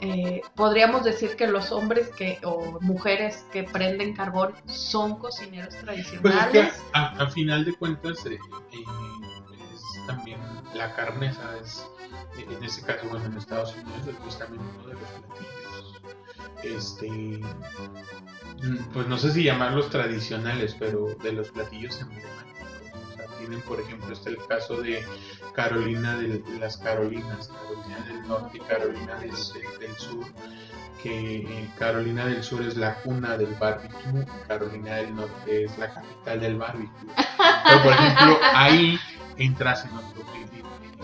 Eh, 0.00 0.40
podríamos 0.54 1.04
decir 1.04 1.36
que 1.36 1.46
los 1.46 1.70
hombres 1.72 2.08
que 2.10 2.38
o 2.44 2.78
mujeres 2.80 3.44
que 3.52 3.64
prenden 3.64 4.14
carbón 4.14 4.54
son 4.66 5.18
cocineros 5.18 5.74
tradicionales. 5.76 6.20
Pues 6.22 6.34
es 6.34 6.72
que 6.72 6.72
a, 6.94 7.26
final 7.28 7.64
de 7.64 7.74
cuentas 7.74 8.24
eh, 8.26 8.38
eh, 8.72 8.84
es 9.74 10.06
también 10.06 10.40
la 10.74 10.94
carne, 10.94 11.32
¿sabes? 11.32 11.86
En 12.36 12.64
este 12.64 12.82
caso, 12.82 13.06
bueno, 13.10 13.26
en 13.26 13.36
Estados 13.36 13.74
Unidos 13.74 14.06
es 14.08 14.16
pues 14.16 14.38
también 14.38 14.62
uno 14.62 14.88
de 14.88 14.94
los 14.94 15.08
platillos. 15.10 15.62
Este, 16.62 17.40
pues 18.94 19.06
no 19.08 19.18
sé 19.18 19.32
si 19.32 19.42
llamarlos 19.42 19.90
tradicionales, 19.90 20.74
pero 20.78 21.08
de 21.22 21.32
los 21.32 21.50
platillos 21.50 22.00
emblemáticos 22.00 22.61
tienen, 23.42 23.60
por 23.62 23.80
ejemplo, 23.80 24.12
está 24.12 24.30
el 24.30 24.38
caso 24.46 24.80
de 24.80 25.04
Carolina 25.52 26.16
de 26.16 26.42
las 26.60 26.76
Carolinas, 26.76 27.48
Carolina 27.48 28.04
del 28.06 28.28
Norte 28.28 28.58
y 28.58 28.60
Carolina 28.60 29.16
del, 29.18 29.36
Sur, 29.96 30.24
que 31.02 31.38
eh, 31.38 31.70
Carolina 31.76 32.26
del 32.26 32.44
Sur 32.44 32.62
es 32.62 32.76
la 32.76 32.94
cuna 33.02 33.36
del 33.36 33.52
barbecue, 33.54 34.24
Carolina 34.46 34.94
del 34.96 35.16
Norte 35.16 35.64
es 35.64 35.76
la 35.76 35.92
capital 35.92 36.40
del 36.40 36.56
barbecue. 36.56 37.14
Pero, 37.64 37.82
por 37.82 37.92
ejemplo, 37.92 38.38
ahí 38.54 38.98
entras 39.36 39.84
en 39.84 39.96
otro 39.96 40.22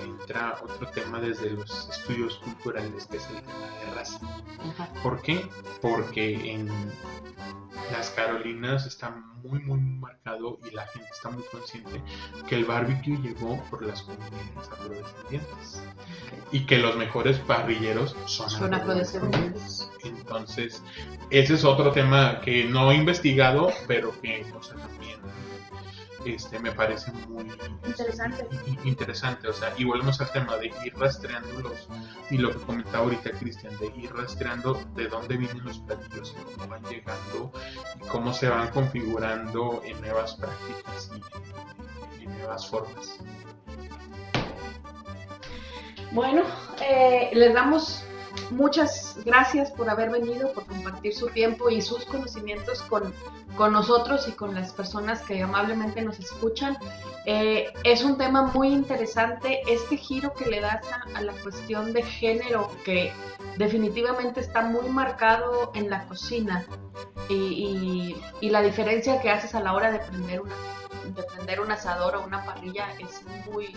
entra 0.01 0.57
otro 0.63 0.87
tema 0.89 1.21
desde 1.21 1.51
los 1.51 1.89
estudios 1.89 2.37
culturales, 2.37 3.07
que 3.07 3.17
es 3.17 3.27
el 3.31 3.43
tema 3.43 3.67
de 3.81 3.95
raza. 3.95 4.21
¿Por 5.03 5.21
qué? 5.23 5.49
Porque 5.81 6.53
en 6.53 6.69
las 7.93 8.11
Carolinas 8.11 8.87
está 8.87 9.11
muy 9.43 9.61
muy 9.61 9.81
marcado 9.81 10.59
y 10.71 10.75
la 10.75 10.87
gente 10.89 11.09
está 11.13 11.31
muy 11.31 11.43
consciente 11.45 12.03
que 12.49 12.57
el 12.57 12.65
barbecue 12.65 13.17
llegó 13.19 13.63
por 13.71 13.85
las 13.85 14.03
comunidades 14.03 14.69
afrodescendientes 14.71 15.83
y 16.53 16.61
que 16.67 16.79
los 16.79 16.97
mejores 16.97 17.39
parrilleros 17.39 18.17
son, 18.27 18.75
afrodescendientes. 18.75 19.91
Entonces, 20.05 20.83
ese 21.31 21.55
es 21.55 21.65
otro 21.65 21.93
tema 21.93 22.41
que 22.41 22.65
no 22.65 22.91
he 22.91 22.97
investigado, 22.97 23.71
pero 23.87 24.13
que 24.21 24.45
o 24.55 24.61
también 24.61 25.19
este, 26.35 26.59
me 26.59 26.73
parece 26.73 27.13
muy 27.29 27.51
interesante. 27.87 28.47
interesante. 28.85 29.49
O 29.49 29.53
sea, 29.53 29.73
y 29.77 29.85
volvemos 29.85 30.21
al 30.21 30.31
tema 30.33 30.57
de 30.57 30.67
ir 30.85 30.97
rastreando 30.97 31.61
los, 31.61 31.89
y 32.31 32.39
lo 32.39 32.51
que 32.53 32.65
comentaba 32.65 33.05
ahorita 33.05 33.31
Cristian, 33.33 33.77
de 33.79 33.87
ir 33.97 34.13
rastreando 34.15 34.81
de 34.95 35.09
dónde 35.09 35.37
vienen 35.37 35.65
los 35.65 35.79
platillos 35.81 36.35
y 36.39 36.55
cómo 36.55 36.69
van 36.69 36.85
llegando 36.85 37.53
y 37.97 38.09
cómo 38.09 38.33
se 38.33 38.49
van 38.49 38.69
configurando 38.69 39.83
en 39.85 40.01
nuevas 40.01 40.37
prácticas 40.37 41.11
y, 42.21 42.25
en 42.25 42.39
nuevas 42.39 42.69
formas. 42.69 43.19
Bueno, 46.13 46.43
eh, 46.81 47.31
les 47.35 47.53
damos 47.53 48.03
muchas 48.51 49.17
gracias 49.25 49.71
por 49.71 49.89
haber 49.91 50.11
venido, 50.11 50.53
por 50.53 50.67
compartir 50.67 51.15
su 51.15 51.29
tiempo 51.29 51.71
y 51.71 51.83
sus 51.83 52.05
conocimientos 52.05 52.83
con, 52.83 53.13
con 53.57 53.73
nosotros 53.73 54.27
y 54.29 54.33
con 54.33 54.55
las 54.55 54.73
personas 54.73 55.23
que 55.23 55.43
amablemente 55.43 56.03
nos 56.03 56.19
escuchan. 56.19 56.79
Eh, 57.27 57.73
es 57.85 58.05
un 58.05 58.17
tema 58.17 58.43
muy 58.43 58.69
interesante, 58.69 59.61
este 59.69 59.97
giro 59.97 60.33
que 60.33 60.47
le 60.47 60.61
das 60.61 60.87
a, 61.15 61.21
la 61.21 61.33
cuestión 61.35 61.93
de 61.93 62.03
género 62.03 62.71
que 62.85 63.13
definitivamente 63.57 64.41
está 64.41 64.63
muy 64.63 64.89
marcado 64.89 65.71
en 65.75 65.91
la 65.91 66.07
cocina 66.07 66.65
y, 67.29 68.17
y, 68.41 68.51
la 68.51 68.63
diferencia 68.63 69.21
que 69.21 69.31
haces 69.31 69.55
a 69.55 69.61
la 69.61 69.75
hora 69.75 69.91
de 69.91 69.99
prender, 69.99 70.41
una, 70.41 70.55
de 71.15 71.23
prender 71.23 71.61
un 71.61 71.71
asador 71.71 72.17
o 72.17 72.25
una 72.25 72.45
parrilla 72.45 72.89
es 72.99 73.21
muy 73.51 73.77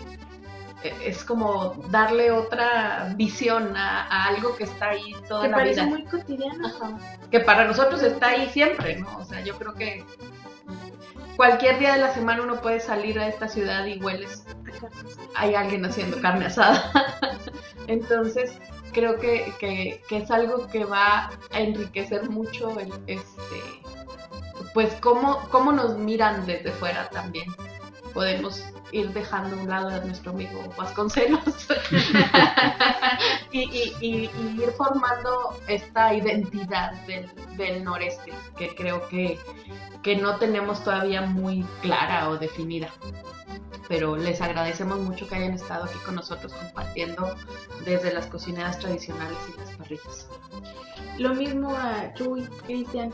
es 1.04 1.24
como 1.24 1.74
darle 1.90 2.30
otra 2.30 3.12
visión 3.16 3.76
a, 3.76 4.26
algo 4.26 4.56
que 4.56 4.64
está 4.64 4.90
ahí 4.90 5.14
toda 5.28 5.48
la 5.48 5.56
parece 5.56 5.80
vida. 5.80 5.84
muy 5.86 6.04
cotidiano. 6.04 6.98
Que 7.30 7.40
para 7.40 7.64
nosotros 7.64 8.02
está 8.02 8.28
ahí 8.28 8.48
siempre, 8.48 8.96
¿no? 8.96 9.18
O 9.18 9.24
sea, 9.24 9.40
yo 9.42 9.56
creo 9.58 9.74
que 9.74 10.04
cualquier 11.36 11.78
día 11.78 11.94
de 11.94 12.00
la 12.00 12.12
semana 12.12 12.42
uno 12.42 12.60
puede 12.60 12.80
salir 12.80 13.18
a 13.18 13.28
esta 13.28 13.48
ciudad 13.48 13.84
y 13.86 13.98
hueles, 14.02 14.44
hay 15.34 15.54
alguien 15.54 15.84
haciendo 15.84 16.20
carne 16.20 16.46
asada. 16.46 16.90
Entonces, 17.86 18.52
creo 18.92 19.18
que, 19.18 19.52
que, 19.58 20.00
es 20.10 20.30
algo 20.30 20.66
que 20.68 20.84
va 20.84 21.30
a 21.50 21.60
enriquecer 21.60 22.28
mucho 22.30 22.78
el, 22.78 22.92
este, 23.06 23.60
pues 24.74 24.94
cómo, 25.00 25.40
cómo 25.50 25.72
nos 25.72 25.96
miran 25.98 26.46
desde 26.46 26.70
fuera 26.72 27.08
también. 27.10 27.46
Podemos 28.12 28.62
ir 28.92 29.10
dejando 29.12 29.56
a 29.56 29.60
un 29.60 29.68
lado 29.68 29.88
a 29.88 29.98
nuestro 30.00 30.32
amigo 30.32 30.62
Vasconcelos 30.76 31.40
y, 33.52 33.90
ir 34.02 34.70
formando 34.76 35.56
esta 35.66 36.14
identidad 36.14 36.92
del, 37.56 37.84
noreste 37.84 38.32
que 38.56 38.74
creo 38.74 39.08
que, 39.08 39.38
que 40.02 40.16
no 40.16 40.36
tenemos 40.36 40.84
todavía 40.84 41.22
muy 41.22 41.64
clara 41.80 42.28
o 42.28 42.36
definida 42.36 42.90
pero 43.88 44.16
les 44.16 44.40
agradecemos 44.40 44.98
mucho 45.00 45.28
que 45.28 45.34
hayan 45.34 45.52
estado 45.52 45.84
aquí 45.84 45.98
con 46.04 46.14
nosotros 46.14 46.52
compartiendo 46.52 47.34
desde 47.84 48.12
las 48.12 48.26
cocineras 48.26 48.78
tradicionales 48.78 49.38
y 49.52 49.58
las 49.58 49.76
parrillas. 49.76 50.28
Lo 51.18 51.34
mismo 51.34 51.76
a 51.76 52.12
Chuy, 52.14 52.42
Cristian. 52.66 53.12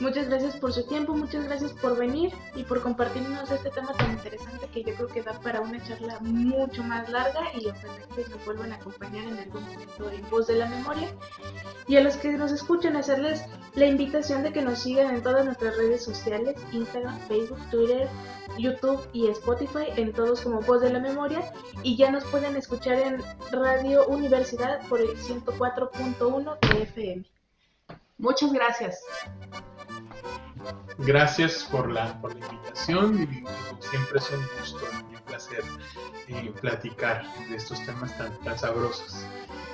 Muchas 0.00 0.28
gracias 0.28 0.56
por 0.56 0.72
su 0.72 0.82
tiempo, 0.84 1.14
muchas 1.14 1.44
gracias 1.44 1.72
por 1.72 1.94
venir 1.94 2.32
y 2.54 2.62
por 2.62 2.80
compartirnos 2.80 3.50
este 3.50 3.68
tema 3.68 3.92
tan 3.92 4.12
interesante 4.12 4.66
que 4.68 4.82
yo 4.82 4.94
creo 4.94 5.08
que 5.08 5.22
da 5.22 5.38
para 5.40 5.60
una 5.60 5.82
charla 5.84 6.18
mucho 6.20 6.82
más 6.82 7.10
larga 7.10 7.42
y 7.52 7.68
ojalá 7.68 8.06
que 8.16 8.24
nos 8.30 8.44
vuelvan 8.46 8.72
a 8.72 8.76
acompañar 8.76 9.24
en 9.24 9.38
algún 9.38 9.62
momento 9.62 10.10
en 10.10 10.30
Voz 10.30 10.46
de 10.46 10.54
la 10.54 10.70
Memoria. 10.70 11.06
Y 11.86 11.96
a 11.96 12.00
los 12.00 12.16
que 12.16 12.32
nos 12.32 12.50
escuchan, 12.50 12.96
hacerles 12.96 13.44
la 13.74 13.84
invitación 13.84 14.42
de 14.42 14.54
que 14.54 14.62
nos 14.62 14.78
sigan 14.78 15.14
en 15.14 15.22
todas 15.22 15.44
nuestras 15.44 15.76
redes 15.76 16.02
sociales, 16.02 16.56
Instagram, 16.72 17.20
Facebook, 17.28 17.60
Twitter, 17.70 18.08
YouTube 18.56 19.06
y 19.12 19.28
Spotify, 19.28 19.84
en 19.96 20.14
todos 20.14 20.40
como 20.40 20.62
Voz 20.62 20.80
de 20.80 20.94
la 20.94 21.00
Memoria. 21.00 21.52
Y 21.82 21.96
ya 21.96 22.10
nos 22.10 22.24
pueden 22.24 22.56
escuchar 22.56 22.98
en 22.98 23.22
Radio 23.52 24.06
Universidad 24.06 24.80
por 24.88 24.98
el 24.98 25.14
104.1 25.18 26.58
de 26.60 26.82
FM. 26.84 27.24
Muchas 28.16 28.52
gracias. 28.52 29.02
Gracias 30.98 31.64
por 31.64 31.90
la, 31.90 32.20
por 32.20 32.34
la 32.36 32.46
invitación 32.46 33.22
y 33.22 33.42
como 33.42 33.82
siempre 33.82 34.18
es 34.18 34.30
un 34.30 34.46
gusto 34.58 34.86
y 35.10 35.16
un 35.16 35.22
placer 35.22 35.64
eh, 36.28 36.52
platicar 36.60 37.24
de 37.48 37.56
estos 37.56 37.84
temas 37.84 38.16
tan, 38.16 38.36
tan 38.40 38.58
sabrosos. 38.58 39.24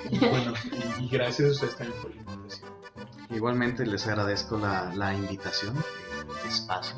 Y 0.09 0.19
bueno, 0.19 0.53
y, 0.99 1.09
gracias 1.09 1.49
a 1.49 1.51
ustedes 1.51 1.75
también 1.75 2.01
por 2.01 2.15
la 2.15 2.21
invitación. 2.21 2.71
Igualmente 3.29 3.85
les 3.85 4.07
agradezco 4.07 4.57
la, 4.57 4.91
la 4.95 5.13
invitación, 5.13 5.75
el 6.43 6.49
espacio, 6.49 6.95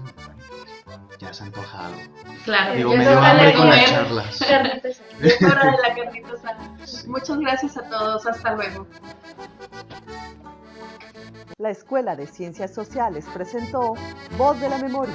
ya 1.18 1.34
se 1.34 1.44
ha 1.44 1.46
antojado. 1.48 1.96
Claro, 2.46 2.76
Digo, 2.76 2.96
me 2.96 3.08
dio 3.08 3.20
hambre 3.20 3.54
con 3.54 3.70
las 3.70 3.90
charlas. 3.90 4.42
Es 5.20 5.42
hora 5.42 5.72
de 5.72 5.78
la 5.82 5.96
carnita 5.96 6.30
Muchas 7.08 7.40
gracias 7.40 7.78
a 7.78 7.90
todos, 7.90 8.26
hasta 8.26 8.56
luego. 8.56 8.88
La 11.58 11.72
Escuela 11.72 12.16
de 12.16 12.28
Ciencias 12.28 12.74
Sociales 12.74 13.26
presentó 13.34 13.94
Voz 14.38 14.60
de 14.60 14.70
la 14.70 14.78
Memoria. 14.78 15.14